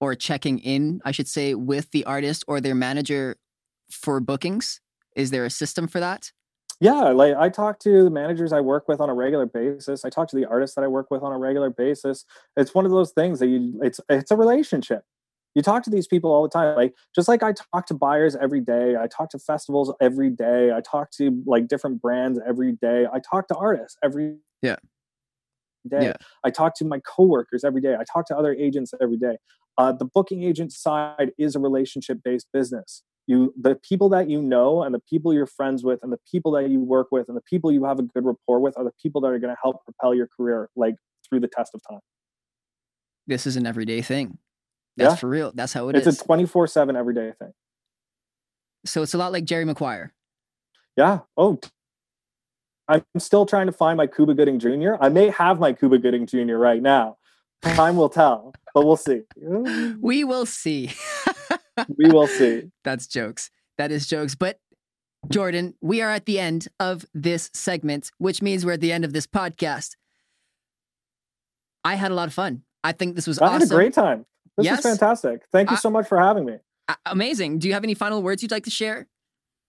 or 0.00 0.14
checking 0.14 0.58
in, 0.60 1.00
I 1.04 1.12
should 1.12 1.28
say, 1.28 1.54
with 1.54 1.90
the 1.90 2.04
artist 2.04 2.44
or 2.48 2.60
their 2.60 2.74
manager 2.74 3.36
for 3.90 4.20
bookings? 4.20 4.80
Is 5.14 5.30
there 5.30 5.44
a 5.44 5.50
system 5.50 5.88
for 5.88 6.00
that? 6.00 6.32
Yeah, 6.80 7.08
like 7.10 7.34
I 7.34 7.48
talk 7.48 7.80
to 7.80 8.04
the 8.04 8.10
managers 8.10 8.52
I 8.52 8.60
work 8.60 8.86
with 8.86 9.00
on 9.00 9.10
a 9.10 9.14
regular 9.14 9.46
basis. 9.46 10.04
I 10.04 10.10
talk 10.10 10.28
to 10.28 10.36
the 10.36 10.46
artists 10.46 10.76
that 10.76 10.84
I 10.84 10.86
work 10.86 11.10
with 11.10 11.22
on 11.22 11.32
a 11.32 11.38
regular 11.38 11.70
basis. 11.70 12.24
It's 12.56 12.72
one 12.72 12.84
of 12.84 12.92
those 12.92 13.10
things 13.10 13.40
that 13.40 13.48
you 13.48 13.80
it's 13.82 14.00
it's 14.08 14.30
a 14.30 14.36
relationship. 14.36 15.02
You 15.56 15.62
talk 15.62 15.82
to 15.84 15.90
these 15.90 16.06
people 16.06 16.30
all 16.30 16.42
the 16.42 16.48
time. 16.48 16.76
Like 16.76 16.94
just 17.16 17.26
like 17.26 17.42
I 17.42 17.52
talk 17.52 17.86
to 17.86 17.94
buyers 17.94 18.36
every 18.36 18.60
day, 18.60 18.94
I 18.96 19.08
talk 19.08 19.30
to 19.30 19.40
festivals 19.40 19.92
every 20.00 20.30
day, 20.30 20.72
I 20.72 20.80
talk 20.80 21.10
to 21.12 21.42
like 21.46 21.66
different 21.66 22.00
brands 22.00 22.38
every 22.46 22.72
day. 22.72 23.06
I 23.12 23.18
talk 23.18 23.48
to 23.48 23.56
artists 23.56 23.96
every 24.04 24.36
yeah 24.62 24.76
day. 25.88 26.04
Yeah. 26.04 26.16
I 26.44 26.50
talk 26.50 26.76
to 26.76 26.84
my 26.84 27.00
coworkers 27.00 27.64
every 27.64 27.80
day. 27.80 27.94
I 27.94 28.04
talk 28.12 28.26
to 28.26 28.36
other 28.36 28.54
agents 28.54 28.92
every 29.00 29.16
day. 29.16 29.38
Uh, 29.76 29.92
the 29.92 30.04
booking 30.04 30.42
agent 30.42 30.72
side 30.72 31.32
is 31.38 31.56
a 31.56 31.58
relationship 31.58 32.18
based 32.24 32.46
business. 32.52 33.02
You, 33.28 33.54
the 33.60 33.76
people 33.76 34.08
that 34.08 34.28
you 34.30 34.40
know, 34.40 34.82
and 34.82 34.94
the 34.94 35.00
people 35.00 35.34
you're 35.34 35.46
friends 35.46 35.84
with, 35.84 36.00
and 36.02 36.10
the 36.10 36.18
people 36.30 36.50
that 36.52 36.70
you 36.70 36.80
work 36.80 37.08
with, 37.12 37.28
and 37.28 37.36
the 37.36 37.42
people 37.42 37.70
you 37.70 37.84
have 37.84 37.98
a 37.98 38.02
good 38.02 38.24
rapport 38.24 38.58
with, 38.58 38.76
are 38.78 38.84
the 38.84 38.92
people 39.00 39.20
that 39.20 39.28
are 39.28 39.38
going 39.38 39.54
to 39.54 39.60
help 39.62 39.84
propel 39.84 40.14
your 40.14 40.28
career 40.34 40.70
like 40.74 40.94
through 41.28 41.40
the 41.40 41.48
test 41.48 41.72
of 41.74 41.82
time. 41.88 42.00
This 43.26 43.46
is 43.46 43.56
an 43.56 43.66
everyday 43.66 44.00
thing. 44.00 44.38
That's 44.96 45.12
yeah. 45.12 45.16
for 45.16 45.28
real. 45.28 45.52
That's 45.54 45.74
how 45.74 45.90
it 45.90 45.96
it's 45.96 46.06
is. 46.06 46.14
it's 46.14 46.22
a 46.22 46.26
24 46.26 46.66
7 46.66 46.96
everyday 46.96 47.32
thing. 47.38 47.52
So 48.86 49.02
it's 49.02 49.12
a 49.12 49.18
lot 49.18 49.30
like 49.30 49.44
Jerry 49.44 49.66
Maguire. 49.66 50.14
Yeah. 50.96 51.20
Oh, 51.36 51.60
I'm 52.88 53.04
still 53.18 53.44
trying 53.44 53.66
to 53.66 53.72
find 53.72 53.98
my 53.98 54.06
Cuba 54.06 54.34
Gooding 54.34 54.58
Jr. 54.58 54.94
I 55.00 55.10
may 55.10 55.28
have 55.28 55.60
my 55.60 55.74
Cuba 55.74 55.98
Gooding 55.98 56.26
Jr. 56.26 56.56
right 56.56 56.80
now. 56.80 57.18
Time 57.62 57.96
will 57.96 58.08
tell, 58.08 58.54
but 58.72 58.86
we'll 58.86 58.96
see. 58.96 59.22
we 60.00 60.24
will 60.24 60.46
see. 60.46 60.90
we 61.96 62.10
will 62.10 62.26
see. 62.26 62.70
That's 62.84 63.06
jokes. 63.06 63.50
That 63.76 63.92
is 63.92 64.06
jokes. 64.06 64.34
But 64.34 64.58
Jordan, 65.28 65.74
we 65.80 66.00
are 66.00 66.10
at 66.10 66.26
the 66.26 66.38
end 66.38 66.68
of 66.80 67.04
this 67.14 67.50
segment, 67.52 68.10
which 68.18 68.42
means 68.42 68.64
we're 68.64 68.72
at 68.72 68.80
the 68.80 68.92
end 68.92 69.04
of 69.04 69.12
this 69.12 69.26
podcast. 69.26 69.96
I 71.84 71.94
had 71.94 72.10
a 72.10 72.14
lot 72.14 72.28
of 72.28 72.34
fun. 72.34 72.62
I 72.84 72.92
think 72.92 73.16
this 73.16 73.26
was 73.26 73.38
I 73.38 73.46
awesome. 73.46 73.60
had 73.60 73.70
a 73.70 73.74
great 73.74 73.92
time. 73.92 74.26
This 74.56 74.64
yes. 74.64 74.78
was 74.78 74.86
fantastic. 74.86 75.42
Thank 75.52 75.70
you 75.70 75.76
so 75.76 75.90
much 75.90 76.08
for 76.08 76.18
having 76.18 76.44
me. 76.44 76.56
Amazing. 77.06 77.58
Do 77.58 77.68
you 77.68 77.74
have 77.74 77.84
any 77.84 77.94
final 77.94 78.22
words 78.22 78.42
you'd 78.42 78.50
like 78.50 78.64
to 78.64 78.70
share? 78.70 79.08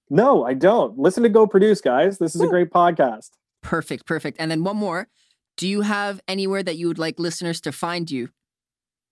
No, 0.09 0.43
I 0.45 0.53
don't. 0.53 0.97
Listen 0.97 1.23
to 1.23 1.29
Go 1.29 1.45
Produce, 1.45 1.81
guys. 1.81 2.17
This 2.17 2.33
is 2.33 2.41
a 2.41 2.47
great 2.47 2.71
podcast. 2.71 3.29
Perfect, 3.61 4.05
perfect. 4.07 4.37
And 4.39 4.49
then 4.49 4.63
one 4.63 4.77
more. 4.77 5.07
Do 5.57 5.67
you 5.67 5.81
have 5.81 6.21
anywhere 6.27 6.63
that 6.63 6.77
you 6.77 6.87
would 6.87 6.97
like 6.97 7.19
listeners 7.19 7.59
to 7.61 7.71
find 7.71 8.09
you? 8.09 8.29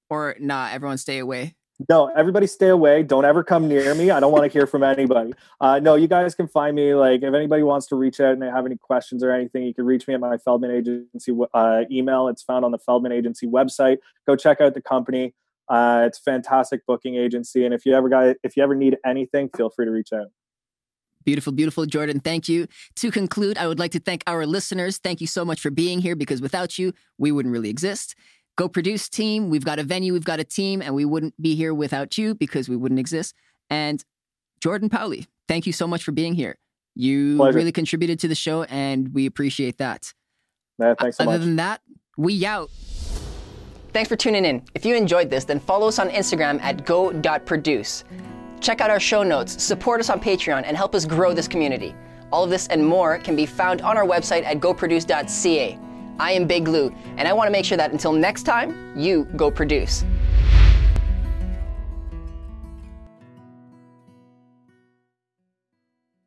Or 0.10 0.36
nah, 0.40 0.70
everyone 0.72 0.98
stay 0.98 1.20
away. 1.20 1.57
No, 1.90 2.08
everybody 2.08 2.48
stay 2.48 2.70
away. 2.70 3.04
Don't 3.04 3.24
ever 3.24 3.44
come 3.44 3.68
near 3.68 3.94
me. 3.94 4.10
I 4.10 4.20
don't 4.20 4.32
want 4.32 4.46
to 4.46 4.50
hear 4.50 4.66
from 4.66 4.82
anybody. 4.82 5.34
Uh, 5.62 5.80
no, 5.80 5.94
you 5.94 6.08
guys 6.08 6.34
can 6.34 6.48
find 6.48 6.76
me. 6.76 6.96
Like, 6.96 7.22
if 7.22 7.34
anybody 7.34 7.62
wants 7.62 7.86
to 7.88 7.96
reach 7.96 8.20
out 8.20 8.34
and 8.34 8.42
they 8.42 8.48
have 8.48 8.66
any 8.66 8.78
questions 8.78 9.24
or 9.24 9.32
anything, 9.32 9.64
you 9.64 9.76
can 9.76 9.86
reach 9.86 10.08
me 10.08 10.16
at 10.16 10.20
my 10.20 10.38
Feldman 10.38 10.72
Agency 10.72 11.38
uh, 11.54 11.84
email. 11.92 12.30
It's 12.30 12.42
found 12.42 12.66
on 12.66 12.72
the 12.72 12.80
Feldman 12.80 13.12
Agency 13.12 13.46
website. 13.46 13.98
Go 14.26 14.36
check 14.36 14.60
out 14.60 14.74
the 14.74 14.82
company. 14.82 15.36
Uh, 15.70 16.06
it's 16.08 16.18
fantastic 16.18 16.86
booking 16.86 17.16
agency, 17.16 17.66
and 17.66 17.74
if 17.74 17.86
you 17.86 17.94
ever 17.94 18.08
got 18.08 18.38
if 18.42 18.56
you 18.56 18.64
ever 18.64 18.74
need 18.74 18.98
anything, 19.06 19.50
feel 19.56 19.70
free 19.70 19.86
to 19.86 19.92
reach 19.92 20.14
out. 20.14 20.28
Beautiful, 21.26 21.52
beautiful, 21.52 21.86
Jordan. 21.86 22.22
Thank 22.22 22.48
you. 22.48 22.68
To 22.96 23.12
conclude, 23.12 23.58
I 23.58 23.68
would 23.68 23.80
like 23.80 23.92
to 23.92 24.00
thank 24.00 24.24
our 24.28 24.46
listeners. 24.46 24.98
Thank 24.98 25.20
you 25.20 25.28
so 25.28 25.44
much 25.44 25.60
for 25.60 25.70
being 25.70 26.00
here 26.00 26.16
because 26.16 26.42
without 26.42 26.80
you, 26.80 26.94
we 27.18 27.34
wouldn't 27.34 27.52
really 27.52 27.70
exist. 27.70 28.16
Go 28.58 28.68
Produce 28.68 29.08
team. 29.08 29.50
We've 29.50 29.64
got 29.64 29.80
a 29.80 29.84
venue, 29.84 30.14
we've 30.14 30.26
got 30.26 30.40
a 30.40 30.44
team, 30.44 30.82
and 30.82 30.94
we 30.94 31.06
wouldn't 31.06 31.40
be 31.42 31.56
here 31.56 31.74
without 31.74 32.18
you 32.18 32.36
because 32.36 32.68
we 32.68 32.76
wouldn't 32.76 33.00
exist. 33.00 33.36
And 33.70 34.04
Jordan 34.62 34.90
Powley, 34.90 35.28
thank 35.48 35.68
you 35.68 35.74
so 35.74 35.88
much 35.88 36.04
for 36.04 36.12
being 36.12 36.34
here. 36.34 36.58
You 36.96 37.38
Pleasure. 37.38 37.56
really 37.56 37.72
contributed 37.72 38.20
to 38.20 38.28
the 38.28 38.36
show, 38.36 38.64
and 38.64 39.14
we 39.14 39.28
appreciate 39.28 39.78
that. 39.78 40.12
Yeah, 40.80 40.96
thanks 41.00 41.18
so 41.18 41.24
Other 41.24 41.34
much. 41.34 41.42
than 41.42 41.56
that, 41.58 41.82
we 42.18 42.46
out. 42.46 42.72
Thanks 43.94 44.10
for 44.10 44.16
tuning 44.16 44.44
in. 44.44 44.64
If 44.74 44.86
you 44.86 44.96
enjoyed 44.96 45.30
this, 45.30 45.46
then 45.46 45.60
follow 45.60 45.88
us 45.88 46.00
on 46.00 46.10
Instagram 46.10 46.60
at 46.62 46.84
go.produce. 46.86 48.04
Check 48.60 48.82
out 48.82 48.90
our 48.90 49.00
show 49.00 49.22
notes, 49.22 49.62
support 49.62 50.00
us 50.00 50.10
on 50.10 50.20
Patreon, 50.20 50.64
and 50.66 50.76
help 50.76 50.96
us 50.96 51.06
grow 51.06 51.32
this 51.34 51.48
community. 51.48 51.96
All 52.32 52.44
of 52.44 52.50
this 52.50 52.68
and 52.68 52.84
more 52.84 53.20
can 53.20 53.36
be 53.36 53.46
found 53.46 53.82
on 53.82 53.98
our 53.98 54.06
website 54.06 54.44
at 54.44 54.60
goproduce.ca. 54.60 55.80
I 56.20 56.32
am 56.32 56.48
Big 56.48 56.68
Lou, 56.68 56.94
and 57.18 57.28
I 57.28 57.34
want 57.34 57.48
to 57.48 57.52
make 57.52 57.66
sure 57.66 57.78
that 57.78 57.92
until 57.92 58.12
next 58.12 58.44
time, 58.44 58.94
you 58.96 59.26
go 59.36 59.52
produce. 59.52 60.04